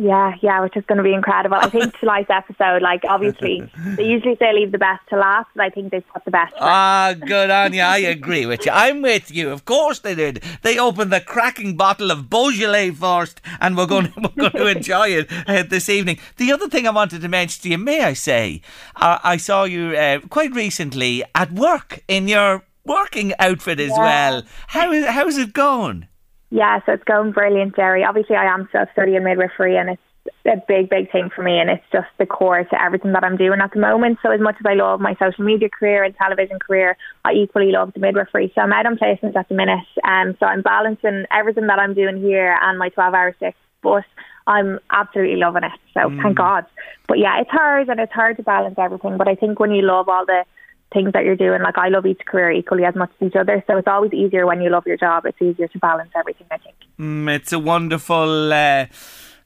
Yeah, 0.00 0.34
yeah, 0.40 0.62
which 0.62 0.78
is 0.78 0.84
going 0.86 0.96
to 0.96 1.04
be 1.04 1.12
incredible. 1.12 1.58
I 1.58 1.68
think 1.68 1.96
tonight's 2.00 2.30
episode, 2.30 2.80
like 2.80 3.02
obviously, 3.06 3.70
they 3.96 4.04
usually 4.04 4.34
say 4.36 4.50
leave 4.54 4.72
the 4.72 4.78
best 4.78 5.06
to 5.10 5.16
last, 5.16 5.50
but 5.54 5.62
I 5.62 5.68
think 5.68 5.90
they 5.90 6.00
put 6.00 6.24
the 6.24 6.30
best. 6.30 6.54
Ah, 6.58 7.14
good 7.20 7.50
on 7.50 7.74
you. 7.74 7.82
I 7.82 7.98
agree 7.98 8.46
with 8.46 8.64
you. 8.64 8.72
I'm 8.72 9.02
with 9.02 9.30
you. 9.30 9.50
Of 9.50 9.66
course 9.66 9.98
they 9.98 10.14
did. 10.14 10.42
They 10.62 10.78
opened 10.78 11.12
the 11.12 11.20
cracking 11.20 11.76
bottle 11.76 12.10
of 12.10 12.30
Beaujolais 12.30 12.92
first, 12.92 13.42
and 13.60 13.76
we're 13.76 13.86
going 13.86 14.10
to, 14.12 14.20
we're 14.20 14.48
going 14.48 14.52
to 14.52 14.66
enjoy 14.68 15.08
it 15.08 15.28
uh, 15.46 15.64
this 15.64 15.90
evening. 15.90 16.18
The 16.38 16.50
other 16.50 16.70
thing 16.70 16.86
I 16.86 16.92
wanted 16.92 17.20
to 17.20 17.28
mention 17.28 17.62
to 17.64 17.68
you, 17.68 17.76
may 17.76 18.02
I 18.02 18.14
say, 18.14 18.62
uh, 18.96 19.18
I 19.22 19.36
saw 19.36 19.64
you 19.64 19.94
uh, 19.94 20.20
quite 20.30 20.54
recently 20.54 21.24
at 21.34 21.52
work 21.52 22.02
in 22.08 22.26
your 22.26 22.64
working 22.86 23.34
outfit 23.38 23.80
as 23.80 23.90
yeah. 23.90 23.98
well. 23.98 24.42
How 24.68 24.92
is 24.92 25.04
how's 25.04 25.36
it 25.36 25.52
going? 25.52 26.08
Yeah, 26.50 26.80
so 26.84 26.92
it's 26.92 27.04
going 27.04 27.32
brilliant, 27.32 27.76
Jerry. 27.76 28.04
Obviously, 28.04 28.36
I 28.36 28.52
am 28.52 28.66
still 28.68 28.86
studying 28.92 29.22
midwifery, 29.22 29.76
and 29.76 29.90
it's 29.90 30.02
a 30.44 30.56
big, 30.66 30.90
big 30.90 31.10
thing 31.12 31.30
for 31.34 31.42
me, 31.42 31.58
and 31.58 31.70
it's 31.70 31.84
just 31.92 32.08
the 32.18 32.26
core 32.26 32.64
to 32.64 32.82
everything 32.82 33.12
that 33.12 33.22
I'm 33.22 33.36
doing 33.36 33.60
at 33.60 33.72
the 33.72 33.78
moment. 33.78 34.18
So, 34.22 34.32
as 34.32 34.40
much 34.40 34.56
as 34.58 34.66
I 34.66 34.74
love 34.74 35.00
my 35.00 35.14
social 35.14 35.44
media 35.44 35.68
career 35.68 36.02
and 36.02 36.14
television 36.16 36.58
career, 36.58 36.96
I 37.24 37.32
equally 37.32 37.70
love 37.70 37.92
the 37.94 38.00
midwifery. 38.00 38.50
So, 38.54 38.62
I'm 38.62 38.72
out 38.72 38.86
on 38.86 38.98
placements 38.98 39.36
at 39.36 39.48
the 39.48 39.54
minute, 39.54 39.86
and 40.02 40.30
um, 40.30 40.36
so 40.40 40.46
I'm 40.46 40.62
balancing 40.62 41.24
everything 41.30 41.68
that 41.68 41.78
I'm 41.78 41.94
doing 41.94 42.20
here 42.20 42.58
and 42.60 42.78
my 42.78 42.88
12 42.88 43.14
hour 43.14 43.34
shift. 43.38 43.56
But 43.82 44.04
I'm 44.46 44.80
absolutely 44.90 45.36
loving 45.36 45.64
it. 45.64 45.72
So, 45.94 46.00
mm. 46.00 46.20
thank 46.20 46.36
God. 46.36 46.66
But 47.06 47.18
yeah, 47.18 47.40
it's 47.40 47.50
hard, 47.50 47.88
and 47.88 48.00
it's 48.00 48.12
hard 48.12 48.38
to 48.38 48.42
balance 48.42 48.74
everything. 48.76 49.18
But 49.18 49.28
I 49.28 49.36
think 49.36 49.60
when 49.60 49.70
you 49.70 49.82
love 49.82 50.08
all 50.08 50.26
the 50.26 50.44
things 50.92 51.12
that 51.12 51.24
you're 51.24 51.36
doing. 51.36 51.62
Like 51.62 51.78
I 51.78 51.88
love 51.88 52.06
each 52.06 52.20
career 52.26 52.50
equally 52.50 52.84
as 52.84 52.94
much 52.94 53.10
as 53.20 53.28
each 53.28 53.36
other, 53.36 53.62
so 53.66 53.76
it's 53.76 53.88
always 53.88 54.12
easier 54.12 54.46
when 54.46 54.60
you 54.60 54.70
love 54.70 54.86
your 54.86 54.96
job. 54.96 55.26
It's 55.26 55.40
easier 55.40 55.68
to 55.68 55.78
balance 55.78 56.10
everything. 56.16 56.46
I 56.50 56.58
think. 56.58 56.76
Mm, 56.98 57.34
it's 57.34 57.52
a 57.52 57.58
wonderful. 57.58 58.52
Uh, 58.52 58.86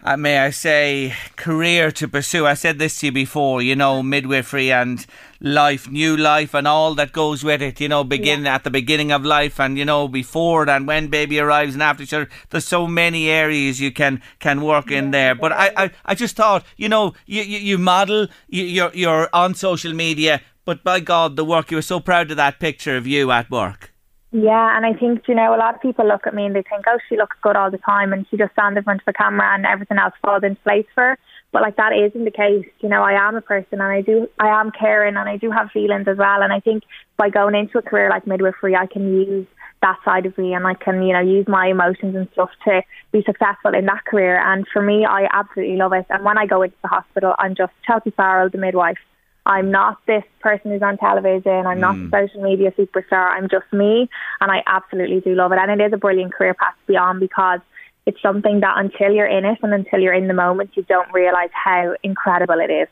uh, 0.05 0.19
may 0.19 0.39
I 0.39 0.51
say, 0.51 1.15
career 1.37 1.91
to 1.93 2.07
pursue. 2.07 2.47
I 2.47 2.53
said 2.55 2.79
this 2.79 3.01
to 3.01 3.07
you 3.07 3.13
before, 3.13 3.63
you 3.63 3.75
know, 3.75 4.03
midwifery 4.03 4.71
and 4.71 5.05
life, 5.41 5.91
new 5.91 6.15
life, 6.15 6.53
and 6.53 6.69
all 6.69 6.95
that 6.97 7.13
goes 7.13 7.43
with 7.43 7.63
it. 7.63 7.81
You 7.81 7.89
know, 7.89 8.05
begin 8.05 8.45
yeah. 8.45 8.57
at 8.57 8.65
the 8.65 8.71
beginning 8.71 9.13
of 9.13 9.25
life, 9.25 9.59
and 9.59 9.79
you 9.79 9.87
know, 9.87 10.07
before 10.07 10.69
and 10.69 10.87
when 10.87 11.09
baby 11.09 11.41
arrives 11.41 11.73
and 11.73 11.83
after. 11.83 12.29
There's 12.51 12.67
so 12.67 12.87
many 12.87 13.31
areas 13.31 13.81
you 13.81 13.93
can 13.93 14.21
can 14.41 14.61
work 14.61 14.91
yeah, 14.91 14.99
in 14.99 15.11
there. 15.11 15.35
But 15.35 15.53
I, 15.53 15.73
I, 15.75 15.91
I 16.05 16.15
just 16.15 16.37
thought, 16.37 16.67
you 16.77 16.91
know, 16.91 17.15
you 17.25 17.43
you, 17.43 17.59
you 17.59 17.79
model, 17.79 18.29
you, 18.47 18.65
you're 18.65 18.93
you're 18.93 19.31
on 19.33 19.55
social 19.55 19.95
media, 19.95 20.43
but 20.67 20.85
by 20.85 21.01
God, 21.01 21.37
the 21.37 21.47
work, 21.47 21.71
you 21.71 21.79
were 21.79 21.83
so 21.83 21.99
proud 21.99 22.31
of 22.31 22.37
that 22.37 22.61
picture 22.61 22.99
of 22.99 23.07
you 23.07 23.31
at 23.31 23.51
work. 23.51 23.94
Yeah, 24.37 24.77
and 24.77 24.85
I 24.85 24.95
think, 24.99 25.29
you 25.29 25.35
know, 25.37 25.55
a 25.55 25.57
lot 25.57 25.77
of 25.77 25.81
people 25.81 26.09
look 26.09 26.27
at 26.27 26.35
me 26.35 26.45
and 26.45 26.57
they 26.57 26.63
think, 26.63 26.87
oh, 26.89 26.99
she 27.09 27.17
looks 27.17 27.37
good 27.41 27.55
all 27.55 27.71
the 27.71 27.79
time 27.79 28.13
and 28.13 28.27
she 28.29 28.37
just 28.37 28.51
stands 28.51 28.77
in 28.77 28.83
front 28.83 29.01
of 29.01 29.07
the 29.07 29.13
camera 29.13 29.55
and 29.55 29.65
everything 29.65 29.97
else 29.97 30.13
falls 30.21 30.43
into 30.43 30.61
place 30.63 30.87
for 30.93 31.05
her. 31.05 31.19
But 31.53 31.63
like 31.63 31.77
that 31.77 31.93
isn't 31.93 32.25
the 32.25 32.33
case. 32.33 32.67
You 32.81 32.89
know, 32.89 33.05
I 33.05 33.13
am 33.13 33.37
a 33.37 33.41
person 33.41 33.81
and 33.81 33.83
I 33.85 34.01
do, 34.01 34.27
I 34.41 34.49
am 34.49 34.73
caring 34.73 35.15
and 35.15 35.29
I 35.29 35.37
do 35.37 35.53
have 35.53 35.71
feelings 35.71 36.09
as 36.09 36.17
well. 36.17 36.43
And 36.43 36.53
I 36.53 36.59
think 36.59 36.83
by 37.17 37.31
going 37.31 37.55
into 37.55 37.79
a 37.79 37.83
career 37.83 38.11
like 38.11 38.27
midwifery, 38.27 38.75
I 38.75 38.87
can 38.87 39.15
use 39.15 39.47
that 39.83 39.99
side 40.05 40.27
of 40.27 40.37
me 40.37 40.53
and 40.53 40.67
I 40.67 40.75
can, 40.75 41.01
you 41.05 41.13
know, 41.13 41.21
use 41.21 41.47
my 41.47 41.69
emotions 41.69 42.17
and 42.17 42.29
stuff 42.33 42.51
to 42.65 42.83
be 43.13 43.23
successful 43.25 43.73
in 43.73 43.87
that 43.87 44.05
career. 44.05 44.43
And 44.45 44.67
for 44.67 44.83
me, 44.83 45.05
I 45.05 45.29
absolutely 45.33 45.77
love 45.77 45.93
it. 45.93 46.07
And 46.11 46.25
when 46.25 46.39
I 46.39 46.47
go 46.47 46.63
into 46.63 46.75
the 46.83 46.89
hospital, 46.89 47.37
I'm 47.39 47.55
just 47.55 47.73
Chelsea 47.87 48.11
Farrell, 48.11 48.51
the 48.51 48.59
midwife 48.59 48.99
I'm 49.47 49.71
not 49.71 49.99
this 50.07 50.25
person 50.41 50.71
who's 50.71 50.83
on 50.83 50.97
television. 50.97 51.67
I'm 51.67 51.81
not 51.81 51.97
mm. 51.97 52.11
the 52.11 52.27
social 52.27 52.43
media 52.43 52.73
superstar. 52.73 53.31
I'm 53.31 53.49
just 53.49 53.71
me. 53.73 54.09
And 54.41 54.51
I 54.51 54.63
absolutely 54.67 55.21
do 55.21 55.35
love 55.35 55.53
it. 55.53 55.59
And 55.59 55.81
it 55.81 55.85
is 55.85 55.93
a 55.93 55.99
brilliant 55.99 56.33
career 56.33 56.55
path 56.55 56.75
to 56.87 56.93
be 56.93 56.97
on 56.97 57.21
because 57.21 57.61
it's 58.07 58.21
something 58.23 58.61
that 58.61 58.79
until 58.79 59.13
you're 59.13 59.27
in 59.27 59.45
it 59.45 59.59
and 59.63 59.73
until 59.73 60.01
you're 60.01 60.15
in 60.15 60.29
the 60.29 60.35
moment, 60.35 60.71
you 60.75 60.83
don't 60.85 61.13
realise 61.13 61.51
how 61.53 61.95
incredible 62.03 62.59
it 62.59 62.71
is. 62.71 62.89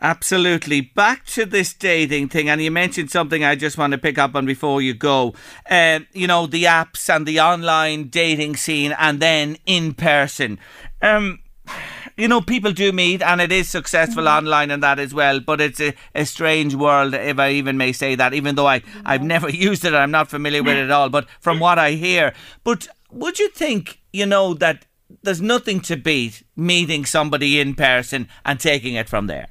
Absolutely. 0.00 0.82
Back 0.82 1.24
to 1.26 1.46
this 1.46 1.72
dating 1.72 2.28
thing, 2.28 2.50
and 2.50 2.60
you 2.60 2.70
mentioned 2.70 3.10
something 3.10 3.42
I 3.42 3.54
just 3.54 3.78
want 3.78 3.92
to 3.92 3.98
pick 3.98 4.18
up 4.18 4.34
on 4.34 4.44
before 4.44 4.82
you 4.82 4.92
go. 4.92 5.34
Uh, 5.70 6.00
you 6.12 6.26
know, 6.26 6.46
the 6.46 6.64
apps 6.64 7.08
and 7.08 7.24
the 7.24 7.40
online 7.40 8.08
dating 8.08 8.56
scene, 8.56 8.94
and 8.98 9.20
then 9.20 9.56
in 9.64 9.94
person. 9.94 10.58
Um, 11.00 11.38
you 12.16 12.28
know, 12.28 12.40
people 12.40 12.72
do 12.72 12.92
meet, 12.92 13.22
and 13.22 13.40
it 13.40 13.52
is 13.52 13.68
successful 13.68 14.24
Mm-hmm. 14.24 14.38
online 14.38 14.70
and 14.70 14.82
that 14.82 14.98
as 14.98 15.12
well. 15.12 15.40
But 15.40 15.60
it's 15.60 15.80
a, 15.80 15.94
a 16.14 16.24
strange 16.24 16.74
world, 16.74 17.14
if 17.14 17.38
I 17.38 17.50
even 17.50 17.76
may 17.76 17.92
say 17.92 18.14
that. 18.14 18.34
Even 18.34 18.54
though 18.54 18.66
I 18.68 18.82
I've 19.04 19.22
never 19.22 19.48
used 19.68 19.84
it, 19.84 19.94
I'm 19.94 20.10
not 20.10 20.28
familiar 20.28 20.62
with 20.62 20.76
it 20.76 20.84
at 20.84 20.90
all. 20.90 21.08
But 21.10 21.28
from 21.40 21.60
what 21.60 21.78
I 21.78 21.92
hear, 21.92 22.32
but 22.64 22.88
would 23.10 23.38
you 23.38 23.48
think, 23.50 24.00
you 24.12 24.26
know, 24.26 24.54
that 24.54 24.86
there's 25.22 25.40
nothing 25.40 25.80
to 25.80 25.96
beat 25.96 26.42
meeting 26.56 27.04
somebody 27.04 27.60
in 27.60 27.74
person 27.74 28.28
and 28.44 28.58
taking 28.58 28.94
it 28.94 29.08
from 29.08 29.26
there? 29.26 29.48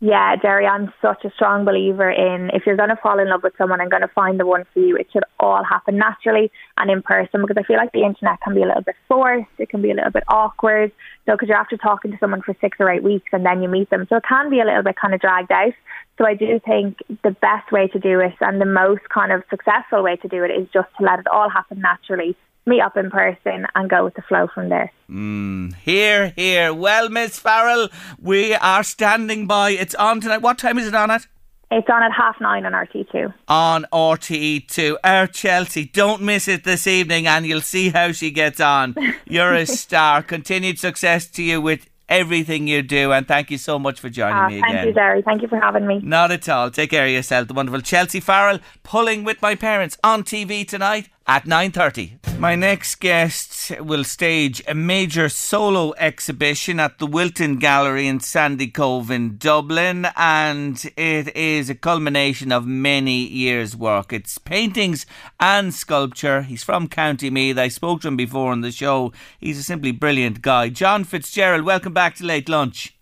Yeah, 0.00 0.36
Jerry, 0.40 0.64
I'm 0.64 0.92
such 1.02 1.24
a 1.24 1.30
strong 1.32 1.64
believer 1.64 2.08
in 2.08 2.50
if 2.54 2.62
you're 2.64 2.76
going 2.76 2.90
to 2.90 2.96
fall 3.02 3.18
in 3.18 3.28
love 3.28 3.42
with 3.42 3.54
someone 3.58 3.80
and 3.80 3.90
going 3.90 4.02
to 4.02 4.14
find 4.14 4.38
the 4.38 4.46
one 4.46 4.64
for 4.72 4.78
you, 4.78 4.96
it 4.96 5.08
should 5.12 5.24
all 5.40 5.64
happen 5.64 5.96
naturally 5.98 6.52
and 6.76 6.88
in 6.88 7.02
person 7.02 7.40
because 7.42 7.56
I 7.58 7.64
feel 7.64 7.78
like 7.78 7.90
the 7.90 8.04
internet 8.04 8.40
can 8.40 8.54
be 8.54 8.62
a 8.62 8.66
little 8.66 8.82
bit 8.82 8.94
forced, 9.08 9.50
it 9.58 9.70
can 9.70 9.82
be 9.82 9.90
a 9.90 9.94
little 9.94 10.12
bit 10.12 10.22
awkward. 10.28 10.92
So, 11.26 11.32
because 11.32 11.48
you're 11.48 11.58
after 11.58 11.76
talking 11.76 12.12
to 12.12 12.18
someone 12.18 12.42
for 12.42 12.54
six 12.60 12.76
or 12.78 12.88
eight 12.88 13.02
weeks 13.02 13.26
and 13.32 13.44
then 13.44 13.60
you 13.60 13.68
meet 13.68 13.90
them, 13.90 14.06
so 14.08 14.16
it 14.16 14.22
can 14.28 14.50
be 14.50 14.60
a 14.60 14.64
little 14.64 14.84
bit 14.84 14.94
kind 14.94 15.14
of 15.14 15.20
dragged 15.20 15.50
out. 15.50 15.74
So, 16.16 16.24
I 16.24 16.34
do 16.34 16.60
think 16.64 16.98
the 17.24 17.32
best 17.32 17.72
way 17.72 17.88
to 17.88 17.98
do 17.98 18.20
it 18.20 18.34
and 18.40 18.60
the 18.60 18.66
most 18.66 19.02
kind 19.12 19.32
of 19.32 19.42
successful 19.50 20.04
way 20.04 20.14
to 20.14 20.28
do 20.28 20.44
it 20.44 20.52
is 20.52 20.68
just 20.72 20.90
to 20.98 21.04
let 21.04 21.18
it 21.18 21.26
all 21.26 21.50
happen 21.50 21.80
naturally, 21.80 22.36
meet 22.68 22.80
up 22.82 22.96
in 22.96 23.10
person 23.10 23.66
and 23.74 23.88
go 23.90 24.04
with 24.04 24.14
the 24.14 24.22
flow 24.22 24.46
from 24.54 24.68
there. 24.68 24.92
Mm, 25.10 25.74
here, 25.76 26.32
here. 26.36 26.72
Well, 26.74 27.08
Miss 27.08 27.38
Farrell, 27.38 27.88
we 28.20 28.54
are 28.54 28.82
standing 28.82 29.46
by. 29.46 29.70
It's 29.70 29.94
on 29.94 30.20
tonight. 30.20 30.42
What 30.42 30.58
time 30.58 30.78
is 30.78 30.86
it 30.86 30.94
on 30.94 31.10
at? 31.10 31.26
It's 31.70 31.88
on 31.90 32.02
at 32.02 32.12
half 32.12 32.40
nine 32.40 32.64
on 32.64 32.72
RTE2. 32.72 33.32
on 33.48 33.84
RTE2. 33.92 34.96
Our 35.04 35.26
Chelsea. 35.26 35.84
Don't 35.86 36.22
miss 36.22 36.48
it 36.48 36.64
this 36.64 36.86
evening 36.86 37.26
and 37.26 37.46
you'll 37.46 37.60
see 37.60 37.90
how 37.90 38.12
she 38.12 38.30
gets 38.30 38.60
on. 38.60 38.94
You're 39.26 39.52
a 39.54 39.66
star. 39.66 40.22
Continued 40.22 40.78
success 40.78 41.26
to 41.28 41.42
you 41.42 41.60
with 41.60 41.88
everything 42.08 42.66
you 42.66 42.80
do 42.80 43.12
and 43.12 43.28
thank 43.28 43.50
you 43.50 43.58
so 43.58 43.78
much 43.78 44.00
for 44.00 44.08
joining 44.08 44.34
Ah, 44.34 44.48
me 44.48 44.58
again. 44.60 44.72
thank 44.72 44.86
you, 44.86 44.94
Jerry. 44.94 45.20
Thank 45.20 45.42
you 45.42 45.48
for 45.48 45.60
having 45.60 45.86
me. 45.86 46.00
Not 46.02 46.30
at 46.30 46.48
all. 46.48 46.70
Take 46.70 46.88
care 46.88 47.04
of 47.04 47.10
yourself. 47.12 47.48
The 47.48 47.52
wonderful 47.54 47.82
Chelsea 47.82 48.20
Farrell 48.20 48.60
pulling 48.82 49.24
with 49.24 49.42
my 49.42 49.54
parents 49.54 49.98
on 50.02 50.22
TV 50.22 50.66
tonight 50.66 51.10
at 51.28 51.44
9:30. 51.44 52.18
My 52.38 52.54
next 52.54 53.00
guest 53.00 53.72
will 53.80 54.04
stage 54.04 54.62
a 54.66 54.74
major 54.74 55.28
solo 55.28 55.92
exhibition 55.98 56.80
at 56.80 56.98
the 56.98 57.06
Wilton 57.06 57.56
Gallery 57.56 58.06
in 58.06 58.20
Sandy 58.20 58.68
Cove 58.68 59.10
in 59.10 59.36
Dublin 59.36 60.06
and 60.16 60.90
it 60.96 61.36
is 61.36 61.68
a 61.68 61.74
culmination 61.74 62.50
of 62.50 62.66
many 62.66 63.26
years 63.26 63.76
work. 63.76 64.12
It's 64.12 64.38
paintings 64.38 65.04
and 65.38 65.74
sculpture. 65.74 66.42
He's 66.42 66.64
from 66.64 66.88
County 66.88 67.28
Meath. 67.28 67.58
I 67.58 67.68
spoke 67.68 68.00
to 68.02 68.08
him 68.08 68.16
before 68.16 68.52
on 68.52 68.62
the 68.62 68.72
show. 68.72 69.12
He's 69.38 69.58
a 69.58 69.62
simply 69.62 69.92
brilliant 69.92 70.40
guy. 70.40 70.70
John 70.70 71.04
Fitzgerald, 71.04 71.64
welcome 71.64 71.92
back 71.92 72.14
to 72.16 72.24
Late 72.24 72.48
Lunch. 72.48 72.97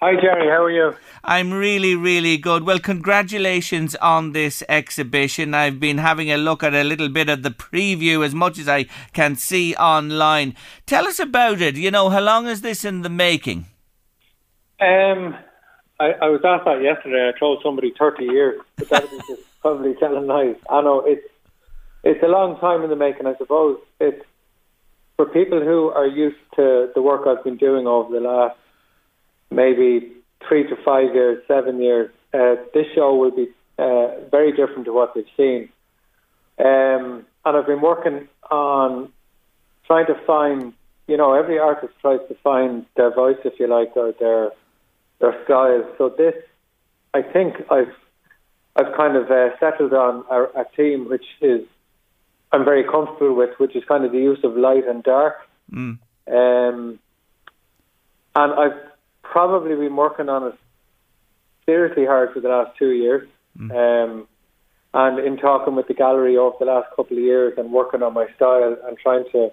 Hi, 0.00 0.14
Jerry. 0.14 0.46
How 0.46 0.62
are 0.62 0.70
you? 0.70 0.94
I'm 1.24 1.52
really, 1.52 1.96
really 1.96 2.36
good. 2.36 2.62
Well, 2.62 2.78
congratulations 2.78 3.96
on 3.96 4.30
this 4.30 4.62
exhibition. 4.68 5.54
I've 5.54 5.80
been 5.80 5.98
having 5.98 6.30
a 6.30 6.36
look 6.36 6.62
at 6.62 6.72
a 6.72 6.84
little 6.84 7.08
bit 7.08 7.28
of 7.28 7.42
the 7.42 7.50
preview 7.50 8.24
as 8.24 8.32
much 8.32 8.60
as 8.60 8.68
I 8.68 8.86
can 9.12 9.34
see 9.34 9.74
online. 9.74 10.54
Tell 10.86 11.04
us 11.04 11.18
about 11.18 11.60
it. 11.60 11.74
You 11.74 11.90
know, 11.90 12.10
how 12.10 12.20
long 12.20 12.46
is 12.46 12.60
this 12.60 12.84
in 12.84 13.02
the 13.02 13.08
making? 13.08 13.66
Um, 14.80 15.34
I, 15.98 16.12
I 16.22 16.28
was 16.28 16.42
asked 16.44 16.66
that 16.66 16.80
yesterday. 16.80 17.32
I 17.34 17.36
told 17.36 17.60
somebody 17.64 17.92
30 17.98 18.24
years, 18.24 18.60
but 18.76 18.90
that 18.90 19.02
would 19.02 19.10
be 19.10 19.34
just 19.34 19.42
probably 19.60 19.94
telling 19.96 20.28
lies. 20.28 20.54
I 20.70 20.80
know 20.80 21.00
it's 21.04 21.26
it's 22.04 22.22
a 22.22 22.28
long 22.28 22.56
time 22.60 22.84
in 22.84 22.90
the 22.90 22.94
making. 22.94 23.26
I 23.26 23.34
suppose 23.36 23.80
it's 23.98 24.24
for 25.16 25.26
people 25.26 25.60
who 25.60 25.88
are 25.88 26.06
used 26.06 26.38
to 26.54 26.92
the 26.94 27.02
work 27.02 27.26
I've 27.26 27.42
been 27.42 27.56
doing 27.56 27.88
over 27.88 28.14
the 28.14 28.20
last 28.20 28.56
maybe 29.50 30.12
three 30.46 30.64
to 30.64 30.76
five 30.84 31.14
years, 31.14 31.42
seven 31.48 31.80
years. 31.82 32.10
Uh, 32.32 32.56
this 32.74 32.86
show 32.94 33.14
will 33.14 33.30
be 33.30 33.48
uh, 33.78 34.08
very 34.30 34.52
different 34.52 34.84
to 34.84 34.92
what 34.92 35.14
they've 35.14 35.24
seen. 35.36 35.68
Um, 36.58 37.26
and 37.44 37.56
I've 37.56 37.66
been 37.66 37.80
working 37.80 38.28
on 38.50 39.12
trying 39.86 40.06
to 40.06 40.14
find, 40.26 40.72
you 41.06 41.16
know, 41.16 41.34
every 41.34 41.58
artist 41.58 41.92
tries 42.00 42.20
to 42.28 42.34
find 42.42 42.84
their 42.96 43.14
voice, 43.14 43.38
if 43.44 43.58
you 43.58 43.68
like, 43.68 43.96
or 43.96 44.12
their 44.18 44.50
their 45.20 45.44
style. 45.44 45.84
So 45.98 46.10
this, 46.10 46.34
I 47.14 47.22
think, 47.22 47.56
I've 47.70 47.94
I've 48.76 48.94
kind 48.96 49.16
of 49.16 49.30
uh, 49.30 49.58
settled 49.58 49.92
on 49.92 50.24
a, 50.30 50.60
a 50.60 50.64
theme 50.76 51.08
which 51.08 51.24
is 51.40 51.62
I'm 52.52 52.64
very 52.64 52.84
comfortable 52.84 53.34
with, 53.34 53.50
which 53.58 53.76
is 53.76 53.84
kind 53.84 54.04
of 54.04 54.12
the 54.12 54.18
use 54.18 54.40
of 54.42 54.56
light 54.56 54.86
and 54.86 55.02
dark. 55.02 55.36
Mm. 55.72 55.98
Um, 56.30 56.98
and 58.34 58.52
I've 58.52 58.87
probably 59.30 59.74
been 59.76 59.96
working 59.96 60.28
on 60.28 60.48
it 60.48 60.54
seriously 61.66 62.04
hard 62.06 62.32
for 62.32 62.40
the 62.40 62.48
last 62.48 62.76
two 62.78 62.90
years. 62.90 63.28
Um, 63.60 64.28
and 64.94 65.18
in 65.18 65.36
talking 65.36 65.74
with 65.74 65.88
the 65.88 65.94
gallery 65.94 66.36
over 66.36 66.56
the 66.60 66.64
last 66.66 66.88
couple 66.96 67.16
of 67.16 67.22
years 67.22 67.54
and 67.58 67.72
working 67.72 68.02
on 68.02 68.14
my 68.14 68.26
style 68.36 68.76
and 68.86 68.96
trying 68.98 69.24
to, 69.32 69.50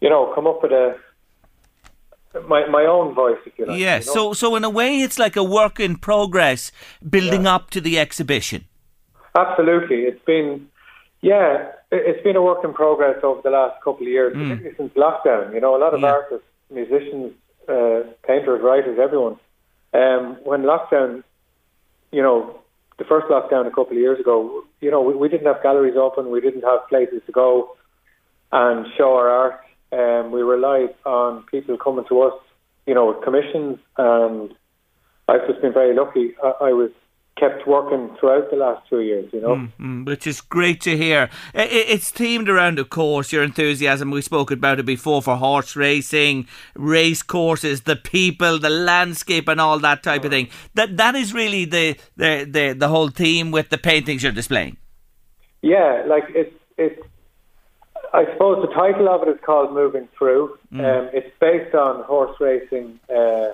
you 0.00 0.10
know, 0.10 0.32
come 0.34 0.46
up 0.46 0.62
with 0.62 0.72
a 0.72 0.96
my 2.48 2.66
my 2.68 2.84
own 2.84 3.14
voice, 3.14 3.36
if 3.46 3.52
you 3.58 3.66
like. 3.66 3.78
yeah, 3.78 3.98
you 3.98 4.06
know? 4.06 4.12
so 4.12 4.32
so 4.32 4.56
in 4.56 4.64
a 4.64 4.70
way 4.70 5.00
it's 5.00 5.18
like 5.18 5.36
a 5.36 5.44
work 5.44 5.78
in 5.80 5.96
progress 5.96 6.72
building 7.08 7.46
up 7.46 7.70
to 7.70 7.80
the 7.80 7.98
exhibition. 7.98 8.64
Absolutely, 9.34 10.02
it's 10.02 10.24
been 10.24 10.68
yeah, 11.20 11.68
it- 11.90 12.04
it's 12.08 12.22
been 12.22 12.36
a 12.36 12.42
work 12.42 12.64
in 12.64 12.72
progress 12.72 13.18
over 13.22 13.40
the 13.42 13.50
last 13.50 13.76
couple 13.84 14.06
of 14.06 14.08
years, 14.08 14.34
Mm. 14.34 14.48
particularly 14.48 14.76
since 14.76 14.92
lockdown. 14.94 15.52
You 15.54 15.60
know, 15.60 15.76
a 15.76 15.80
lot 15.84 15.94
of 15.94 16.00
Yeah. 16.00 16.12
artists, 16.12 16.46
musicians, 16.70 17.32
uh, 17.68 18.02
painters, 18.26 18.60
writers, 18.62 18.98
everyone. 19.02 19.38
Um, 19.94 20.38
when 20.44 20.62
lockdown, 20.62 21.22
you 22.10 22.22
know, 22.22 22.58
the 22.98 23.04
first 23.04 23.26
lockdown 23.28 23.66
a 23.66 23.70
couple 23.70 23.92
of 23.92 23.98
years 23.98 24.20
ago, 24.20 24.62
you 24.80 24.90
know, 24.90 25.02
we, 25.02 25.14
we 25.14 25.28
didn't 25.28 25.46
have 25.46 25.62
galleries 25.62 25.96
open, 25.96 26.30
we 26.30 26.40
didn't 26.40 26.62
have 26.62 26.88
places 26.88 27.20
to 27.26 27.32
go 27.32 27.76
and 28.50 28.86
show 28.96 29.14
our 29.16 29.28
art. 29.28 29.60
Um, 29.92 30.32
we 30.32 30.42
relied 30.42 30.94
on 31.04 31.44
people 31.50 31.76
coming 31.76 32.04
to 32.08 32.22
us, 32.22 32.34
you 32.86 32.94
know, 32.94 33.06
with 33.06 33.22
commissions, 33.22 33.78
and 33.98 34.54
I've 35.28 35.46
just 35.46 35.60
been 35.60 35.72
very 35.72 35.94
lucky. 35.94 36.34
I, 36.42 36.68
I 36.68 36.72
was 36.72 36.90
kept 37.38 37.66
working 37.66 38.14
throughout 38.18 38.50
the 38.50 38.56
last 38.56 38.88
two 38.88 39.00
years, 39.00 39.28
you 39.32 39.40
know. 39.40 39.68
Mm, 39.80 40.06
which 40.06 40.26
is 40.26 40.40
great 40.40 40.80
to 40.82 40.96
hear. 40.96 41.30
It's 41.54 42.12
themed 42.12 42.48
around, 42.48 42.78
of 42.78 42.90
course, 42.90 43.32
your 43.32 43.42
enthusiasm. 43.42 44.10
We 44.10 44.22
spoke 44.22 44.50
about 44.50 44.78
it 44.78 44.86
before 44.86 45.22
for 45.22 45.36
horse 45.36 45.74
racing, 45.74 46.46
race 46.74 47.22
courses, 47.22 47.82
the 47.82 47.96
people, 47.96 48.58
the 48.58 48.70
landscape, 48.70 49.48
and 49.48 49.60
all 49.60 49.78
that 49.78 50.02
type 50.02 50.24
of 50.24 50.30
thing. 50.30 50.48
That 50.74 50.96
that 50.98 51.14
is 51.14 51.32
really 51.32 51.64
the 51.64 51.96
the 52.16 52.46
the, 52.48 52.74
the 52.78 52.88
whole 52.88 53.08
theme 53.08 53.50
with 53.50 53.70
the 53.70 53.78
paintings 53.78 54.22
you're 54.22 54.32
displaying. 54.32 54.76
Yeah, 55.62 56.04
like 56.06 56.24
it's 56.30 56.54
it's. 56.76 57.00
I 58.14 58.26
suppose 58.32 58.60
the 58.60 58.74
title 58.74 59.08
of 59.08 59.26
it 59.26 59.30
is 59.30 59.40
called 59.44 59.72
"Moving 59.72 60.06
Through." 60.18 60.58
Um, 60.72 61.08
it's 61.14 61.30
based 61.40 61.74
on 61.74 62.04
horse 62.04 62.36
racing 62.40 63.00
uh, 63.08 63.52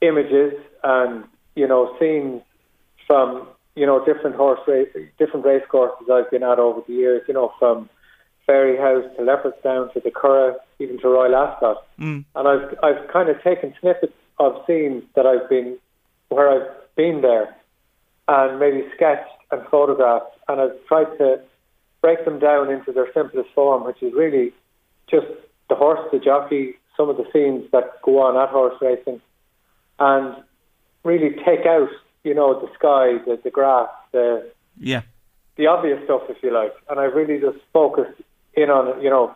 images 0.00 0.54
and 0.84 1.24
you 1.56 1.66
know 1.66 1.96
scenes 1.98 2.42
from 3.10 3.48
you 3.74 3.84
know 3.86 4.04
different 4.04 4.36
horse 4.36 4.60
race, 4.68 4.88
different 5.18 5.44
race 5.44 5.64
courses 5.68 6.08
I've 6.08 6.30
been 6.30 6.44
at 6.44 6.60
over 6.60 6.80
the 6.86 6.92
years. 6.92 7.22
You 7.26 7.34
know, 7.34 7.52
from 7.58 7.90
Fairyhouse 8.48 9.16
to 9.16 9.22
Leopardstown 9.22 9.92
to 9.94 10.00
the 10.00 10.12
Curragh, 10.12 10.54
even 10.78 11.00
to 11.00 11.08
Royal 11.08 11.34
Ascot. 11.34 11.84
Mm. 11.98 12.24
And 12.36 12.48
I've 12.48 12.78
I've 12.84 13.08
kind 13.12 13.28
of 13.28 13.42
taken 13.42 13.74
snippets 13.80 14.12
of 14.38 14.62
scenes 14.66 15.02
that 15.16 15.26
I've 15.26 15.48
been 15.50 15.76
where 16.28 16.48
I've 16.48 16.70
been 16.94 17.20
there, 17.20 17.56
and 18.28 18.60
maybe 18.60 18.84
sketched 18.94 19.28
and 19.50 19.66
photographed, 19.68 20.36
and 20.48 20.60
I've 20.60 20.86
tried 20.86 21.18
to 21.18 21.40
break 22.00 22.24
them 22.24 22.38
down 22.38 22.70
into 22.70 22.92
their 22.92 23.12
simplest 23.12 23.50
form, 23.54 23.84
which 23.84 24.00
is 24.02 24.12
really 24.14 24.52
just 25.10 25.26
the 25.68 25.74
horse, 25.74 26.00
the 26.12 26.20
jockey, 26.20 26.74
some 26.96 27.08
of 27.08 27.16
the 27.16 27.26
scenes 27.32 27.64
that 27.72 28.00
go 28.02 28.20
on 28.20 28.40
at 28.40 28.50
horse 28.50 28.76
racing, 28.80 29.20
and 29.98 30.36
really 31.04 31.30
take 31.44 31.66
out, 31.66 31.88
you 32.24 32.34
know, 32.34 32.60
the 32.60 32.68
sky, 32.74 33.18
the, 33.26 33.38
the 33.42 33.50
grass, 33.50 33.88
the 34.12 34.50
Yeah. 34.78 35.02
the 35.56 35.66
obvious 35.66 36.02
stuff, 36.04 36.22
if 36.28 36.42
you 36.42 36.52
like. 36.52 36.74
And 36.88 36.98
I've 37.00 37.14
really 37.14 37.38
just 37.40 37.58
focused 37.72 38.20
in 38.54 38.70
on, 38.70 39.02
you 39.02 39.10
know, 39.10 39.34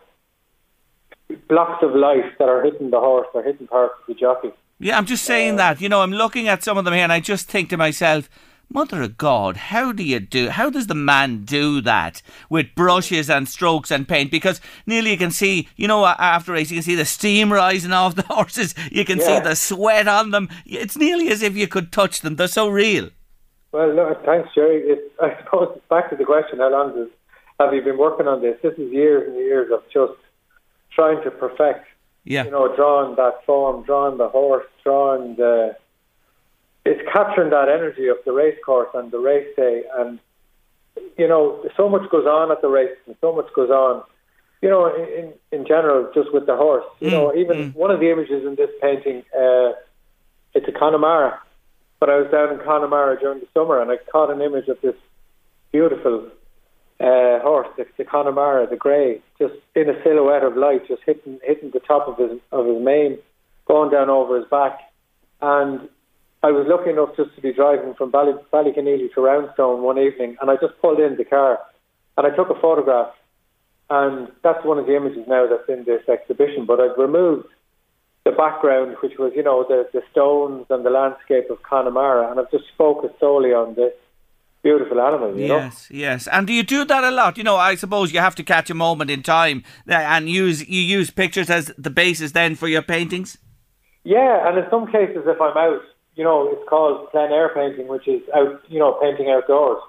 blocks 1.47 1.83
of 1.83 1.95
light 1.95 2.37
that 2.39 2.47
are 2.49 2.63
hitting 2.63 2.89
the 2.91 2.99
horse 2.99 3.27
or 3.33 3.43
hitting 3.43 3.67
parts 3.67 3.93
of 4.01 4.07
the 4.07 4.13
jockey. 4.19 4.51
Yeah, 4.79 4.97
I'm 4.97 5.05
just 5.05 5.23
saying 5.23 5.55
that. 5.57 5.81
You 5.81 5.89
know, 5.89 6.01
I'm 6.01 6.11
looking 6.11 6.47
at 6.47 6.63
some 6.63 6.77
of 6.77 6.85
them 6.85 6.93
here, 6.93 7.03
and 7.03 7.13
I 7.13 7.19
just 7.19 7.47
think 7.49 7.69
to 7.69 7.77
myself, 7.77 8.29
Mother 8.69 9.03
of 9.03 9.17
God, 9.17 9.57
how 9.57 9.91
do 9.91 10.03
you 10.03 10.19
do? 10.19 10.49
How 10.49 10.69
does 10.69 10.87
the 10.87 10.95
man 10.95 11.43
do 11.43 11.81
that 11.81 12.21
with 12.49 12.75
brushes 12.75 13.29
and 13.29 13.47
strokes 13.47 13.91
and 13.91 14.07
paint? 14.07 14.31
Because 14.31 14.59
nearly 14.85 15.11
you 15.11 15.17
can 15.17 15.31
see, 15.31 15.69
you 15.75 15.87
know, 15.87 16.05
after 16.05 16.53
race, 16.53 16.71
you 16.71 16.77
can 16.77 16.83
see 16.83 16.95
the 16.95 17.05
steam 17.05 17.53
rising 17.53 17.91
off 17.91 18.15
the 18.15 18.21
horses. 18.29 18.73
You 18.91 19.05
can 19.05 19.19
see 19.19 19.39
the 19.39 19.55
sweat 19.55 20.07
on 20.07 20.31
them. 20.31 20.49
It's 20.65 20.97
nearly 20.97 21.29
as 21.29 21.41
if 21.41 21.55
you 21.55 21.67
could 21.67 21.91
touch 21.91 22.21
them. 22.21 22.35
They're 22.35 22.47
so 22.47 22.67
real. 22.67 23.09
Well, 23.71 23.93
no, 23.93 24.15
thanks, 24.25 24.49
Jerry. 24.55 24.81
It's, 24.83 25.13
I 25.21 25.37
suppose 25.43 25.73
it's 25.75 25.85
back 25.89 26.09
to 26.09 26.15
the 26.15 26.23
question: 26.23 26.59
How 26.59 26.71
long 26.71 26.95
does 26.95 27.09
have 27.59 27.73
you 27.73 27.81
been 27.81 27.97
working 27.97 28.27
on 28.27 28.41
this? 28.41 28.57
This 28.61 28.73
is 28.73 28.91
years 28.91 29.27
and 29.27 29.35
years 29.35 29.71
of 29.71 29.83
just 29.93 30.19
trying 30.91 31.21
to 31.23 31.31
perfect 31.31 31.85
Yeah. 32.23 32.45
You 32.45 32.51
know, 32.51 32.73
drawing 32.75 33.15
that 33.17 33.45
form, 33.45 33.83
drawing 33.83 34.17
the 34.17 34.29
horse, 34.29 34.65
drawing 34.83 35.35
the. 35.35 35.75
It's 36.85 37.01
capturing 37.11 37.49
that 37.49 37.67
energy 37.67 38.07
of 38.07 38.17
the 38.25 38.31
race 38.31 38.57
course 38.63 38.89
and 38.93 39.11
the 39.11 39.17
race 39.19 39.47
day, 39.55 39.83
and 39.97 40.19
you 41.17 41.27
know, 41.27 41.65
so 41.75 41.89
much 41.89 42.09
goes 42.09 42.25
on 42.25 42.51
at 42.51 42.61
the 42.61 42.67
race, 42.67 42.95
and 43.07 43.15
so 43.21 43.33
much 43.33 43.47
goes 43.55 43.69
on. 43.69 44.03
You 44.61 44.69
know, 44.69 44.93
in 44.95 45.33
in 45.51 45.65
general, 45.65 46.11
just 46.13 46.33
with 46.33 46.45
the 46.45 46.55
horse. 46.55 46.85
You 46.99 47.11
know, 47.11 47.35
even 47.35 47.71
one 47.73 47.91
of 47.91 47.99
the 47.99 48.11
images 48.11 48.45
in 48.45 48.55
this 48.55 48.69
painting, 48.81 49.23
uh, 49.35 49.73
it's 50.53 50.67
a 50.67 50.71
Connemara. 50.71 51.39
But 51.99 52.09
I 52.09 52.17
was 52.17 52.31
down 52.31 52.53
in 52.53 52.59
Connemara 52.59 53.19
during 53.19 53.39
the 53.39 53.47
summer, 53.53 53.81
and 53.81 53.89
I 53.91 53.97
caught 54.11 54.29
an 54.29 54.41
image 54.41 54.67
of 54.67 54.79
this 54.81 54.95
beautiful 55.71 56.27
uh, 56.99 57.39
horse, 57.39 57.67
the, 57.77 57.85
the 57.97 58.05
Connemara, 58.05 58.67
the 58.67 58.75
grey, 58.75 59.21
just 59.39 59.53
in 59.75 59.89
a 59.89 60.03
silhouette 60.03 60.43
of 60.43 60.55
light, 60.55 60.87
just 60.87 61.01
hitting 61.05 61.39
hitting 61.43 61.71
the 61.71 61.79
top 61.79 62.07
of 62.07 62.17
his 62.17 62.39
of 62.51 62.65
his 62.65 62.81
mane, 62.81 63.17
going 63.65 63.91
down 63.91 64.09
over 64.09 64.37
his 64.37 64.47
back, 64.49 64.79
and 65.41 65.89
I 66.45 66.51
was 66.51 66.67
lucky 66.67 66.91
enough 66.91 67.09
just 67.17 67.33
to 67.35 67.41
be 67.41 67.51
driving 67.51 67.95
from 67.95 68.11
Bally, 68.11 68.33
to 68.53 69.21
Roundstone 69.21 69.81
one 69.81 69.97
evening, 69.97 70.37
and 70.39 70.51
I 70.51 70.57
just 70.57 70.79
pulled 70.79 70.99
in 70.99 71.17
the 71.17 71.25
car, 71.25 71.57
and 72.17 72.27
I 72.27 72.35
took 72.35 72.51
a 72.51 72.61
photograph, 72.61 73.11
and 73.89 74.27
that's 74.43 74.63
one 74.63 74.77
of 74.77 74.85
the 74.85 74.95
images 74.95 75.25
now 75.27 75.47
that's 75.47 75.67
in 75.67 75.85
this 75.85 76.07
exhibition. 76.07 76.67
But 76.67 76.79
I've 76.79 76.99
removed 76.99 77.47
the 78.25 78.31
background, 78.31 78.95
which 79.01 79.13
was 79.17 79.33
you 79.35 79.41
know 79.41 79.65
the 79.67 79.89
the 79.91 80.03
stones 80.11 80.67
and 80.69 80.85
the 80.85 80.91
landscape 80.91 81.49
of 81.49 81.63
Connemara, 81.63 82.29
and 82.29 82.39
I've 82.39 82.51
just 82.51 82.65
focused 82.77 83.19
solely 83.19 83.51
on 83.51 83.73
this 83.73 83.93
beautiful 84.61 85.01
animal. 85.01 85.35
You 85.35 85.47
know. 85.47 85.57
Yes, 85.57 85.87
yes. 85.89 86.27
And 86.27 86.45
do 86.45 86.53
you 86.53 86.61
do 86.61 86.85
that 86.85 87.03
a 87.03 87.09
lot? 87.09 87.39
You 87.39 87.43
know, 87.43 87.55
I 87.55 87.73
suppose 87.73 88.13
you 88.13 88.19
have 88.19 88.35
to 88.35 88.43
catch 88.43 88.69
a 88.69 88.75
moment 88.75 89.09
in 89.09 89.23
time 89.23 89.63
uh, 89.89 89.93
and 89.93 90.29
use 90.29 90.69
you 90.69 90.81
use 90.81 91.09
pictures 91.09 91.49
as 91.49 91.73
the 91.75 91.89
basis 91.89 92.33
then 92.33 92.53
for 92.53 92.67
your 92.67 92.83
paintings. 92.83 93.39
Yeah, 94.03 94.47
and 94.47 94.59
in 94.59 94.65
some 94.69 94.85
cases, 94.85 95.23
if 95.25 95.41
I'm 95.41 95.57
out, 95.57 95.81
you 96.15 96.23
know, 96.23 96.49
it's 96.51 96.67
called 96.67 97.09
plein 97.11 97.31
air 97.31 97.51
painting, 97.53 97.87
which 97.87 98.07
is 98.07 98.21
out, 98.33 98.61
you 98.67 98.79
know, 98.79 98.97
painting 99.01 99.29
outdoors, 99.29 99.81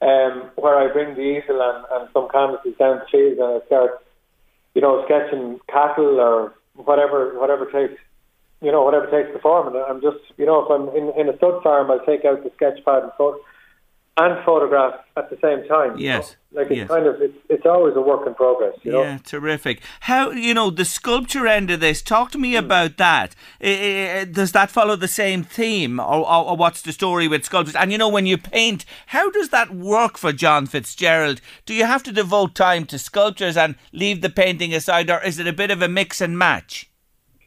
um, 0.00 0.50
where 0.56 0.76
I 0.76 0.92
bring 0.92 1.14
the 1.14 1.22
easel 1.22 1.60
and, 1.60 1.84
and 1.92 2.08
some 2.12 2.28
canvases 2.28 2.76
down 2.78 3.00
the 3.00 3.06
field 3.10 3.38
and 3.38 3.62
I 3.62 3.66
start, 3.66 4.04
you 4.74 4.82
know, 4.82 5.04
sketching 5.04 5.60
cattle 5.68 6.20
or 6.20 6.54
whatever, 6.74 7.38
whatever 7.38 7.66
takes, 7.66 8.00
you 8.60 8.70
know, 8.70 8.82
whatever 8.82 9.06
takes 9.06 9.32
the 9.32 9.40
form. 9.40 9.68
And 9.68 9.76
I'm 9.76 10.00
just, 10.00 10.22
you 10.36 10.46
know, 10.46 10.64
if 10.64 10.70
I'm 10.70 10.88
in, 10.96 11.12
in 11.18 11.28
a 11.28 11.36
stud 11.36 11.62
farm, 11.62 11.90
I'll 11.90 12.04
take 12.04 12.24
out 12.24 12.44
the 12.44 12.52
sketch 12.56 12.84
pad 12.84 13.04
and 13.04 13.12
photo 13.16 13.38
and 14.16 14.44
photograph 14.44 15.00
at 15.16 15.30
the 15.30 15.38
same 15.40 15.66
time. 15.66 15.96
Yes? 15.98 16.36
Like 16.52 16.66
it's 16.66 16.76
yes. 16.76 16.88
kind 16.88 17.06
of, 17.06 17.22
it's, 17.22 17.36
it's 17.48 17.64
always 17.64 17.96
a 17.96 18.00
work 18.00 18.26
in 18.26 18.34
progress, 18.34 18.74
you 18.82 18.92
know. 18.92 19.02
Yeah, 19.02 19.18
terrific. 19.24 19.80
How 20.00 20.30
you 20.30 20.52
know 20.52 20.68
the 20.68 20.84
sculpture 20.84 21.46
end 21.46 21.70
of 21.70 21.80
this? 21.80 22.02
Talk 22.02 22.30
to 22.32 22.38
me 22.38 22.52
hmm. 22.52 22.58
about 22.58 22.98
that. 22.98 23.34
I- 23.60 24.18
I- 24.20 24.24
Does 24.24 24.52
that 24.52 24.70
follow 24.70 24.96
the 24.96 25.08
same 25.08 25.42
theme, 25.42 25.98
or, 25.98 26.28
or, 26.28 26.50
or 26.50 26.56
what's 26.56 26.82
the 26.82 26.92
story 26.92 27.26
with 27.26 27.46
sculptures? 27.46 27.74
And 27.74 27.90
you 27.90 27.96
know, 27.96 28.08
when 28.08 28.26
you 28.26 28.36
paint, 28.36 28.84
how 29.06 29.30
does 29.30 29.48
that 29.48 29.74
work 29.74 30.18
for 30.18 30.32
John 30.32 30.66
Fitzgerald? 30.66 31.40
Do 31.64 31.72
you 31.72 31.86
have 31.86 32.02
to 32.02 32.12
devote 32.12 32.54
time 32.54 32.84
to 32.86 32.98
sculptures 32.98 33.56
and 33.56 33.76
leave 33.92 34.20
the 34.20 34.30
painting 34.30 34.74
aside, 34.74 35.10
or 35.10 35.22
is 35.22 35.38
it 35.38 35.46
a 35.46 35.54
bit 35.54 35.70
of 35.70 35.80
a 35.80 35.88
mix 35.88 36.20
and 36.20 36.38
match? 36.38 36.90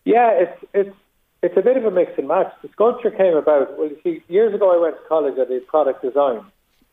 Yeah, 0.04 0.32
it's 0.32 0.66
it's 0.74 0.96
it's 1.44 1.58
a 1.58 1.62
bit 1.62 1.78
of 1.78 1.86
a 1.86 1.92
mix 1.92 2.12
and 2.18 2.28
match. 2.28 2.52
The 2.64 2.70
sculpture 2.70 3.12
came 3.12 3.36
about. 3.36 3.78
Well, 3.78 3.90
you 3.90 4.00
see, 4.04 4.24
years 4.30 4.54
ago 4.56 4.76
I 4.76 4.82
went 4.82 4.96
to 4.96 5.08
college 5.08 5.38
at 5.38 5.48
the 5.48 5.60
product 5.68 6.02
design, 6.02 6.44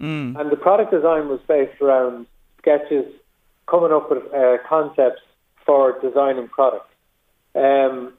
Mm. 0.02 0.38
and 0.38 0.50
the 0.50 0.56
product 0.56 0.90
design 0.90 1.28
was 1.28 1.38
based 1.46 1.80
around 1.80 2.26
sketches, 2.58 3.06
coming 3.68 3.92
up 3.92 4.10
with 4.10 4.24
uh, 4.34 4.56
concepts 4.68 5.22
for 5.64 5.98
designing 6.00 6.48
products. 6.48 6.90
Um, 7.54 8.12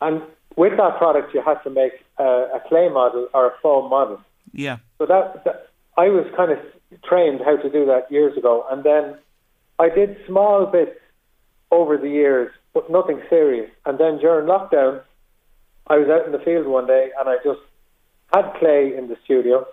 and 0.00 0.22
with 0.56 0.76
that 0.78 0.96
product, 0.96 1.34
you 1.34 1.42
had 1.42 1.62
to 1.64 1.70
make 1.70 1.92
a, 2.18 2.24
a 2.24 2.60
clay 2.68 2.88
model 2.88 3.28
or 3.34 3.48
a 3.48 3.52
foam 3.62 3.90
model. 3.90 4.20
Yeah. 4.52 4.78
So 4.96 5.06
that, 5.06 5.44
that 5.44 5.68
I 5.98 6.08
was 6.08 6.26
kind 6.36 6.50
of 6.50 6.58
trained 7.04 7.40
how 7.44 7.56
to 7.56 7.70
do 7.70 7.84
that 7.86 8.10
years 8.10 8.36
ago, 8.36 8.64
and 8.70 8.82
then 8.82 9.16
I 9.78 9.90
did 9.90 10.16
small 10.26 10.66
bits 10.66 10.98
over 11.70 11.98
the 11.98 12.08
years, 12.08 12.50
but 12.72 12.90
nothing 12.90 13.20
serious. 13.28 13.70
And 13.84 13.98
then 13.98 14.18
during 14.18 14.46
lockdown, 14.48 15.02
I 15.88 15.98
was 15.98 16.08
out 16.08 16.24
in 16.24 16.32
the 16.32 16.38
field 16.38 16.66
one 16.66 16.86
day, 16.86 17.10
and 17.18 17.28
I 17.28 17.36
just 17.44 17.60
had 18.32 18.52
clay 18.58 18.96
in 18.96 19.08
the 19.08 19.16
studio, 19.24 19.66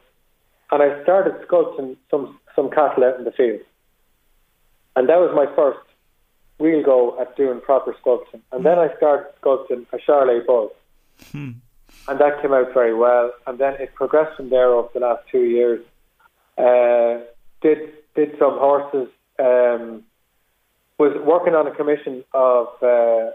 and 0.72 0.82
I 0.84 1.02
started 1.04 1.34
sculpting 1.48 1.98
some 2.10 2.40
some 2.56 2.70
cattle 2.70 3.04
out 3.04 3.18
in 3.18 3.26
the 3.26 3.32
field, 3.32 3.62
and 4.96 5.10
that 5.10 5.18
was 5.18 5.32
my 5.36 5.54
first 5.56 5.80
real 6.60 6.84
go 6.84 7.20
at 7.20 7.36
doing 7.36 7.60
proper 7.62 7.96
sculpting. 8.02 8.42
And 8.52 8.66
then 8.66 8.80
I 8.80 8.96
started 8.98 9.28
sculpting 9.42 9.86
a 9.92 9.98
Charolais 9.98 10.46
bull 10.46 10.72
and 12.08 12.20
that 12.20 12.42
came 12.42 12.54
out 12.54 12.74
very 12.74 12.94
well. 12.94 13.32
And 13.48 13.58
then 13.58 13.74
it 13.76 13.94
progressed 13.96 14.38
from 14.38 14.50
there 14.50 14.70
over 14.70 14.90
the 14.94 15.00
last 15.00 15.24
two 15.32 15.44
years. 15.44 15.84
Uh, 16.58 17.26
did 17.62 17.94
did 18.16 18.32
some 18.40 18.58
horses. 18.58 19.10
Um, 19.40 20.04
was 20.98 21.14
working 21.26 21.56
on 21.56 21.68
a 21.68 21.76
commission 21.76 22.24
of 22.34 22.68
uh, 22.82 23.32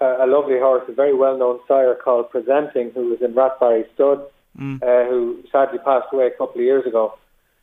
a, 0.00 0.24
a 0.24 0.26
lovely 0.26 0.58
horse, 0.58 0.82
a 0.88 0.92
very 0.92 1.14
well 1.14 1.38
known 1.38 1.60
sire 1.68 1.94
called 1.94 2.30
Presenting, 2.30 2.90
who 2.90 3.10
was 3.10 3.22
in 3.22 3.32
Rathbarry 3.34 3.84
Stud, 3.94 4.22
Mm. 4.58 4.82
uh, 4.82 5.08
who 5.10 5.42
sadly 5.52 5.78
passed 5.78 6.06
away 6.12 6.26
a 6.28 6.30
couple 6.30 6.56
of 6.60 6.64
years 6.64 6.86
ago. 6.86 7.14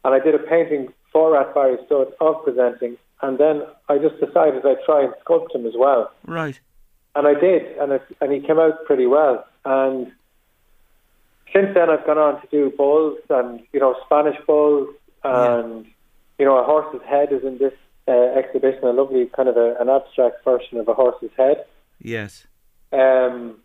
And 0.05 0.13
I 0.13 0.19
did 0.19 0.35
a 0.35 0.39
painting 0.39 0.93
for 1.11 1.31
Rathbarry 1.31 1.83
Stud 1.85 2.07
of 2.21 2.43
Presenting, 2.43 2.97
and 3.21 3.37
then 3.37 3.63
I 3.89 3.97
just 3.97 4.19
decided 4.19 4.65
I'd 4.65 4.83
try 4.85 5.03
and 5.05 5.13
sculpt 5.25 5.55
him 5.55 5.65
as 5.65 5.73
well 5.75 6.11
Right. 6.25 6.59
and 7.15 7.25
I 7.27 7.33
did, 7.33 7.63
and 7.79 7.93
it, 7.93 8.03
and 8.21 8.31
he 8.31 8.39
came 8.41 8.59
out 8.59 8.85
pretty 8.85 9.07
well. 9.07 9.45
And 9.65 10.11
since 11.53 11.73
then, 11.73 11.89
I've 11.89 12.05
gone 12.05 12.17
on 12.17 12.41
to 12.41 12.47
do 12.47 12.71
bulls 12.75 13.17
and 13.29 13.61
you 13.73 13.79
know 13.79 13.95
Spanish 14.05 14.37
bulls, 14.45 14.89
and 15.23 15.85
you 16.39 16.45
know 16.45 16.57
a 16.57 16.63
horse's 16.63 17.01
head 17.07 17.31
is 17.31 17.43
in 17.43 17.57
this 17.59 17.73
uh, 18.07 18.11
exhibition. 18.11 18.83
A 18.83 18.91
lovely 18.91 19.27
kind 19.35 19.47
of 19.49 19.55
a, 19.57 19.75
an 19.79 19.89
abstract 19.89 20.43
version 20.43 20.77
of 20.79 20.87
a 20.87 20.93
horse's 20.93 21.31
head. 21.37 21.63
Yes. 22.01 22.45
Um, 22.91 23.57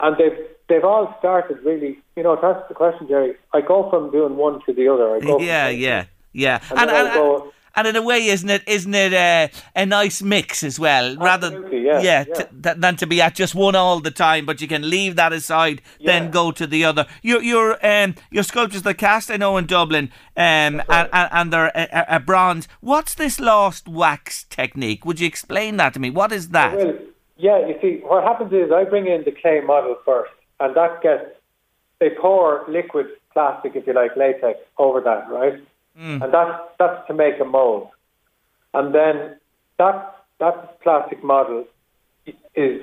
and 0.00 0.16
they've 0.18 0.38
they've 0.68 0.84
all 0.84 1.14
started 1.18 1.58
really. 1.64 1.98
You 2.16 2.22
know, 2.22 2.36
to 2.36 2.46
answer 2.46 2.64
the 2.68 2.74
question, 2.74 3.08
Jerry, 3.08 3.34
I 3.52 3.60
go 3.60 3.90
from 3.90 4.10
doing 4.10 4.36
one 4.36 4.60
to 4.66 4.72
the 4.72 4.88
other. 4.88 5.16
I 5.16 5.20
go 5.20 5.36
from 5.38 5.46
Yeah, 5.46 5.68
yeah, 5.68 6.04
yeah. 6.32 6.60
And 6.70 6.80
And, 6.80 6.90
and, 6.90 7.12
go- 7.14 7.52
and 7.78 7.86
in 7.86 7.94
a 7.94 8.00
way, 8.02 8.28
isn't 8.28 8.48
it? 8.48 8.62
Isn't 8.66 8.94
it 8.94 9.12
uh, 9.12 9.48
a 9.74 9.84
nice 9.84 10.22
mix 10.22 10.62
as 10.62 10.80
well? 10.80 11.14
Rather, 11.16 11.48
Absolutely, 11.48 11.84
yeah, 11.84 12.00
yeah. 12.00 12.22
t- 12.24 12.44
than 12.54 12.96
to 12.96 13.06
be 13.06 13.20
at 13.20 13.34
just 13.34 13.54
one 13.54 13.74
all 13.76 14.00
the 14.00 14.10
time. 14.10 14.46
But 14.46 14.62
you 14.62 14.66
can 14.66 14.88
leave 14.88 15.16
that 15.16 15.34
aside, 15.34 15.82
then 16.02 16.30
go 16.30 16.52
to 16.52 16.66
the 16.66 16.86
other. 16.86 17.04
Your 17.22 17.42
your 17.42 17.76
um 17.86 18.14
your 18.30 18.44
sculptures, 18.44 18.80
the 18.80 18.94
cast 18.94 19.30
I 19.30 19.36
know 19.36 19.58
in 19.58 19.66
Dublin, 19.66 20.10
um, 20.38 20.80
and, 20.88 21.08
and 21.12 21.28
and 21.32 21.52
they're 21.52 21.70
a, 21.74 21.88
a- 21.92 22.16
a 22.16 22.20
bronze. 22.20 22.66
What's 22.80 23.14
this 23.14 23.38
lost 23.38 23.88
wax 23.88 24.44
technique? 24.44 25.04
Would 25.04 25.20
you 25.20 25.26
explain 25.26 25.76
that 25.76 25.92
to 25.92 26.00
me? 26.00 26.08
What 26.08 26.32
is 26.32 26.48
that? 26.50 26.78
Yeah, 27.36 27.66
you 27.66 27.76
see, 27.82 28.00
what 28.04 28.24
happens 28.24 28.52
is 28.52 28.70
I 28.72 28.84
bring 28.84 29.06
in 29.06 29.22
the 29.24 29.32
clay 29.32 29.60
model 29.60 29.96
first, 30.04 30.32
and 30.58 30.74
that 30.74 31.02
gets, 31.02 31.24
they 32.00 32.10
pour 32.10 32.64
liquid 32.68 33.06
plastic, 33.32 33.76
if 33.76 33.86
you 33.86 33.92
like, 33.92 34.16
latex 34.16 34.58
over 34.78 35.00
that, 35.02 35.28
right? 35.30 35.60
Mm. 35.98 36.22
And 36.24 36.32
that's, 36.32 36.58
that's 36.78 37.06
to 37.08 37.14
make 37.14 37.38
a 37.40 37.44
mold. 37.44 37.88
And 38.72 38.94
then 38.94 39.36
that, 39.78 40.16
that 40.40 40.80
plastic 40.80 41.22
model 41.22 41.66
is, 42.54 42.80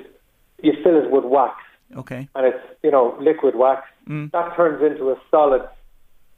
you 0.62 0.72
fill 0.82 1.02
it 1.02 1.10
with 1.10 1.24
wax, 1.24 1.56
Okay. 1.96 2.28
and 2.34 2.46
it's, 2.46 2.64
you 2.82 2.90
know, 2.90 3.16
liquid 3.20 3.56
wax. 3.56 3.86
Mm. 4.08 4.30
That 4.30 4.54
turns 4.56 4.82
into 4.82 5.10
a 5.10 5.16
solid 5.30 5.62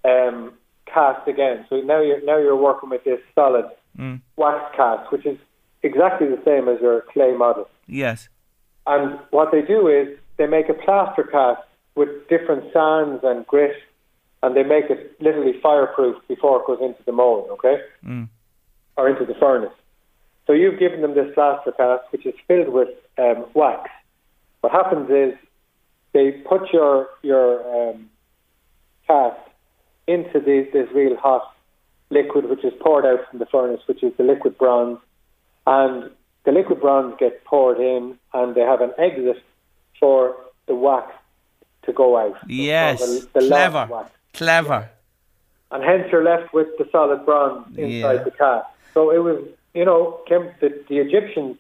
um, 0.05 0.53
cast 0.87 1.27
again. 1.29 1.67
So 1.69 1.81
now 1.81 2.01
you're, 2.01 2.25
now 2.25 2.39
you're 2.39 2.57
working 2.57 2.91
with 2.91 3.05
this 3.05 3.21
solid 3.35 3.67
Mm. 3.99 4.21
wax 4.37 4.77
cast, 4.77 5.11
which 5.11 5.25
is 5.25 5.39
exactly 5.83 6.27
the 6.29 6.39
same 6.45 6.69
as 6.69 6.79
your 6.83 7.01
clay 7.15 7.33
model. 7.33 7.67
Yes. 7.87 8.29
And 8.87 9.19
what 9.31 9.51
they 9.53 9.63
do 9.63 9.89
is 9.89 10.17
they 10.37 10.47
make 10.47 10.69
a 10.69 10.75
plaster 10.75 11.25
cast 11.25 11.63
with 11.95 12.09
different 12.29 12.73
sands 12.73 13.21
and 13.25 13.47
grit, 13.47 13.77
and 14.43 14.55
they 14.57 14.63
make 14.63 14.91
it 14.91 15.17
literally 15.21 15.59
fireproof 15.61 16.17
before 16.29 16.61
it 16.61 16.67
goes 16.67 16.79
into 16.81 17.03
the 17.05 17.13
mold, 17.13 17.49
okay, 17.51 17.81
Mm. 18.05 18.29
or 18.97 19.09
into 19.09 19.25
the 19.25 19.35
furnace. 19.35 19.73
So 20.47 20.53
you've 20.53 20.79
given 20.79 21.01
them 21.01 21.15
this 21.15 21.35
plaster 21.35 21.73
cast, 21.73 22.05
which 22.13 22.27
is 22.27 22.35
filled 22.47 22.69
with 22.69 22.91
um, 23.19 23.47
wax. 23.55 23.91
What 24.61 24.73
happens 24.73 25.11
is 25.11 25.35
they 26.13 26.33
put 26.33 26.73
your 26.73 27.09
your 27.23 27.91
um, 27.91 28.11
cast 29.07 29.41
into 30.07 30.39
this, 30.39 30.69
this 30.73 30.89
real 30.95 31.17
hot 31.17 31.53
liquid, 32.11 32.49
which 32.49 32.65
is 32.65 32.73
poured 32.81 33.05
out 33.05 33.29
from 33.29 33.39
the 33.41 33.47
furnace, 33.47 33.81
which 33.87 34.03
is 34.03 34.13
the 34.17 34.23
liquid 34.23 34.57
bronze, 34.57 34.99
and 35.67 36.11
the 36.47 36.53
liquid 36.53 36.81
bronze 36.81 37.15
gets 37.19 37.37
poured 37.45 37.79
in, 37.79 38.19
and 38.33 38.55
they 38.55 38.63
have 38.63 38.81
an 38.81 38.93
exit 38.99 39.43
for 40.01 40.35
the 40.67 40.75
wax 40.75 41.13
to 41.85 41.93
go 41.93 42.17
out. 42.17 42.37
Yes. 42.49 43.01
the- 43.01 43.41
the 43.41 43.47
Clever. 43.49 43.87
wax. 43.91 44.11
Clever. 44.33 44.89
And 45.73 45.83
hence 45.85 46.05
you're 46.11 46.25
left 46.25 46.55
with 46.55 46.69
the 46.79 46.89
solid 46.91 47.27
bronze 47.27 47.67
inside 47.77 47.91
Yeah. 48.19 48.23
the 48.23 48.31
cast. 48.31 48.67
So 48.95 49.11
it 49.11 49.19
was, 49.19 49.43
you 49.75 49.85
know, 49.85 50.21
Kim, 50.29 50.49
the, 50.61 50.69
the 50.89 50.99
Egyptians 50.99 51.59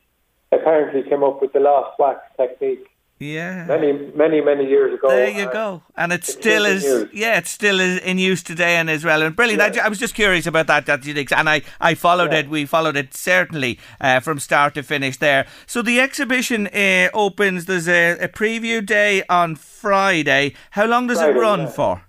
apparently 0.52 1.02
came 1.02 1.22
up 1.24 1.42
with 1.42 1.52
the 1.52 1.60
lost 1.60 1.98
wax 1.98 2.20
technique 2.36 2.86
Yeah. 3.18 3.64
many, 3.64 3.92
many, 4.14 4.42
many 4.42 4.66
years 4.66 4.92
ago. 4.92 5.08
There 5.08 5.30
you 5.30 5.44
and 5.44 5.52
go, 5.52 5.82
and 5.96 6.12
it 6.12 6.24
still 6.24 6.66
is. 6.66 6.84
Yeah, 7.14 7.38
it 7.38 7.46
still 7.46 7.80
is 7.80 7.98
in 8.00 8.18
use 8.18 8.42
today 8.42 8.76
and 8.76 8.90
is 8.90 9.04
relevant. 9.04 9.36
Brilliant. 9.36 9.62
I, 9.62 9.70
ju- 9.70 9.80
I 9.80 9.88
was 9.88 9.98
just 9.98 10.14
curious 10.14 10.46
about 10.46 10.66
that. 10.66 10.84
That 10.84 11.06
and 11.32 11.48
I, 11.48 11.62
I 11.80 11.94
followed 11.94 12.34
it. 12.34 12.50
We 12.50 12.66
followed 12.66 12.94
it 12.94 13.14
certainly 13.14 13.78
uh, 14.02 14.20
from 14.20 14.38
start 14.38 14.74
to 14.74 14.82
finish 14.82 15.16
there. 15.16 15.46
So 15.66 15.80
the 15.80 15.98
exhibition 15.98 16.66
uh, 16.66 17.08
opens. 17.14 17.64
There's 17.64 17.88
a, 17.88 18.18
a 18.18 18.28
preview 18.28 18.84
day 18.84 19.22
on 19.30 19.56
Friday. 19.56 20.54
How 20.72 20.84
long 20.84 21.06
does 21.06 21.20
it 21.20 21.34
run 21.34 21.60
yeah. 21.60 21.70
for? 21.70 22.02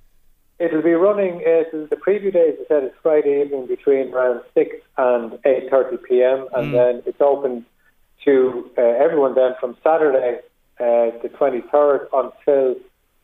It'll 0.60 0.82
be 0.82 0.94
running. 0.94 1.36
Uh, 1.38 1.86
the 1.90 1.96
preview 1.96 2.34
day, 2.34 2.50
as 2.50 2.56
I 2.66 2.68
said, 2.68 2.84
is 2.84 2.92
Friday 3.02 3.42
evening 3.42 3.68
between 3.68 4.14
around 4.14 4.42
six 4.54 4.76
and 4.98 5.40
eight 5.46 5.70
thirty 5.70 5.98
p.m. 5.98 6.48
and 6.54 6.74
then 6.74 7.04
it's 7.06 7.22
open 7.22 7.66
to 8.26 8.70
uh, 8.78 8.82
everyone. 8.82 9.36
Then 9.36 9.54
from 9.60 9.78
Saturday, 9.84 10.40
uh, 10.80 11.12
the 11.22 11.30
twenty 11.38 11.62
third, 11.72 12.08
until 12.14 12.76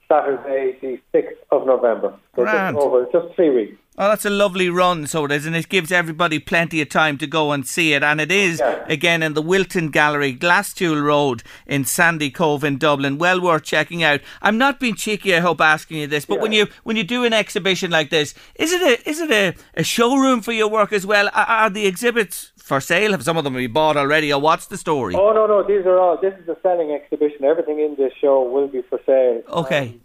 Saturday, 0.08 0.78
the 0.82 1.00
sixth 1.12 1.42
of 1.52 1.66
November. 1.66 2.14
So 2.36 2.44
Grand. 2.44 2.76
just 2.76 2.86
over 2.86 3.08
just 3.12 3.36
three 3.36 3.50
weeks. 3.50 3.78
Oh, 3.96 4.10
that's 4.10 4.26
a 4.26 4.30
lovely 4.32 4.70
run, 4.70 5.06
so 5.06 5.26
it 5.26 5.32
is, 5.32 5.46
and 5.46 5.56
it 5.56 5.70
gives 5.70 5.92
everybody 5.92 6.40
plenty 6.40 6.82
of 6.82 6.90
time 6.90 7.16
to 7.20 7.28
go 7.28 7.52
and 7.52 7.68
see 7.68 7.94
it. 7.94 8.02
And 8.02 8.20
it 8.20 8.32
is, 8.32 8.60
again, 8.88 9.22
in 9.22 9.36
the 9.36 9.42
Wilton 9.42 9.90
Gallery, 9.90 10.34
Glasthule 10.34 11.04
Road 11.04 11.44
in 11.68 11.86
Sandy 11.86 12.32
Cove 12.32 12.64
in 12.64 12.80
Dublin. 12.80 13.20
Well 13.20 13.40
worth 13.40 13.62
checking 13.62 14.04
out. 14.04 14.22
I'm 14.42 14.58
not 14.58 14.80
being 14.80 14.96
cheeky, 14.96 15.36
I 15.36 15.42
hope, 15.42 15.62
asking 15.62 15.98
you 15.98 16.08
this, 16.08 16.26
but 16.26 16.40
when 16.40 16.52
you 16.52 16.70
when 16.82 16.96
you 16.96 17.04
do 17.04 17.24
an 17.24 17.34
exhibition 17.34 17.92
like 17.92 18.10
this, 18.10 18.34
is 18.56 18.72
it 18.72 18.82
a 18.82 19.08
is 19.08 19.20
it 19.20 19.30
a, 19.30 19.54
a 19.76 19.84
showroom 19.84 20.42
for 20.42 20.54
your 20.54 20.70
work 20.70 20.92
as 20.92 21.06
well? 21.06 21.28
Are, 21.28 21.46
are 21.46 21.70
the 21.70 21.86
exhibits 21.86 22.52
for 22.64 22.80
sale? 22.80 23.12
Have 23.12 23.24
some 23.24 23.38
of 23.38 23.44
them 23.44 23.54
been 23.54 23.72
bought 23.72 23.98
already, 23.98 24.32
or 24.34 24.40
what's 24.40 24.68
the 24.68 24.78
story? 24.78 25.14
Oh 25.16 25.34
no, 25.34 25.46
no, 25.46 25.64
these 25.64 25.86
are 25.86 26.00
all. 26.00 26.18
This 26.20 26.34
is 26.42 26.48
a 26.48 26.58
selling 26.64 26.92
exhibition. 26.92 27.44
Everything 27.44 27.80
in 27.80 27.96
this 27.96 28.14
show 28.20 28.42
will 28.54 28.68
be 28.68 28.82
for 28.90 29.00
sale. 29.06 29.42
Okay, 29.64 29.98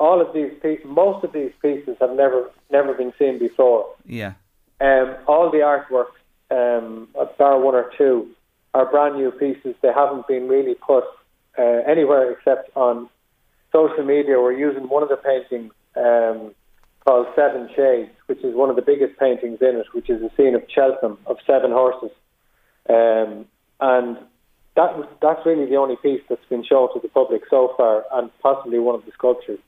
All 0.00 0.20
of 0.20 0.32
these 0.32 0.52
pieces, 0.62 0.84
most 0.86 1.24
of 1.24 1.32
these 1.32 1.52
pieces 1.60 1.96
have 2.00 2.14
never 2.22 2.50
never 2.70 2.94
been 2.94 3.12
seen 3.18 3.38
before. 3.38 3.94
yeah. 4.04 4.32
Um, 4.78 5.16
all 5.26 5.50
the 5.50 5.62
artworks, 5.74 6.16
um, 6.50 7.08
bar 7.38 7.58
one 7.60 7.74
or 7.74 7.90
two, 7.96 8.28
are 8.74 8.84
brand 8.84 9.16
new 9.16 9.30
pieces. 9.30 9.74
They 9.82 9.92
haven't 9.92 10.26
been 10.26 10.48
really 10.48 10.74
put 10.74 11.04
uh, 11.58 11.62
anywhere 11.94 12.30
except 12.32 12.64
on 12.76 13.08
social 13.72 14.04
media. 14.04 14.34
We're 14.38 14.52
using 14.52 14.88
one 14.88 15.02
of 15.02 15.08
the 15.08 15.16
paintings 15.16 15.72
um, 15.96 16.54
called 17.06 17.26
Seven 17.34 17.70
Shades, 17.74 18.10
which 18.26 18.42
is 18.42 18.54
one 18.54 18.70
of 18.70 18.76
the 18.76 18.82
biggest 18.82 19.18
paintings 19.18 19.58
in 19.60 19.76
it, 19.76 19.86
which 19.92 20.10
is 20.10 20.22
a 20.22 20.30
scene 20.36 20.54
of 20.54 20.62
Cheltenham 20.68 21.18
of 21.26 21.38
seven 21.46 21.70
horses. 21.70 22.10
Um, 22.88 23.46
and 23.80 24.18
that 24.76 24.96
was, 24.96 25.08
that's 25.22 25.44
really 25.46 25.66
the 25.66 25.76
only 25.76 25.96
piece 25.96 26.22
that's 26.28 26.44
been 26.48 26.64
shown 26.64 26.92
to 26.94 27.00
the 27.00 27.08
public 27.08 27.42
so 27.48 27.74
far, 27.76 28.04
and 28.12 28.30
possibly 28.40 28.78
one 28.78 28.94
of 28.94 29.04
the 29.04 29.12
sculptures. 29.12 29.58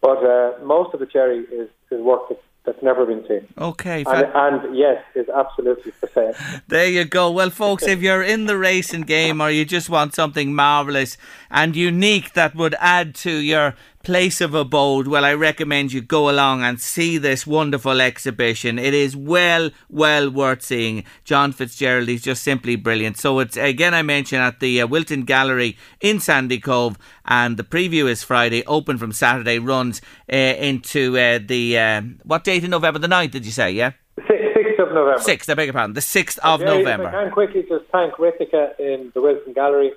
But 0.00 0.18
uh, 0.18 0.52
most 0.62 0.92
of 0.92 1.00
the 1.00 1.06
cherry 1.06 1.38
is, 1.38 1.70
is 1.90 2.00
work 2.00 2.28
that, 2.28 2.40
that's 2.64 2.82
never 2.82 3.06
been 3.06 3.26
seen. 3.26 3.46
Okay, 3.58 4.04
And, 4.06 4.26
and 4.34 4.76
yes, 4.76 5.02
is 5.14 5.28
absolutely 5.28 5.92
for 5.92 6.08
sale. 6.08 6.34
There 6.68 6.88
you 6.88 7.04
go. 7.04 7.30
Well, 7.30 7.50
folks, 7.50 7.84
if 7.84 8.00
you're 8.02 8.22
in 8.22 8.46
the 8.46 8.56
racing 8.56 9.02
game 9.02 9.40
or 9.40 9.50
you 9.50 9.64
just 9.64 9.90
want 9.90 10.14
something 10.14 10.54
marvellous 10.54 11.16
and 11.50 11.76
unique 11.76 12.32
that 12.34 12.54
would 12.54 12.74
add 12.80 13.14
to 13.16 13.30
your 13.30 13.74
place 14.04 14.40
of 14.40 14.54
abode, 14.54 15.08
well, 15.08 15.24
I 15.24 15.34
recommend 15.34 15.92
you 15.92 16.02
go 16.02 16.28
along 16.30 16.62
and 16.62 16.80
see 16.80 17.18
this 17.18 17.46
wonderful 17.46 18.00
exhibition. 18.00 18.78
It 18.78 18.94
is 18.94 19.16
well, 19.16 19.70
well 19.88 20.30
worth 20.30 20.62
seeing. 20.62 21.04
John 21.24 21.52
Fitzgerald 21.52 22.08
is 22.08 22.22
just 22.22 22.42
simply 22.42 22.76
brilliant. 22.76 23.16
So 23.16 23.40
it's, 23.40 23.56
again, 23.56 23.94
I 23.94 24.02
mentioned 24.02 24.42
at 24.42 24.60
the 24.60 24.82
uh, 24.82 24.86
Wilton 24.86 25.22
Gallery 25.22 25.76
in 26.00 26.20
Sandy 26.20 26.60
Cove, 26.60 26.98
and 27.24 27.56
the 27.56 27.64
preview 27.64 28.08
is 28.08 28.22
Friday, 28.22 28.62
open 28.66 28.98
from 28.98 29.12
Saturday, 29.12 29.58
runs 29.58 30.02
uh, 30.32 30.36
into 30.36 31.18
uh, 31.18 31.38
the, 31.44 31.78
um 31.78 32.20
what 32.24 32.44
date 32.44 32.62
in 32.62 32.70
November? 32.70 32.98
The 32.98 33.08
9th, 33.08 33.30
did 33.32 33.46
you 33.46 33.52
say, 33.52 33.72
yeah? 33.72 33.92
Sixth 34.28 34.78
of 34.78 34.92
November. 34.92 35.18
6th, 35.18 35.48
I 35.48 35.54
beg 35.54 35.66
your 35.66 35.72
pardon. 35.72 35.94
The 35.94 36.00
6th 36.00 36.38
of 36.38 36.60
November. 36.60 37.08
I 37.08 37.24
can 37.24 37.32
quickly 37.32 37.62
just 37.68 37.86
thank 37.90 38.14
Ritika 38.14 38.78
in 38.78 39.10
the 39.14 39.22
Wilson 39.22 39.52
Gallery 39.52 39.92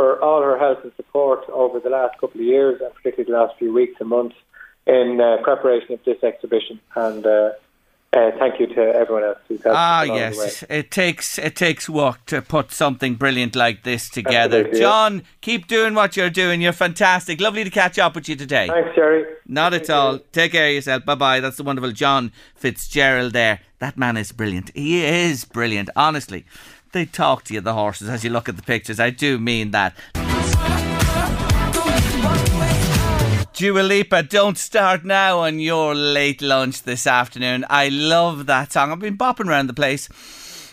for 0.00 0.18
all 0.24 0.40
her 0.42 0.58
help 0.58 0.82
and 0.82 0.92
support 0.96 1.40
over 1.50 1.78
the 1.78 1.90
last 1.90 2.14
couple 2.18 2.40
of 2.40 2.46
years, 2.46 2.80
and 2.80 2.90
particularly 2.94 3.30
the 3.30 3.38
last 3.38 3.58
few 3.58 3.70
weeks 3.70 3.96
and 4.00 4.08
months, 4.08 4.36
in 4.86 5.20
uh, 5.20 5.42
preparation 5.42 5.92
of 5.92 6.00
this 6.04 6.22
exhibition. 6.24 6.80
And 6.94 7.26
uh, 7.26 7.50
uh, 8.14 8.30
thank 8.38 8.58
you 8.58 8.66
to 8.76 8.80
everyone 8.80 9.24
else 9.24 9.38
who's 9.46 9.62
helped 9.62 9.76
Ah, 9.76 10.04
along 10.04 10.16
the 10.16 10.22
way. 10.22 10.30
yes. 10.30 10.64
It 10.70 10.90
takes 10.90 11.38
it 11.38 11.54
takes 11.54 11.86
work 11.88 12.24
to 12.32 12.40
put 12.40 12.72
something 12.72 13.14
brilliant 13.16 13.54
like 13.54 13.82
this 13.82 14.08
together. 14.08 14.60
Absolutely, 14.60 14.80
yeah. 14.80 14.86
John, 14.86 15.22
keep 15.42 15.66
doing 15.66 15.92
what 15.94 16.16
you're 16.16 16.30
doing. 16.30 16.62
You're 16.62 16.72
fantastic. 16.72 17.38
Lovely 17.40 17.62
to 17.64 17.70
catch 17.70 17.98
up 17.98 18.14
with 18.14 18.26
you 18.28 18.36
today. 18.36 18.68
Thanks, 18.68 18.94
Jerry. 18.94 19.24
Not 19.46 19.74
at 19.74 19.90
all. 19.90 20.18
Take 20.32 20.52
care 20.52 20.68
of 20.68 20.74
yourself. 20.74 21.04
Bye 21.04 21.14
bye. 21.14 21.40
That's 21.40 21.58
the 21.58 21.62
wonderful 21.70 21.92
John 21.92 22.32
Fitzgerald 22.56 23.32
there. 23.34 23.60
That 23.80 23.96
man 23.98 24.16
is 24.16 24.32
brilliant. 24.32 24.70
He 24.74 25.04
is 25.04 25.44
brilliant, 25.44 25.90
honestly. 25.94 26.44
They 26.92 27.04
talk 27.04 27.44
to 27.44 27.54
you, 27.54 27.60
the 27.60 27.74
horses, 27.74 28.08
as 28.08 28.24
you 28.24 28.30
look 28.30 28.48
at 28.48 28.56
the 28.56 28.62
pictures. 28.62 28.98
I 28.98 29.10
do 29.10 29.38
mean 29.38 29.70
that. 29.70 29.94
Dua 33.52 33.80
Lipa, 33.80 34.22
don't 34.22 34.58
start 34.58 35.04
now 35.04 35.40
on 35.40 35.60
your 35.60 35.94
late 35.94 36.42
lunch 36.42 36.82
this 36.82 37.06
afternoon. 37.06 37.64
I 37.70 37.90
love 37.90 38.46
that 38.46 38.72
song. 38.72 38.90
I've 38.90 38.98
been 38.98 39.18
bopping 39.18 39.46
around 39.46 39.68
the 39.68 39.74
place. 39.74 40.08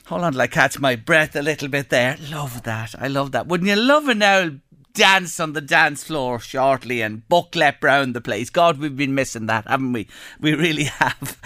Hold 0.07 0.24
on 0.24 0.32
till 0.32 0.41
I 0.41 0.47
catch 0.47 0.80
my 0.80 0.95
breath 0.95 1.36
a 1.36 1.41
little 1.41 1.68
bit 1.68 1.89
there. 1.89 2.18
Love 2.32 2.63
that. 2.63 2.95
I 2.97 3.09
love 3.09 3.34
that. 3.34 3.47
Wouldn't 3.47 3.70
you 3.70 3.76
love 3.76 4.07
it 4.07 4.18
now? 4.18 4.51
Dance 4.98 5.39
on 5.39 5.54
the 5.54 5.62
dance 5.62 6.04
floor 6.04 6.39
shortly 6.39 7.04
and 7.04 7.22
bucklep 7.30 7.84
round 7.84 8.16
the 8.16 8.20
place. 8.20 8.50
God, 8.50 8.80
we've 8.80 8.98
been 8.98 9.14
missing 9.14 9.45
that, 9.45 9.68
haven't 9.68 9.93
we? 9.93 10.08
We 10.39 10.56
really 10.56 10.86
have. 10.86 11.38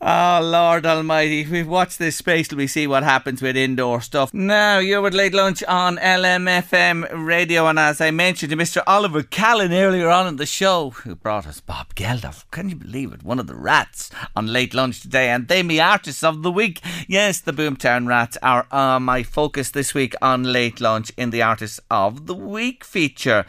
Oh, 0.00 0.40
Lord 0.42 0.86
Almighty. 0.86 1.44
We've 1.44 1.68
watched 1.68 1.98
this 1.98 2.16
space 2.16 2.48
till 2.48 2.56
we 2.56 2.66
see 2.66 2.86
what 2.86 3.02
happens 3.02 3.42
with 3.42 3.58
indoor 3.58 4.00
stuff. 4.00 4.32
Now, 4.32 4.78
you're 4.78 5.02
with 5.02 5.12
Late 5.12 5.34
Lunch 5.34 5.62
on 5.64 5.98
LMFM 5.98 7.26
radio, 7.26 7.66
and 7.66 7.78
as 7.78 8.00
I 8.00 8.10
mentioned 8.10 8.48
to 8.52 8.56
Mr. 8.56 8.82
Oliver 8.86 9.22
Callan 9.22 9.74
earlier 9.74 10.08
on 10.08 10.26
in 10.26 10.36
the 10.36 10.46
show, 10.46 10.88
who 10.88 11.14
brought 11.14 11.46
us 11.46 11.60
Bob 11.60 11.94
Geldof. 11.94 12.46
Can 12.52 12.70
you 12.70 12.76
believe 12.76 13.12
it? 13.12 13.22
One 13.22 13.38
of 13.38 13.48
the 13.48 13.54
rats 13.54 14.10
on 14.34 14.46
Late 14.46 14.72
Lunch 14.72 15.02
today, 15.02 15.28
and 15.28 15.46
they 15.46 15.62
me 15.62 15.78
artists 15.78 16.24
of 16.24 16.42
the 16.42 16.50
week. 16.50 16.80
Yes, 17.06 17.38
the 17.38 17.52
Boomtown 17.52 18.08
Rats 18.08 18.38
are 18.42 18.66
uh, 18.70 18.98
my 18.98 19.22
focus 19.22 19.72
this 19.72 19.92
week 19.92 20.14
on 20.22 20.44
Late 20.44 20.80
Lunch 20.80 21.12
in 21.18 21.28
the 21.28 21.42
Artists 21.42 21.78
of 21.90 22.26
the 22.26 22.34
Week 22.34 22.61
feature. 22.70 23.44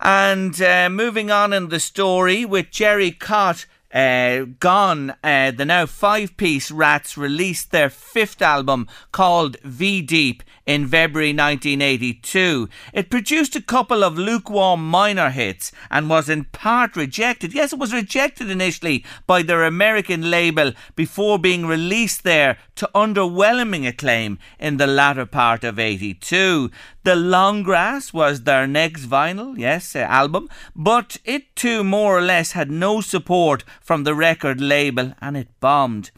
And 0.00 0.60
uh, 0.60 0.88
moving 0.90 1.30
on 1.30 1.52
in 1.52 1.68
the 1.68 1.80
story 1.80 2.44
with 2.44 2.70
Gerry 2.70 3.10
Cott. 3.12 3.66
Uh, 3.96 4.44
gone. 4.60 5.14
Uh, 5.24 5.50
the 5.50 5.64
now 5.64 5.86
five 5.86 6.36
piece 6.36 6.70
Rats 6.70 7.16
released 7.16 7.70
their 7.70 7.88
fifth 7.88 8.42
album 8.42 8.88
called 9.10 9.56
V 9.62 10.02
Deep 10.02 10.42
in 10.66 10.86
February 10.86 11.30
1982. 11.30 12.68
It 12.92 13.08
produced 13.08 13.56
a 13.56 13.62
couple 13.62 14.04
of 14.04 14.18
lukewarm 14.18 14.86
minor 14.86 15.30
hits 15.30 15.72
and 15.90 16.10
was 16.10 16.28
in 16.28 16.44
part 16.44 16.94
rejected. 16.94 17.54
Yes, 17.54 17.72
it 17.72 17.78
was 17.78 17.94
rejected 17.94 18.50
initially 18.50 19.04
by 19.26 19.42
their 19.42 19.64
American 19.64 20.30
label 20.30 20.72
before 20.94 21.38
being 21.38 21.64
released 21.64 22.24
there 22.24 22.58
to 22.74 22.90
underwhelming 22.94 23.88
acclaim 23.88 24.38
in 24.58 24.76
the 24.76 24.86
latter 24.86 25.24
part 25.24 25.64
of 25.64 25.78
82. 25.78 26.70
The 27.04 27.16
Long 27.16 27.62
Grass 27.62 28.12
was 28.12 28.42
their 28.42 28.66
next 28.66 29.06
vinyl, 29.06 29.56
yes, 29.56 29.94
uh, 29.94 30.00
album, 30.00 30.48
but 30.74 31.18
it 31.24 31.54
too 31.54 31.84
more 31.84 32.18
or 32.18 32.20
less 32.20 32.52
had 32.52 32.68
no 32.68 33.00
support 33.00 33.62
from 33.86 34.02
the 34.02 34.16
record 34.16 34.60
label 34.60 35.14
and 35.20 35.36
it 35.36 35.48
bombed. 35.60 36.10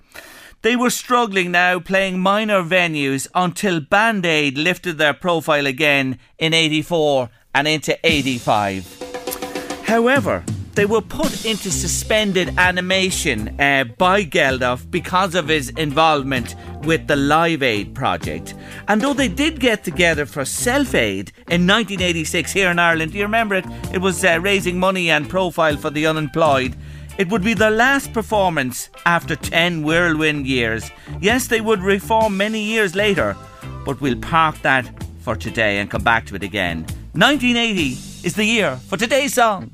They 0.63 0.75
were 0.75 0.91
struggling 0.91 1.51
now, 1.51 1.79
playing 1.79 2.19
minor 2.19 2.63
venues 2.63 3.29
until 3.35 3.81
Band 3.81 4.25
Aid 4.25 4.57
lifted 4.57 4.97
their 4.97 5.13
profile 5.13 5.67
again 5.67 6.19
in 6.39 6.55
84 6.55 7.29
and 7.55 7.69
into 7.69 7.97
85. 8.03 9.83
However, 9.85 10.45
they 10.79 10.87
were 10.87 11.03
put 11.03 11.45
into 11.45 11.71
suspended 11.71 12.57
animation 12.57 13.61
uh, 13.61 13.85
by 13.99 14.25
Geldof 14.25 14.89
because 14.91 15.35
of 15.35 15.49
his 15.49 15.71
involvement 15.71 16.55
with 16.85 17.09
the 17.09 17.17
Live 17.17 17.65
Aid 17.65 17.95
project. 17.95 18.55
And 18.87 19.01
though 19.01 19.13
they 19.13 19.27
did 19.27 19.59
get 19.59 19.83
together 19.83 20.25
for 20.25 20.45
Self 20.45 20.95
Aid 20.95 21.33
in 21.49 21.67
1986 21.67 22.53
here 22.53 22.71
in 22.71 22.79
Ireland, 22.79 23.11
do 23.11 23.19
you 23.19 23.25
remember 23.25 23.57
it? 23.57 23.67
It 23.93 23.99
was 23.99 24.25
uh, 24.25 24.39
raising 24.41 24.79
money 24.79 25.11
and 25.11 25.29
profile 25.29 25.77
for 25.77 25.91
the 25.91 26.07
unemployed. 26.07 26.77
It 27.19 27.29
would 27.31 27.43
be 27.43 27.55
their 27.55 27.73
last 27.73 28.13
performance 28.13 28.91
after 29.05 29.35
10 29.35 29.83
whirlwind 29.83 30.47
years. 30.47 30.89
Yes, 31.21 31.49
they 31.49 31.61
would 31.61 31.83
reform 31.83 32.37
many 32.37 32.61
years 32.61 32.95
later, 32.95 33.37
but 33.85 34.01
we'll 34.01 34.21
park 34.21 34.63
that 34.63 34.89
for 35.19 35.35
today 35.35 35.81
and 35.81 35.91
come 35.91 36.05
back 36.05 36.27
to 36.27 36.37
it 36.37 36.45
again. 36.45 36.87
1980 37.15 37.99
is 38.25 38.35
the 38.35 38.45
year 38.45 38.77
for 38.77 38.97
today's 38.97 39.35
song. 39.35 39.73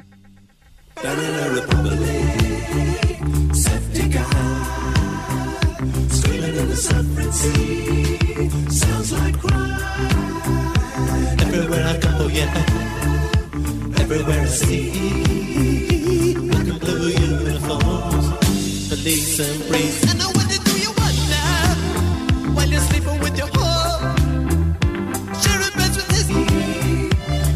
Screaming 6.09 6.57
in 6.57 6.69
the 6.69 6.77
suffering 6.77 7.33
sea 7.33 8.49
sounds 8.71 9.13
like 9.13 9.39
cry. 9.39 9.75
Everywhere 14.05 14.43
I 14.43 14.45
see. 14.45 14.91
Blue 16.85 17.09
uniforms, 17.09 18.27
police 18.89 19.39
and. 19.41 20.11
And 20.11 20.21
do 20.65 20.75
you 20.79 20.93
while 22.55 22.69
you're 22.69 22.81
sleeping 22.81 23.19
with 23.21 23.37
your? 23.39 23.49
Sharing 25.43 25.75
beds 25.79 25.97
with 25.97 26.09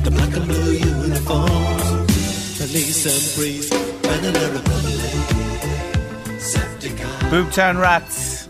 the 0.05 0.11
black 0.11 0.35
and 0.37 0.47
blue 0.49 0.73
uniforms, 0.73 2.57
police 2.59 3.05
and 3.13 3.25
Republic. 4.57 4.89
Boomtown 7.31 7.79
Rats, 7.79 8.49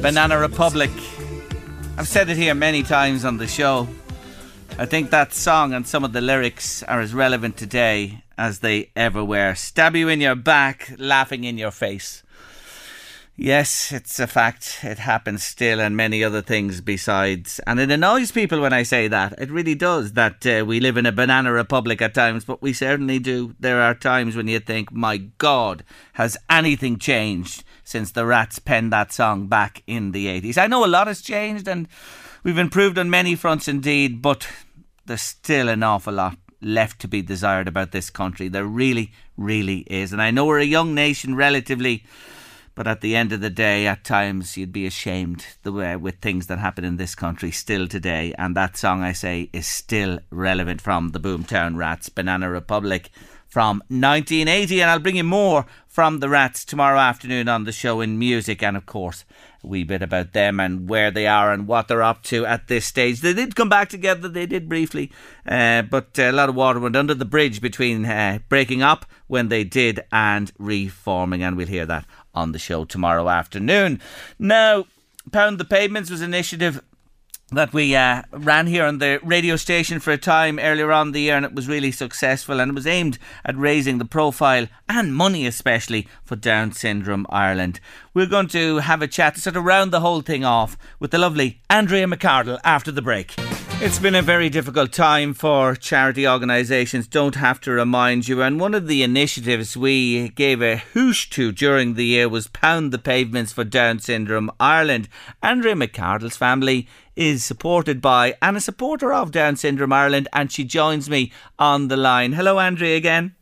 Banana 0.00 0.38
Republic. 0.38 0.92
I've 1.98 2.06
said 2.06 2.28
it 2.30 2.36
here 2.36 2.54
many 2.54 2.84
times 2.84 3.24
on 3.24 3.38
the 3.38 3.48
show. 3.48 3.88
I 4.76 4.86
think 4.86 5.10
that 5.10 5.32
song 5.32 5.72
and 5.72 5.86
some 5.86 6.02
of 6.02 6.12
the 6.12 6.20
lyrics 6.20 6.82
are 6.82 7.00
as 7.00 7.14
relevant 7.14 7.56
today 7.56 8.24
as 8.36 8.58
they 8.58 8.90
ever 8.96 9.24
were. 9.24 9.54
Stab 9.54 9.94
you 9.94 10.08
in 10.08 10.20
your 10.20 10.34
back, 10.34 10.92
laughing 10.98 11.44
in 11.44 11.56
your 11.56 11.70
face. 11.70 12.24
Yes, 13.36 13.92
it's 13.92 14.18
a 14.18 14.26
fact. 14.26 14.80
It 14.82 14.98
happens 14.98 15.44
still, 15.44 15.80
and 15.80 15.96
many 15.96 16.24
other 16.24 16.42
things 16.42 16.80
besides. 16.80 17.60
And 17.66 17.78
it 17.78 17.90
annoys 17.90 18.32
people 18.32 18.60
when 18.60 18.72
I 18.72 18.82
say 18.82 19.06
that. 19.06 19.34
It 19.38 19.50
really 19.50 19.76
does. 19.76 20.12
That 20.12 20.44
uh, 20.44 20.64
we 20.64 20.80
live 20.80 20.96
in 20.96 21.06
a 21.06 21.12
banana 21.12 21.52
republic 21.52 22.02
at 22.02 22.14
times, 22.14 22.44
but 22.44 22.60
we 22.60 22.72
certainly 22.72 23.20
do. 23.20 23.54
There 23.60 23.80
are 23.80 23.94
times 23.94 24.34
when 24.34 24.48
you 24.48 24.58
think, 24.58 24.92
my 24.92 25.18
God, 25.18 25.84
has 26.14 26.36
anything 26.50 26.98
changed 26.98 27.62
since 27.84 28.10
the 28.10 28.26
Rats 28.26 28.58
penned 28.58 28.92
that 28.92 29.12
song 29.12 29.46
back 29.46 29.82
in 29.86 30.12
the 30.12 30.26
80s? 30.26 30.58
I 30.58 30.66
know 30.66 30.84
a 30.84 30.86
lot 30.86 31.06
has 31.06 31.20
changed, 31.20 31.68
and 31.68 31.88
we've 32.42 32.58
improved 32.58 32.98
on 32.98 33.10
many 33.10 33.34
fronts 33.34 33.66
indeed, 33.66 34.22
but 34.22 34.48
there's 35.06 35.22
still 35.22 35.68
an 35.68 35.82
awful 35.82 36.14
lot 36.14 36.38
left 36.60 37.00
to 37.00 37.08
be 37.08 37.22
desired 37.22 37.68
about 37.68 37.92
this 37.92 38.10
country. 38.10 38.48
There 38.48 38.64
really, 38.64 39.12
really 39.36 39.80
is. 39.80 40.12
And 40.12 40.22
I 40.22 40.30
know 40.30 40.46
we're 40.46 40.60
a 40.60 40.64
young 40.64 40.94
nation 40.94 41.34
relatively. 41.34 42.04
But 42.76 42.88
at 42.88 43.02
the 43.02 43.14
end 43.14 43.32
of 43.32 43.40
the 43.40 43.50
day, 43.50 43.86
at 43.86 44.02
times 44.02 44.56
you'd 44.56 44.72
be 44.72 44.84
ashamed 44.84 45.46
the 45.62 45.70
way 45.70 45.94
with 45.94 46.16
things 46.16 46.48
that 46.48 46.58
happen 46.58 46.84
in 46.84 46.96
this 46.96 47.14
country 47.14 47.52
still 47.52 47.86
today. 47.86 48.34
And 48.36 48.56
that 48.56 48.76
song, 48.76 49.02
I 49.02 49.12
say, 49.12 49.48
is 49.52 49.68
still 49.68 50.18
relevant 50.30 50.80
from 50.80 51.10
the 51.10 51.20
Boomtown 51.20 51.76
Rats, 51.76 52.08
Banana 52.08 52.50
Republic 52.50 53.10
from 53.54 53.76
1980. 53.86 54.82
And 54.82 54.90
I'll 54.90 54.98
bring 54.98 55.14
you 55.14 55.22
more 55.22 55.64
from 55.86 56.18
the 56.18 56.28
Rats 56.28 56.64
tomorrow 56.64 56.98
afternoon 56.98 57.48
on 57.48 57.62
the 57.62 57.70
show 57.70 58.00
in 58.00 58.18
music. 58.18 58.64
And 58.64 58.76
of 58.76 58.84
course, 58.84 59.24
a 59.62 59.68
wee 59.68 59.84
bit 59.84 60.02
about 60.02 60.32
them 60.32 60.58
and 60.58 60.88
where 60.88 61.12
they 61.12 61.28
are 61.28 61.52
and 61.52 61.68
what 61.68 61.86
they're 61.86 62.02
up 62.02 62.24
to 62.24 62.44
at 62.44 62.66
this 62.66 62.84
stage. 62.84 63.20
They 63.20 63.32
did 63.32 63.54
come 63.54 63.68
back 63.68 63.90
together, 63.90 64.28
they 64.28 64.46
did 64.46 64.68
briefly, 64.68 65.12
uh, 65.46 65.82
but 65.82 66.18
a 66.18 66.32
lot 66.32 66.48
of 66.48 66.56
water 66.56 66.80
went 66.80 66.96
under 66.96 67.14
the 67.14 67.24
bridge 67.24 67.60
between 67.60 68.04
uh, 68.04 68.40
breaking 68.48 68.82
up 68.82 69.06
when 69.28 69.50
they 69.50 69.62
did 69.62 70.00
and 70.10 70.50
reforming. 70.58 71.44
And 71.44 71.56
we'll 71.56 71.68
hear 71.68 71.86
that 71.86 72.06
on 72.34 72.50
the 72.50 72.58
show 72.58 72.84
tomorrow 72.84 73.28
afternoon. 73.28 74.00
Now, 74.36 74.86
Pound 75.30 75.58
the 75.58 75.64
Pavements 75.64 76.10
was 76.10 76.22
an 76.22 76.34
initiative 76.34 76.82
that 77.54 77.72
we 77.72 77.96
uh, 77.96 78.22
ran 78.30 78.66
here 78.66 78.84
on 78.84 78.98
the 78.98 79.20
radio 79.22 79.56
station 79.56 80.00
for 80.00 80.12
a 80.12 80.18
time 80.18 80.58
earlier 80.58 80.92
on 80.92 81.12
the 81.12 81.20
year, 81.22 81.36
and 81.36 81.44
it 81.44 81.54
was 81.54 81.68
really 81.68 81.92
successful. 81.92 82.60
And 82.60 82.70
it 82.70 82.74
was 82.74 82.86
aimed 82.86 83.18
at 83.44 83.56
raising 83.56 83.98
the 83.98 84.04
profile 84.04 84.68
and 84.88 85.14
money, 85.14 85.46
especially 85.46 86.06
for 86.22 86.36
Down 86.36 86.72
Syndrome 86.72 87.26
Ireland. 87.30 87.80
We're 88.12 88.26
going 88.26 88.48
to 88.48 88.78
have 88.78 89.02
a 89.02 89.08
chat 89.08 89.34
to 89.34 89.40
sort 89.40 89.56
of 89.56 89.64
round 89.64 89.92
the 89.92 90.00
whole 90.00 90.20
thing 90.20 90.44
off 90.44 90.76
with 91.00 91.10
the 91.10 91.18
lovely 91.18 91.60
Andrea 91.68 92.06
McCardle 92.06 92.60
after 92.64 92.92
the 92.92 93.02
break. 93.02 93.34
It's 93.80 93.98
been 93.98 94.14
a 94.14 94.22
very 94.22 94.48
difficult 94.48 94.92
time 94.92 95.34
for 95.34 95.74
charity 95.74 96.26
organisations, 96.26 97.08
don't 97.08 97.34
have 97.34 97.60
to 97.62 97.72
remind 97.72 98.28
you. 98.28 98.40
And 98.40 98.58
one 98.58 98.72
of 98.72 98.86
the 98.86 99.02
initiatives 99.02 99.76
we 99.76 100.28
gave 100.30 100.62
a 100.62 100.82
whoosh 100.94 101.28
to 101.30 101.50
during 101.50 101.94
the 101.94 102.06
year 102.06 102.28
was 102.28 102.46
Pound 102.46 102.92
the 102.92 102.98
Pavements 102.98 103.52
for 103.52 103.64
Down 103.64 103.98
Syndrome 103.98 104.50
Ireland. 104.60 105.08
Andrea 105.42 105.74
McCardle's 105.74 106.36
family 106.36 106.86
is 107.16 107.44
supported 107.44 108.00
by 108.00 108.34
and 108.42 108.56
a 108.56 108.60
supporter 108.60 109.12
of 109.12 109.30
Down 109.30 109.56
Syndrome 109.56 109.92
Ireland, 109.92 110.28
and 110.32 110.50
she 110.50 110.64
joins 110.64 111.08
me 111.08 111.32
on 111.58 111.88
the 111.88 111.96
line. 111.96 112.32
Hello, 112.32 112.58
Andrea, 112.58 112.96
again. 112.96 113.34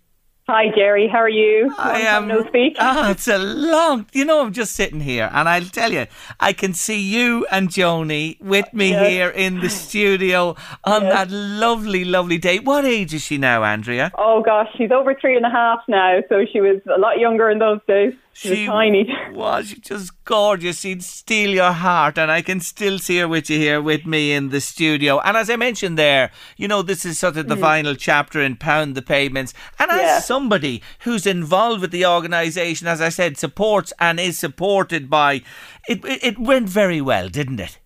Hi, 0.48 0.70
Jerry. 0.74 1.06
How 1.08 1.18
are 1.18 1.28
you? 1.28 1.72
I 1.78 2.00
am. 2.00 2.26
No 2.26 2.44
speak. 2.48 2.74
Ah, 2.80 3.12
it's 3.12 3.28
a 3.28 3.38
long. 3.38 4.06
You 4.12 4.24
know, 4.24 4.40
I'm 4.44 4.52
just 4.52 4.74
sitting 4.74 5.00
here, 5.00 5.30
and 5.32 5.48
I'll 5.48 5.64
tell 5.64 5.92
you, 5.92 6.06
I 6.40 6.52
can 6.52 6.74
see 6.74 7.00
you 7.00 7.46
and 7.50 7.68
Joni 7.68 8.40
with 8.40 8.66
me 8.74 8.90
Yes. 8.90 9.08
here 9.08 9.28
in 9.28 9.60
the 9.60 9.70
studio 9.70 10.56
on 10.84 11.02
Yes. 11.02 11.12
that 11.12 11.30
lovely, 11.30 12.04
lovely 12.04 12.38
day. 12.38 12.58
What 12.58 12.84
age 12.84 13.14
is 13.14 13.22
she 13.22 13.38
now, 13.38 13.62
Andrea? 13.62 14.10
Oh 14.18 14.42
gosh, 14.42 14.68
she's 14.76 14.90
over 14.90 15.14
three 15.14 15.36
and 15.36 15.46
a 15.46 15.50
half 15.50 15.78
now, 15.86 16.18
so 16.28 16.44
she 16.52 16.60
was 16.60 16.80
a 16.94 16.98
lot 16.98 17.20
younger 17.20 17.48
in 17.48 17.58
those 17.60 17.80
days. 17.86 18.12
She, 18.34 18.48
She 18.54 18.60
was 18.62 18.74
tiny. 18.74 19.08
was 19.32 19.72
just 19.80 20.24
gorgeous. 20.24 20.80
She'd 20.80 21.02
steal 21.04 21.50
your 21.50 21.72
heart, 21.72 22.16
and 22.16 22.30
I 22.30 22.40
can 22.42 22.60
still 22.60 22.98
see 22.98 23.18
her 23.18 23.28
with 23.28 23.50
you 23.50 23.58
here 23.58 23.80
with 23.80 24.06
me 24.06 24.32
in 24.32 24.48
the 24.48 24.60
studio. 24.60 25.20
And 25.20 25.36
as 25.36 25.50
I 25.50 25.56
mentioned 25.56 25.98
there, 25.98 26.30
you 26.56 26.66
know, 26.66 26.80
this 26.82 27.04
is 27.04 27.18
sort 27.18 27.36
of 27.36 27.48
the 27.48 27.56
Mm. 27.56 27.60
final 27.60 27.94
chapter 27.94 28.40
in 28.40 28.56
Pound 28.56 28.94
the 28.94 29.02
Pavements. 29.02 29.52
And 29.78 29.90
as 29.90 30.00
Yeah. 30.00 30.18
somebody 30.20 30.82
who's 31.00 31.26
involved 31.26 31.82
with 31.82 31.90
the 31.90 32.06
organisation, 32.06 32.86
as 32.86 33.00
I 33.02 33.10
said, 33.10 33.36
supports 33.36 33.92
and 33.98 34.18
is 34.18 34.38
supported 34.38 35.10
by, 35.10 35.42
it, 35.86 36.04
it, 36.04 36.24
it 36.24 36.38
went 36.38 36.68
very 36.68 37.00
well, 37.02 37.28
didn't 37.28 37.60
it? 37.60 37.78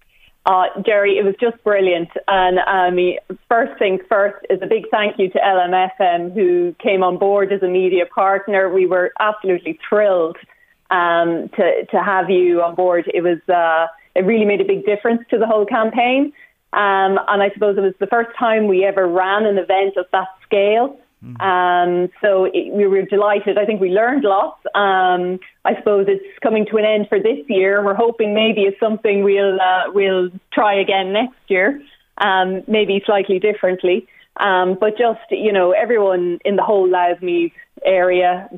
Uh, 0.46 0.66
Jerry, 0.86 1.18
it 1.18 1.24
was 1.24 1.34
just 1.40 1.62
brilliant. 1.64 2.08
And 2.28 2.60
mean, 2.90 3.18
first 3.48 3.76
things 3.80 4.00
first 4.08 4.46
is 4.48 4.60
a 4.62 4.66
big 4.66 4.84
thank 4.92 5.18
you 5.18 5.28
to 5.30 5.38
LMFM 5.38 6.34
who 6.34 6.74
came 6.80 7.02
on 7.02 7.18
board 7.18 7.52
as 7.52 7.62
a 7.62 7.68
media 7.68 8.06
partner. 8.06 8.72
We 8.72 8.86
were 8.86 9.12
absolutely 9.18 9.78
thrilled 9.88 10.36
um, 10.90 11.50
to 11.56 11.86
to 11.90 12.00
have 12.00 12.30
you 12.30 12.62
on 12.62 12.76
board. 12.76 13.10
It 13.12 13.22
was 13.22 13.40
uh, 13.48 13.88
it 14.14 14.24
really 14.24 14.44
made 14.44 14.60
a 14.60 14.64
big 14.64 14.86
difference 14.86 15.22
to 15.30 15.38
the 15.38 15.46
whole 15.46 15.66
campaign. 15.66 16.32
Um, 16.72 17.18
and 17.28 17.42
I 17.42 17.50
suppose 17.52 17.76
it 17.76 17.80
was 17.80 17.94
the 17.98 18.06
first 18.06 18.30
time 18.38 18.68
we 18.68 18.84
ever 18.84 19.08
ran 19.08 19.46
an 19.46 19.58
event 19.58 19.96
of 19.96 20.06
that 20.12 20.28
scale. 20.44 20.96
Um, 21.40 22.08
so 22.20 22.44
it, 22.44 22.72
we 22.72 22.86
were 22.86 23.02
delighted. 23.02 23.58
I 23.58 23.64
think 23.64 23.80
we 23.80 23.90
learned 23.90 24.24
lots. 24.24 24.60
Um, 24.74 25.38
I 25.64 25.74
suppose 25.76 26.06
it's 26.08 26.24
coming 26.42 26.66
to 26.66 26.76
an 26.76 26.84
end 26.84 27.08
for 27.08 27.18
this 27.18 27.44
year. 27.48 27.84
We're 27.84 27.94
hoping 27.94 28.34
maybe 28.34 28.62
it's 28.62 28.78
something 28.78 29.24
we'll 29.24 29.60
uh, 29.60 29.84
we'll 29.92 30.30
try 30.52 30.74
again 30.80 31.12
next 31.12 31.38
year, 31.48 31.82
um, 32.18 32.62
maybe 32.68 33.02
slightly 33.04 33.38
differently. 33.38 34.06
Um, 34.38 34.76
but 34.78 34.98
just 34.98 35.20
you 35.30 35.52
know, 35.52 35.72
everyone 35.72 36.38
in 36.44 36.56
the 36.56 36.62
whole 36.62 36.88
Louth 36.88 37.22
Meath 37.22 37.52
area 37.84 38.48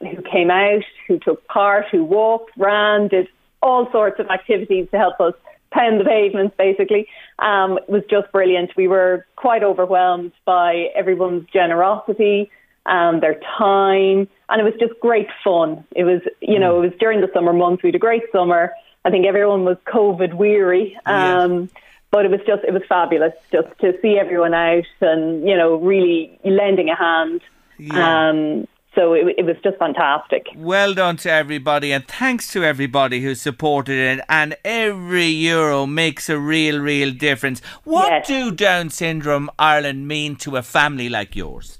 who 0.00 0.22
came 0.22 0.50
out, 0.50 0.84
who 1.06 1.18
took 1.18 1.46
part, 1.46 1.86
who 1.90 2.04
walked, 2.04 2.52
ran, 2.56 3.08
did 3.08 3.28
all 3.62 3.90
sorts 3.90 4.20
of 4.20 4.28
activities 4.28 4.88
to 4.90 4.98
help 4.98 5.20
us 5.20 5.34
pound 5.78 5.94
the 6.00 6.04
pavements, 6.04 6.54
basically, 6.66 7.02
um, 7.50 7.70
was 7.94 8.04
just 8.14 8.26
brilliant. 8.36 8.68
We 8.76 8.88
were 8.94 9.14
quite 9.36 9.62
overwhelmed 9.70 10.32
by 10.44 10.70
everyone's 11.00 11.46
generosity, 11.58 12.50
um, 12.94 13.20
their 13.20 13.38
time, 13.58 14.18
and 14.48 14.56
it 14.60 14.66
was 14.70 14.76
just 14.84 14.94
great 15.00 15.30
fun. 15.44 15.84
It 16.00 16.04
was, 16.04 16.20
you 16.40 16.58
know, 16.58 16.72
it 16.78 16.84
was 16.88 16.94
during 16.98 17.20
the 17.20 17.30
summer 17.34 17.52
months. 17.52 17.82
We 17.82 17.88
had 17.88 18.00
a 18.02 18.06
great 18.08 18.26
summer. 18.32 18.62
I 19.04 19.10
think 19.10 19.26
everyone 19.26 19.62
was 19.70 19.78
COVID 19.96 20.32
weary. 20.34 20.86
Um, 21.06 21.70
But 22.10 22.24
it 22.24 22.30
was 22.30 22.40
just, 22.46 22.64
it 22.64 22.72
was 22.72 22.84
fabulous 22.88 23.34
just 23.52 23.68
to 23.82 23.92
see 24.00 24.18
everyone 24.18 24.54
out 24.54 24.90
and, 25.02 25.46
you 25.46 25.54
know, 25.54 25.70
really 25.76 26.40
lending 26.42 26.88
a 26.88 26.96
hand. 26.96 27.42
Yeah. 27.76 28.30
Um, 28.30 28.66
so 28.94 29.12
it, 29.12 29.34
it 29.38 29.44
was 29.44 29.56
just 29.62 29.78
fantastic. 29.78 30.46
Well 30.56 30.94
done 30.94 31.16
to 31.18 31.30
everybody, 31.30 31.92
and 31.92 32.06
thanks 32.06 32.52
to 32.52 32.64
everybody 32.64 33.20
who 33.20 33.34
supported 33.34 33.98
it. 33.98 34.24
And 34.28 34.56
every 34.64 35.26
euro 35.26 35.86
makes 35.86 36.28
a 36.28 36.38
real, 36.38 36.78
real 36.80 37.12
difference. 37.12 37.60
What 37.84 38.24
do 38.24 38.50
Down 38.50 38.90
Syndrome 38.90 39.50
Ireland 39.58 40.08
mean 40.08 40.36
to 40.36 40.56
a 40.56 40.62
family 40.62 41.08
like 41.08 41.36
yours? 41.36 41.78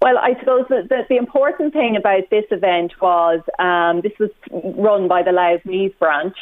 Well, 0.00 0.18
I 0.18 0.34
suppose 0.40 0.66
that 0.68 0.88
the, 0.88 1.02
the 1.08 1.16
important 1.16 1.72
thing 1.72 1.96
about 1.96 2.28
this 2.30 2.44
event 2.50 2.92
was 3.00 3.40
um, 3.60 4.00
this 4.00 4.12
was 4.18 4.30
run 4.76 5.06
by 5.06 5.22
the 5.22 5.30
Louth 5.30 5.64
Meath 5.64 5.96
branch. 5.98 6.36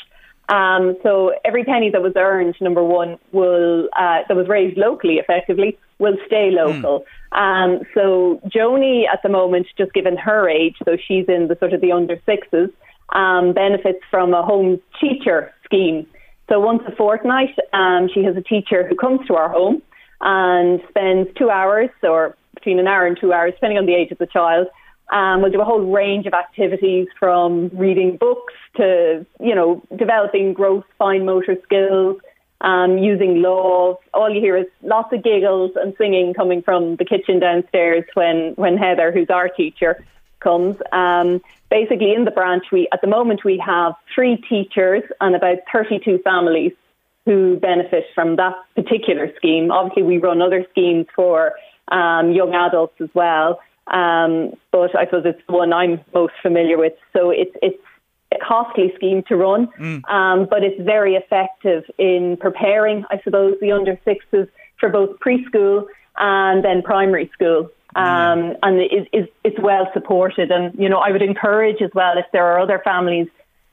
Um, 0.51 0.97
so 1.05 1.33
every 1.45 1.65
penny 1.65 1.91
that 1.91 2.03
was 2.03 2.13
earned, 2.17 2.57
number 2.61 2.83
one, 2.83 3.19
will 3.33 3.89
uh, 3.97 4.23
that 4.27 4.37
was 4.37 4.49
raised 4.49 4.77
locally, 4.77 5.15
effectively, 5.15 5.79
will 6.01 6.17
stay 6.27 6.51
local. 6.51 7.05
Um, 7.33 7.83
so 7.95 8.41
Joni, 8.47 9.05
at 9.07 9.23
the 9.23 9.29
moment, 9.29 9.69
just 9.79 9.93
given 9.93 10.17
her 10.17 10.49
age, 10.49 10.75
so 10.85 10.97
she's 10.97 11.27
in 11.29 11.47
the 11.47 11.57
sort 11.61 11.73
of 11.73 11.81
the 11.81 11.93
under 11.93 12.21
sixes, 12.27 12.71
um, 13.11 13.53
benefits 13.53 14.01
from 14.11 14.35
a 14.35 14.43
home 14.43 14.81
teacher 15.01 15.53
scheme. 15.65 16.07
So 16.49 16.59
once 16.59 16.83
a 16.89 16.97
fortnight, 16.97 17.57
um, 17.73 18.11
she 18.13 18.25
has 18.25 18.37
a 18.37 18.43
teacher 18.43 18.87
who 18.89 18.97
comes 18.97 19.25
to 19.29 19.37
our 19.37 19.49
home 19.49 19.83
and 20.21 20.81
spends 20.89 21.29
two 21.39 21.49
hours 21.49 21.91
or 22.03 22.37
between 22.55 22.81
an 22.81 22.89
hour 22.89 23.07
and 23.07 23.17
two 23.19 23.33
hours, 23.33 23.53
depending 23.55 23.79
on 23.79 23.87
the 23.87 23.95
age 23.95 24.11
of 24.11 24.19
the 24.19 24.27
child. 24.27 24.67
Um, 25.11 25.43
we'll 25.43 25.51
do 25.51 25.61
a 25.61 25.65
whole 25.65 25.91
range 25.91 26.27
of 26.27 26.35
activities 26.35 27.09
from 27.19 27.69
reading 27.73 28.17
books 28.17 28.55
to, 28.77 29.27
you 29.41 29.55
know, 29.55 29.83
developing 29.97 30.53
gross 30.53 30.85
fine 30.99 31.25
motor 31.25 31.57
skills, 31.65 32.21
um, 32.61 32.99
using 32.99 33.43
love. 33.43 33.97
All 34.15 34.31
you 34.31 34.41
hear 34.41 34.57
is 34.57 34.67
lots 34.83 35.13
of 35.13 35.25
giggles 35.25 35.73
and 35.75 35.95
singing 35.99 36.33
coming 36.35 36.63
from 36.63 36.97
the 36.97 37.05
kitchen 37.05 37.41
downstairs 37.41 38.05
when, 38.15 38.53
when 38.55 38.77
Heather, 38.77 39.11
who's 39.11 39.31
our 39.31 39.49
teacher, 39.49 40.05
comes. 40.41 40.77
Um, 40.93 41.41
basically, 41.71 42.15
in 42.15 42.25
the 42.25 42.31
branch, 42.31 42.65
we 42.71 42.89
at 42.93 43.01
the 43.01 43.07
moment 43.07 43.45
we 43.45 43.59
have 43.59 43.95
three 44.15 44.37
teachers 44.49 45.03
and 45.21 45.35
about 45.35 45.59
32 45.73 46.19
families 46.19 46.73
who 47.27 47.59
benefit 47.59 48.07
from 48.15 48.37
that 48.37 48.55
particular 48.75 49.33
scheme. 49.37 49.71
Obviously, 49.71 50.03
we 50.03 50.19
run 50.19 50.41
other 50.41 50.65
schemes 50.71 51.07
for 51.15 51.53
um, 51.89 52.33
young 52.33 52.55
adults 52.55 52.95
as 53.01 53.09
well, 53.15 53.61
um, 53.87 54.53
but 54.71 54.97
I 54.97 55.05
suppose 55.07 55.25
it's 55.25 55.43
the 55.47 55.53
one 55.53 55.73
I'm 55.73 56.01
most 56.15 56.35
familiar 56.43 56.79
with. 56.79 56.95
So 57.13 57.31
it's 57.31 57.55
it's 57.63 57.83
a 58.33 58.39
costly 58.47 58.93
scheme 58.97 59.23
to 59.29 59.37
run, 59.37 59.69
um, 60.09 60.47
but 60.49 60.63
it's 60.63 60.81
very 60.83 61.15
effective 61.15 61.85
in 61.99 62.37
preparing, 62.41 63.05
I 63.11 63.21
suppose, 63.25 63.57
the 63.61 63.73
under 63.73 63.99
sixes 64.05 64.47
for 64.79 64.89
both 64.89 65.19
preschool 65.19 65.87
and 66.17 66.65
then 66.65 66.83
primary 66.83 67.31
school. 67.33 67.71
Um, 67.97 68.55
and 68.63 68.79
it, 68.79 69.09
it's, 69.13 69.33
it's 69.43 69.59
well 69.59 69.89
supported. 69.93 70.53
And, 70.53 70.79
you 70.79 70.89
know, 70.89 70.99
I 70.99 71.11
would 71.11 71.23
encourage 71.23 71.83
as 71.83 71.91
well 71.93 72.17
if 72.19 72.27
there 72.33 72.47
are 72.47 72.61
other 72.61 72.81
families 72.85 73.27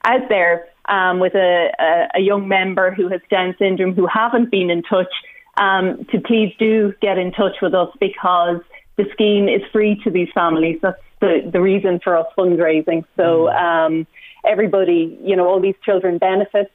out 0.04 0.28
there 0.28 0.66
um, 0.88 1.20
with 1.20 1.34
a, 1.34 1.70
a, 1.78 2.18
a 2.18 2.20
young 2.20 2.48
member 2.48 2.90
who 2.90 3.08
has 3.08 3.20
Down 3.30 3.54
syndrome 3.58 3.94
who 3.94 4.06
haven't 4.06 4.50
been 4.50 4.70
in 4.70 4.82
touch, 4.82 5.12
um, 5.56 6.04
to 6.10 6.20
please 6.20 6.52
do 6.58 6.94
get 7.00 7.18
in 7.18 7.30
touch 7.32 7.56
with 7.62 7.74
us 7.74 7.90
because 8.00 8.60
the 8.98 9.06
scheme 9.12 9.48
is 9.48 9.62
free 9.72 9.98
to 10.04 10.10
these 10.10 10.28
families. 10.34 10.78
That's 10.82 11.00
the, 11.20 11.48
the 11.50 11.60
reason 11.60 12.00
for 12.02 12.16
us 12.16 12.26
fundraising. 12.36 13.04
So 13.16 13.48
um, 13.48 14.06
everybody, 14.44 15.18
you 15.22 15.36
know, 15.36 15.48
all 15.48 15.60
these 15.60 15.76
children 15.84 16.18
benefit 16.18 16.70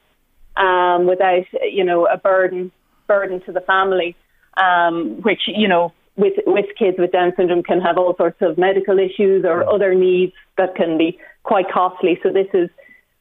um, 0.55 1.05
without, 1.05 1.45
you 1.61 1.83
know, 1.83 2.07
a 2.07 2.17
burden 2.17 2.71
burden 3.05 3.41
to 3.41 3.51
the 3.51 3.59
family, 3.61 4.15
um, 4.55 5.21
which, 5.21 5.41
you 5.47 5.67
know, 5.67 5.93
with 6.15 6.33
with 6.45 6.65
kids 6.79 6.97
with 6.97 7.11
Down 7.11 7.33
syndrome 7.35 7.63
can 7.63 7.81
have 7.81 7.97
all 7.97 8.15
sorts 8.15 8.41
of 8.41 8.57
medical 8.57 8.97
issues 8.99 9.43
or 9.45 9.67
other 9.67 9.93
needs 9.93 10.33
that 10.57 10.75
can 10.75 10.97
be 10.97 11.19
quite 11.43 11.69
costly. 11.71 12.19
So 12.23 12.31
this 12.31 12.47
is 12.53 12.69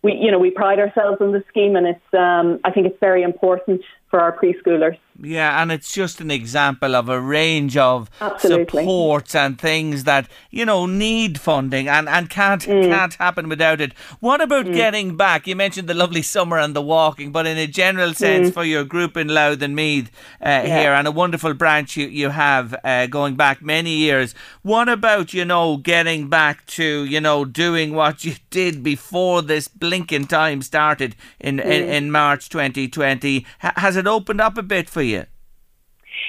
we 0.02 0.14
you 0.14 0.30
know 0.30 0.38
we 0.38 0.50
pride 0.50 0.78
ourselves 0.78 1.18
on 1.20 1.32
the 1.32 1.42
scheme 1.48 1.74
and 1.74 1.86
it's 1.86 2.14
um, 2.14 2.60
I 2.64 2.70
think 2.70 2.86
it's 2.86 3.00
very 3.00 3.22
important 3.22 3.82
for 4.12 4.20
our 4.20 4.36
preschoolers. 4.38 4.98
Yeah, 5.22 5.62
and 5.62 5.70
it's 5.70 5.92
just 5.92 6.20
an 6.20 6.30
example 6.30 6.96
of 6.96 7.08
a 7.08 7.20
range 7.20 7.76
of 7.76 8.10
Absolutely. 8.20 8.82
supports 8.82 9.34
and 9.34 9.58
things 9.60 10.04
that 10.04 10.26
you 10.50 10.64
know 10.64 10.86
need 10.86 11.38
funding 11.40 11.86
and, 11.88 12.08
and 12.08 12.28
can't 12.28 12.62
Mm. 12.62 12.88
can't 12.88 13.14
happen 13.14 13.48
without 13.48 13.80
it. 13.80 13.92
What 14.20 14.40
about 14.40 14.66
getting 14.72 15.16
back? 15.16 15.46
You 15.46 15.54
mentioned 15.56 15.86
the 15.88 15.94
lovely 15.94 16.22
summer 16.22 16.58
and 16.58 16.74
the 16.74 16.82
walking, 16.82 17.30
but 17.30 17.46
in 17.46 17.56
a 17.58 17.66
general 17.66 18.12
sense, 18.14 18.50
Mm. 18.50 18.54
for 18.54 18.64
your 18.64 18.84
group 18.84 19.16
in 19.16 19.28
Louth 19.28 19.62
and 19.62 19.74
Meath 19.76 20.10
uh, 20.42 20.62
here, 20.62 20.92
and 20.92 21.06
a 21.06 21.12
wonderful 21.12 21.54
branch 21.54 21.96
you 21.96 22.06
you 22.06 22.30
have 22.30 22.74
uh, 22.84 23.06
going 23.06 23.34
back 23.36 23.62
many 23.62 23.94
years. 23.96 24.34
What 24.62 24.88
about 24.88 25.32
you 25.34 25.44
know 25.44 25.76
getting 25.78 26.28
back 26.28 26.66
to 26.78 27.04
you 27.04 27.20
know 27.20 27.44
doing 27.44 27.94
what 27.94 28.24
you 28.24 28.34
did 28.50 28.82
before 28.82 29.40
this 29.42 29.68
blinking 29.68 30.26
time 30.26 30.60
started 30.62 31.16
in 31.40 31.60
in, 31.60 31.82
Mm. 31.82 31.88
in 31.98 32.10
March 32.10 32.48
2020? 32.48 33.46
Ha- 33.60 33.72
has 33.76 33.96
it 33.96 34.01
opened 34.06 34.40
up 34.40 34.56
a 34.58 34.62
bit 34.62 34.88
for 34.88 35.02
you? 35.02 35.24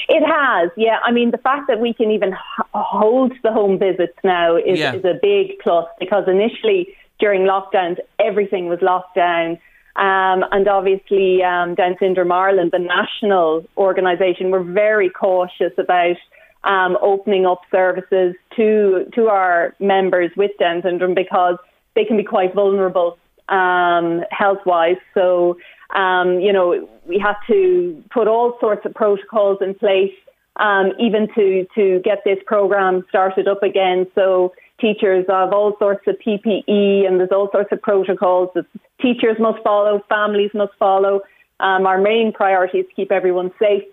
It 0.09 0.23
has, 0.25 0.69
yeah. 0.77 0.97
I 1.03 1.11
mean, 1.11 1.31
the 1.31 1.37
fact 1.37 1.67
that 1.67 1.79
we 1.79 1.93
can 1.93 2.11
even 2.11 2.29
h- 2.29 2.65
hold 2.73 3.33
the 3.43 3.51
home 3.51 3.77
visits 3.77 4.17
now 4.23 4.55
is, 4.55 4.79
Yeah. 4.79 4.93
is 4.95 5.03
a 5.05 5.17
big 5.21 5.59
plus 5.59 5.87
because 5.99 6.27
initially 6.27 6.95
during 7.19 7.43
lockdowns, 7.43 7.97
everything 8.19 8.67
was 8.67 8.81
locked 8.81 9.15
down. 9.15 9.57
Um, 9.95 10.43
and 10.51 10.67
obviously, 10.67 11.43
um, 11.43 11.75
Down 11.75 11.95
Syndrome 11.99 12.31
Ireland, 12.31 12.71
the 12.71 12.79
national 12.79 13.63
organisation, 13.77 14.49
were 14.49 14.63
very 14.63 15.09
cautious 15.09 15.73
about 15.77 16.15
um, 16.63 16.97
opening 17.01 17.45
up 17.45 17.61
services 17.69 18.35
to 18.55 19.05
to 19.13 19.27
our 19.27 19.75
members 19.79 20.31
with 20.35 20.51
Down 20.59 20.81
syndrome 20.81 21.13
because 21.13 21.57
they 21.95 22.05
can 22.05 22.17
be 22.17 22.23
quite 22.23 22.55
vulnerable 22.55 23.17
um, 23.49 24.23
health 24.31 24.65
wise. 24.65 24.97
So, 25.13 25.57
um, 25.93 26.39
you 26.39 26.51
know, 26.51 26.89
we 27.05 27.19
had 27.19 27.35
to 27.47 28.03
put 28.11 28.27
all 28.27 28.57
sorts 28.59 28.85
of 28.85 28.93
protocols 28.93 29.59
in 29.61 29.75
place, 29.75 30.13
um, 30.57 30.91
even 30.99 31.27
to, 31.35 31.65
to 31.75 32.01
get 32.03 32.19
this 32.25 32.39
program 32.45 33.03
started 33.09 33.47
up 33.47 33.63
again. 33.63 34.07
So, 34.15 34.53
teachers 34.81 35.25
have 35.29 35.53
all 35.53 35.77
sorts 35.79 36.05
of 36.07 36.15
PPE 36.15 37.07
and 37.07 37.19
there's 37.19 37.31
all 37.31 37.49
sorts 37.51 37.71
of 37.71 37.81
protocols 37.81 38.49
that 38.55 38.65
teachers 39.01 39.37
must 39.39 39.63
follow, 39.63 40.03
families 40.09 40.51
must 40.53 40.73
follow. 40.77 41.21
Um, 41.59 41.85
our 41.85 42.01
main 42.01 42.33
priority 42.33 42.79
is 42.79 42.87
to 42.87 42.93
keep 42.93 43.11
everyone 43.11 43.51
safe. 43.59 43.83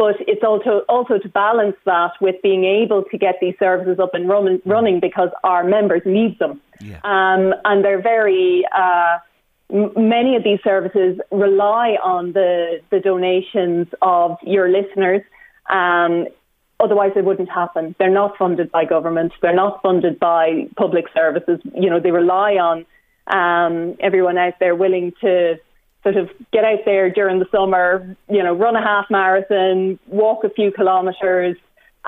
But 0.00 0.16
it's 0.20 0.42
also 0.42 0.80
also 0.88 1.18
to 1.18 1.28
balance 1.28 1.76
that 1.84 2.12
with 2.22 2.36
being 2.42 2.64
able 2.64 3.04
to 3.10 3.18
get 3.18 3.34
these 3.38 3.54
services 3.58 3.98
up 4.00 4.14
and 4.14 4.30
running, 4.30 4.62
running 4.64 4.98
because 4.98 5.28
our 5.44 5.62
members 5.62 6.00
need 6.06 6.38
them. 6.38 6.58
Um, 7.04 7.52
and 7.66 7.84
they're 7.84 8.00
very, 8.00 8.64
uh, 8.74 9.18
many 9.72 10.36
of 10.36 10.44
these 10.44 10.58
services 10.62 11.18
rely 11.30 11.96
on 12.02 12.32
the, 12.32 12.80
the 12.90 13.00
donations 13.00 13.88
of 14.02 14.36
your 14.42 14.68
listeners. 14.68 15.22
Um, 15.68 16.26
otherwise, 16.78 17.12
they 17.14 17.22
wouldn't 17.22 17.50
happen. 17.50 17.94
They're 17.98 18.10
not 18.10 18.36
funded 18.36 18.70
by 18.70 18.84
government. 18.84 19.32
They're 19.42 19.54
not 19.54 19.80
funded 19.82 20.18
by 20.18 20.68
public 20.76 21.06
services. 21.14 21.60
You 21.74 21.90
know, 21.90 22.00
they 22.00 22.10
rely 22.10 22.54
on 22.54 22.86
um, 23.26 23.96
everyone 24.00 24.38
out 24.38 24.54
there 24.58 24.74
willing 24.74 25.12
to 25.20 25.56
sort 26.02 26.16
of 26.16 26.30
get 26.52 26.64
out 26.64 26.80
there 26.84 27.10
during 27.10 27.38
the 27.38 27.46
summer, 27.52 28.16
you 28.28 28.42
know, 28.42 28.54
run 28.54 28.74
a 28.74 28.82
half 28.82 29.06
marathon, 29.10 29.98
walk 30.06 30.44
a 30.44 30.50
few 30.50 30.72
kilometres, 30.72 31.56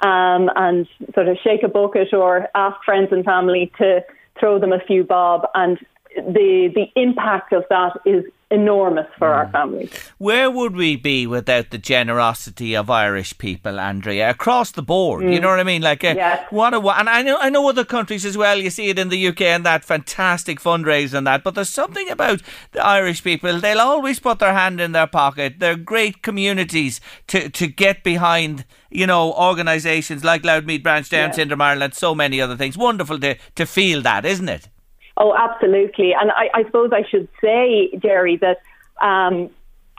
um, 0.02 0.50
and 0.56 0.88
sort 1.14 1.28
of 1.28 1.36
shake 1.44 1.62
a 1.62 1.68
bucket 1.68 2.12
or 2.14 2.48
ask 2.54 2.82
friends 2.84 3.08
and 3.12 3.24
family 3.24 3.70
to 3.78 4.02
throw 4.40 4.58
them 4.58 4.72
a 4.72 4.80
few 4.86 5.04
bob. 5.04 5.46
And 5.54 5.78
the 6.16 6.70
the 6.74 6.86
impact 7.00 7.52
of 7.52 7.64
that 7.70 7.98
is 8.04 8.24
enormous 8.50 9.06
for 9.18 9.28
our 9.32 9.48
families. 9.48 9.90
Where 10.18 10.50
would 10.50 10.76
we 10.76 10.94
be 10.96 11.26
without 11.26 11.70
the 11.70 11.78
generosity 11.78 12.74
of 12.76 12.90
Irish 12.90 13.38
people, 13.38 13.80
Andrea, 13.80 14.28
across 14.28 14.72
the 14.72 14.82
board? 14.82 15.24
You 15.24 15.38
Mm. 15.38 15.40
know 15.40 15.48
what 15.48 15.60
I 15.60 15.64
mean? 15.64 15.80
Like, 15.80 16.04
uh, 16.04 16.12
Yes. 16.14 16.46
what 16.50 16.74
a 16.74 16.80
and 16.80 17.08
I 17.08 17.22
know 17.22 17.38
I 17.40 17.48
know 17.48 17.66
other 17.66 17.84
countries 17.84 18.26
as 18.26 18.36
well. 18.36 18.58
You 18.58 18.68
see 18.68 18.90
it 18.90 18.98
in 18.98 19.08
the 19.08 19.16
UK 19.16 19.40
and 19.54 19.64
that 19.64 19.84
fantastic 19.86 20.60
fundraising 20.60 21.14
and 21.18 21.26
that. 21.26 21.42
But 21.44 21.54
there's 21.54 21.70
something 21.70 22.10
about 22.10 22.42
the 22.72 22.84
Irish 22.84 23.24
people; 23.24 23.58
they'll 23.58 23.80
always 23.80 24.20
put 24.20 24.38
their 24.38 24.52
hand 24.52 24.80
in 24.82 24.92
their 24.92 25.06
pocket. 25.06 25.54
They're 25.58 25.76
great 25.76 26.22
communities 26.22 27.00
to 27.28 27.48
to 27.48 27.66
get 27.66 28.02
behind. 28.04 28.64
You 28.94 29.06
know, 29.06 29.32
organisations 29.32 30.22
like 30.22 30.44
Louth 30.44 30.64
Meath 30.64 30.82
Branch, 30.82 31.08
Down 31.08 31.30
Yeah. 31.30 31.34
Syndrome 31.36 31.62
Ireland, 31.62 31.94
so 31.94 32.14
many 32.14 32.38
other 32.42 32.56
things. 32.56 32.76
Wonderful 32.76 33.18
to 33.20 33.36
to 33.54 33.64
feel 33.64 34.02
that, 34.02 34.26
isn't 34.26 34.50
it? 34.50 34.68
Oh, 35.16 35.34
absolutely. 35.36 36.12
And 36.18 36.30
I, 36.30 36.48
I 36.54 36.64
suppose 36.64 36.90
I 36.92 37.08
should 37.08 37.28
say, 37.40 37.90
Jerry, 37.98 38.36
that 38.38 38.58
um, 39.00 39.50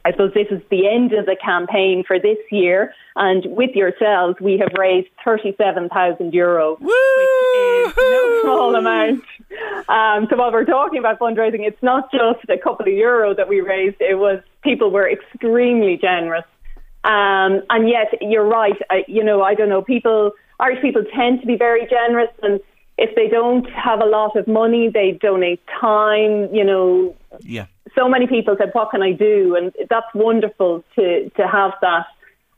I 0.06 0.12
suppose 0.12 0.34
this 0.34 0.48
is 0.52 0.62
the 0.70 0.88
end 0.88 1.14
of 1.14 1.26
the 1.26 1.38
campaign 1.42 2.04
for 2.06 2.20
this 2.20 2.38
year. 2.52 2.94
And 3.16 3.46
with 3.56 3.72
yourselves, 3.74 4.36
we 4.42 4.58
have 4.58 4.74
raised 4.78 5.08
37,000 5.24 6.34
euro, 6.34 6.76
which 6.80 6.90
is 6.90 7.94
no 7.98 8.40
small 8.44 8.76
amount. 8.76 9.24
Um, 9.88 10.28
so 10.30 10.36
while 10.36 10.52
we're 10.52 10.66
talking 10.66 11.00
about 11.00 11.20
fundraising, 11.20 11.66
it's 11.66 11.82
not 11.82 12.12
just 12.12 12.50
a 12.50 12.58
couple 12.58 12.86
of 12.86 12.92
euro 12.92 13.34
that 13.34 13.48
we 13.48 13.62
raised. 13.62 13.98
It 14.02 14.16
was 14.16 14.42
people 14.62 14.92
were 14.92 15.10
extremely 15.10 15.98
generous. 15.98 16.46
Um, 17.06 17.64
and 17.70 17.88
yet, 17.88 18.14
you're 18.22 18.46
right. 18.48 18.78
I, 18.90 19.04
you 19.08 19.24
know, 19.24 19.42
I 19.42 19.56
don't 19.56 19.70
know. 19.70 19.82
People, 19.82 20.32
Irish 20.60 20.82
people 20.82 21.04
tend 21.16 21.42
to 21.42 21.48
be 21.48 21.58
very 21.58 21.86
generous, 21.88 22.30
and 22.42 22.60
if 23.06 23.14
they 23.16 23.28
don't 23.28 23.70
have 23.70 24.00
a 24.02 24.06
lot 24.06 24.36
of 24.38 24.48
money, 24.48 24.90
they 24.90 25.10
donate 25.30 25.62
time. 25.82 26.34
You 26.58 26.66
know, 26.70 27.16
Yeah. 27.42 27.66
so 27.98 28.08
many 28.08 28.28
people 28.28 28.56
said, 28.58 28.72
"What 28.74 28.92
can 28.92 29.02
I 29.10 29.12
do?" 29.12 29.56
And 29.58 29.66
that's 29.92 30.12
wonderful 30.14 30.84
to 30.96 31.06
to 31.38 31.44
have 31.58 31.74
that. 31.88 32.06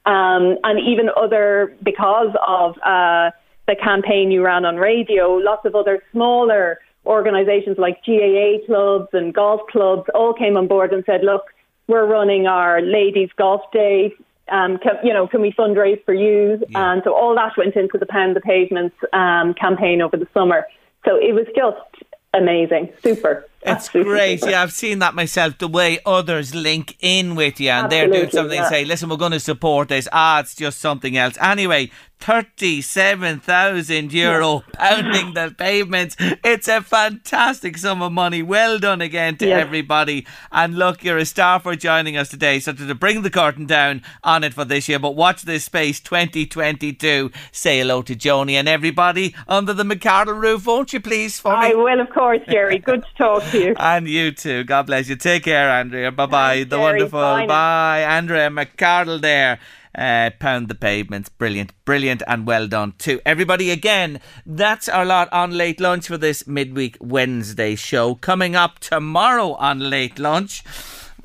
Um, 0.05 0.43
and 0.67 0.79
even 0.91 1.09
other 1.23 1.73
because 1.91 2.33
of 2.57 2.77
uh, 2.95 3.31
the 3.69 3.75
campaign 3.75 4.25
you 4.29 4.41
ran 4.51 4.63
on 4.69 4.75
radio, 4.77 5.23
lots 5.49 5.65
of 5.65 5.73
other 5.81 5.95
smaller 6.11 6.79
organisations 7.17 7.77
like 7.85 7.95
GAA 8.05 8.49
clubs 8.67 9.09
and 9.17 9.33
golf 9.33 9.61
clubs 9.73 10.05
all 10.17 10.33
came 10.33 10.55
on 10.57 10.67
board 10.67 10.93
and 10.93 11.03
said, 11.09 11.21
"Look, 11.23 11.45
we're 11.87 12.07
running 12.17 12.43
our 12.45 12.81
ladies 12.81 13.31
golf 13.43 13.63
day. 13.71 14.13
Um, 14.49 14.77
can, 14.77 14.93
you 15.03 15.13
know, 15.13 15.27
can 15.27 15.41
we 15.41 15.51
fundraise 15.51 16.03
for 16.05 16.13
you?" 16.13 16.63
And 16.75 17.01
so 17.03 17.13
all 17.13 17.35
that 17.35 17.53
went 17.57 17.75
into 17.75 17.97
the 17.97 18.05
Pound 18.05 18.35
the 18.35 18.41
Pavements 18.41 18.95
um, 19.13 19.53
campaign 19.53 20.01
over 20.01 20.17
the 20.17 20.27
summer. 20.33 20.65
So 21.05 21.17
it 21.17 21.33
was 21.33 21.45
just 21.55 22.03
amazing, 22.33 22.91
super. 23.01 23.47
It's 23.65 23.87
Absolutely 23.87 24.11
great. 24.13 24.45
Yeah, 24.45 24.61
I've 24.61 24.73
seen 24.73 24.99
that 24.99 25.15
myself. 25.15 25.57
The 25.57 25.67
way 25.67 25.99
others 26.05 26.53
link 26.53 26.95
in 26.99 27.35
with 27.35 27.59
you 27.59 27.69
and 27.71 27.91
they're 27.91 28.07
doing 28.07 28.29
something 28.29 28.59
yeah. 28.59 28.69
say, 28.69 28.85
listen, 28.85 29.09
we're 29.09 29.17
going 29.17 29.31
to 29.31 29.39
support 29.39 29.89
this. 29.89 30.07
Ah, 30.11 30.39
it's 30.39 30.53
just 30.55 30.79
something 30.79 31.17
else. 31.17 31.35
Anyway, 31.41 31.89
37,000 32.19 34.13
euro 34.13 34.63
pounding 34.73 35.33
the 35.33 35.53
pavements. 35.57 36.15
It's 36.43 36.67
a 36.67 36.81
fantastic 36.81 37.77
sum 37.77 38.01
of 38.01 38.11
money. 38.11 38.41
Well 38.41 38.79
done 38.79 39.01
again 39.01 39.37
to 39.37 39.47
Yes. 39.47 39.61
everybody. 39.61 40.25
And 40.51 40.75
look, 40.77 41.03
you're 41.03 41.17
a 41.17 41.25
star 41.25 41.59
for 41.59 41.75
joining 41.75 42.17
us 42.17 42.29
today. 42.29 42.59
So 42.59 42.73
to 42.73 42.95
bring 42.95 43.21
the 43.21 43.29
curtain 43.29 43.65
down 43.65 44.01
on 44.23 44.43
it 44.43 44.53
for 44.53 44.65
this 44.65 44.87
year, 44.87 44.99
but 44.99 45.15
watch 45.15 45.43
this 45.43 45.65
space 45.65 45.99
2022. 45.99 47.31
Say 47.51 47.79
hello 47.79 48.01
to 48.03 48.15
Joni 48.15 48.53
and 48.53 48.67
everybody 48.67 49.35
under 49.47 49.73
the 49.73 49.83
McCardle 49.83 50.39
roof, 50.39 50.65
won't 50.65 50.93
you 50.93 50.99
please, 50.99 51.39
for 51.39 51.51
me? 51.51 51.67
I 51.67 51.73
will, 51.73 51.99
of 51.99 52.09
course, 52.09 52.41
Jerry. 52.49 52.79
Good 52.79 53.03
to 53.03 53.13
talk 53.17 53.43
to 53.51 53.54
you. 53.55 53.75
And 53.79 54.07
you 54.07 54.31
too. 54.31 54.63
God 54.63 54.87
bless 54.87 55.09
you. 55.09 55.15
Take 55.15 55.43
care, 55.43 55.69
Andrea. 55.69 56.11
Bye 56.11 56.25
bye. 56.25 56.57
The 56.59 56.65
Jerry. 56.65 56.81
wonderful. 56.81 57.19
Bye. 57.19 57.45
Bye, 57.47 58.03
Andrea 58.03 58.49
McCardle 58.49 59.21
there. 59.21 59.59
Uh, 59.97 60.29
pound 60.39 60.67
the 60.67 60.75
pavements. 60.75 61.29
Brilliant. 61.29 61.71
Brilliant 61.85 62.21
and 62.27 62.45
well 62.45 62.67
done 62.67 62.93
too. 62.97 63.21
Everybody, 63.25 63.71
again, 63.71 64.19
that's 64.45 64.89
our 64.89 65.05
lot 65.05 65.31
on 65.31 65.51
late 65.57 65.79
lunch 65.79 66.07
for 66.07 66.17
this 66.17 66.45
midweek 66.45 66.97
Wednesday 66.99 67.75
show. 67.75 68.15
Coming 68.15 68.55
up 68.57 68.79
tomorrow 68.79 69.53
on 69.53 69.89
late 69.89 70.19
lunch. 70.19 70.63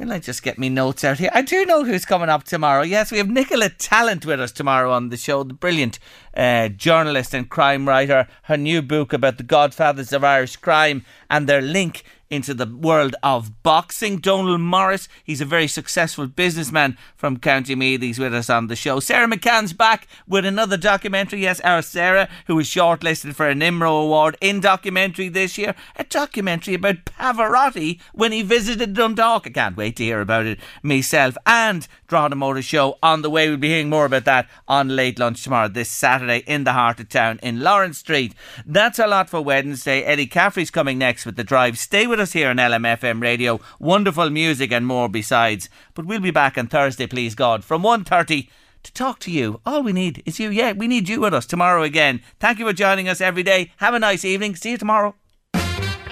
Will 0.00 0.12
I 0.12 0.18
just 0.18 0.42
get 0.42 0.58
me 0.58 0.70
notes 0.70 1.04
out 1.04 1.18
here? 1.18 1.28
I 1.34 1.42
do 1.42 1.66
know 1.66 1.84
who's 1.84 2.06
coming 2.06 2.30
up 2.30 2.44
tomorrow. 2.44 2.80
Yes, 2.82 3.12
we 3.12 3.18
have 3.18 3.28
Nicola 3.28 3.68
Tallant 3.68 4.24
with 4.24 4.40
us 4.40 4.50
tomorrow 4.50 4.92
on 4.92 5.10
the 5.10 5.18
show, 5.18 5.42
the 5.42 5.52
brilliant 5.52 5.98
uh, 6.34 6.68
journalist 6.68 7.34
and 7.34 7.50
crime 7.50 7.86
writer. 7.86 8.26
Her 8.44 8.56
new 8.56 8.80
book 8.80 9.12
about 9.12 9.36
the 9.36 9.42
godfathers 9.42 10.14
of 10.14 10.24
Irish 10.24 10.56
crime 10.56 11.04
and 11.28 11.46
their 11.46 11.60
link 11.60 12.02
into 12.30 12.54
the 12.54 12.66
world 12.66 13.16
of 13.22 13.62
boxing. 13.62 14.18
Donald 14.18 14.60
Morris, 14.60 15.08
he's 15.24 15.40
a 15.40 15.44
very 15.44 15.66
successful 15.66 16.26
businessman 16.26 16.96
from 17.16 17.38
County 17.38 17.74
Meath. 17.74 18.00
He's 18.00 18.18
with 18.18 18.34
us 18.34 18.48
on 18.48 18.68
the 18.68 18.76
show. 18.76 19.00
Sarah 19.00 19.26
McCann's 19.26 19.72
back 19.72 20.06
with 20.26 20.44
another 20.44 20.76
documentary. 20.76 21.42
Yes, 21.42 21.60
our 21.60 21.82
Sarah, 21.82 22.28
who 22.46 22.56
was 22.56 22.66
shortlisted 22.66 23.34
for 23.34 23.48
an 23.48 23.60
IMRO 23.60 24.04
award 24.04 24.36
in 24.40 24.60
documentary 24.60 25.28
this 25.28 25.58
year. 25.58 25.74
A 25.96 26.04
documentary 26.04 26.74
about 26.74 27.04
Pavarotti 27.04 28.00
when 28.12 28.32
he 28.32 28.42
visited 28.42 28.94
Dundalk. 28.94 29.46
I 29.46 29.50
can't 29.50 29.76
wait 29.76 29.96
to 29.96 30.04
hear 30.04 30.20
about 30.20 30.46
it 30.46 30.60
myself. 30.82 31.36
And 31.44 31.86
Drogheda 32.06 32.36
Motor 32.36 32.62
Show 32.62 32.98
on 33.02 33.22
the 33.22 33.30
way. 33.30 33.48
We'll 33.48 33.58
be 33.58 33.68
hearing 33.68 33.88
more 33.88 34.04
about 34.04 34.24
that 34.26 34.48
on 34.68 34.94
late 34.94 35.18
lunch 35.18 35.42
tomorrow, 35.42 35.68
this 35.68 35.90
Saturday 35.90 36.44
in 36.46 36.64
the 36.64 36.72
heart 36.72 37.00
of 37.00 37.08
town 37.08 37.40
in 37.42 37.60
Laurence 37.60 37.98
Street. 37.98 38.34
That's 38.64 38.98
a 38.98 39.06
lot 39.06 39.28
for 39.28 39.40
Wednesday. 39.40 40.02
Eddie 40.02 40.26
Caffrey's 40.26 40.70
coming 40.70 40.98
next 40.98 41.26
with 41.26 41.36
the 41.36 41.44
drive. 41.44 41.78
Stay 41.78 42.06
with 42.06 42.19
us 42.20 42.32
here 42.32 42.48
on 42.50 42.56
LMFM 42.56 43.20
Radio. 43.20 43.60
Wonderful 43.80 44.30
music 44.30 44.70
and 44.70 44.86
more 44.86 45.08
besides. 45.08 45.68
But 45.94 46.06
we'll 46.06 46.20
be 46.20 46.30
back 46.30 46.56
on 46.56 46.68
Thursday, 46.68 47.06
please 47.06 47.34
God, 47.34 47.64
from 47.64 47.82
1.30 47.82 48.48
to 48.82 48.92
talk 48.92 49.18
to 49.20 49.30
you. 49.30 49.60
All 49.66 49.82
we 49.82 49.92
need 49.92 50.22
is 50.24 50.38
you. 50.38 50.50
Yeah, 50.50 50.72
we 50.72 50.86
need 50.86 51.08
you 51.08 51.20
with 51.20 51.34
us 51.34 51.46
tomorrow 51.46 51.82
again. 51.82 52.22
Thank 52.38 52.58
you 52.58 52.66
for 52.66 52.72
joining 52.72 53.08
us 53.08 53.20
every 53.20 53.42
day. 53.42 53.72
Have 53.78 53.94
a 53.94 53.98
nice 53.98 54.24
evening. 54.24 54.54
See 54.54 54.70
you 54.70 54.78
tomorrow. 54.78 55.19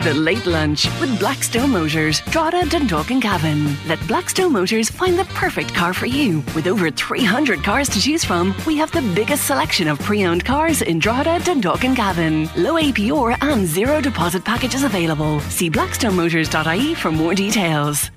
The 0.04 0.14
Late 0.14 0.46
Lunch 0.46 0.86
with 1.00 1.18
Blackstone 1.18 1.70
Motors, 1.70 2.20
Drogheda, 2.30 2.68
Dundalk 2.68 3.10
and 3.10 3.20
Cavan. 3.20 3.76
Let 3.88 3.98
Blackstone 4.06 4.52
Motors 4.52 4.88
find 4.88 5.18
the 5.18 5.24
perfect 5.24 5.74
car 5.74 5.92
for 5.92 6.06
you. 6.06 6.44
With 6.54 6.68
over 6.68 6.88
300 6.88 7.64
cars 7.64 7.88
to 7.88 8.00
choose 8.00 8.24
from, 8.24 8.54
we 8.64 8.76
have 8.76 8.92
the 8.92 9.02
biggest 9.14 9.48
selection 9.48 9.88
of 9.88 9.98
pre-owned 9.98 10.44
cars 10.44 10.82
in 10.82 11.00
Drogheda, 11.00 11.44
Dundalk 11.44 11.82
and 11.82 11.96
Cavan. 11.96 12.48
Low 12.56 12.74
APR 12.74 13.36
and 13.42 13.66
zero 13.66 14.00
deposit 14.00 14.44
packages 14.44 14.84
available. 14.84 15.40
See 15.50 15.68
blackstonemotors.ie 15.68 16.94
for 16.94 17.10
more 17.10 17.34
details. 17.34 18.10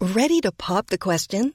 Ready 0.00 0.40
to 0.40 0.50
pop 0.50 0.86
the 0.86 0.98
question? 0.98 1.54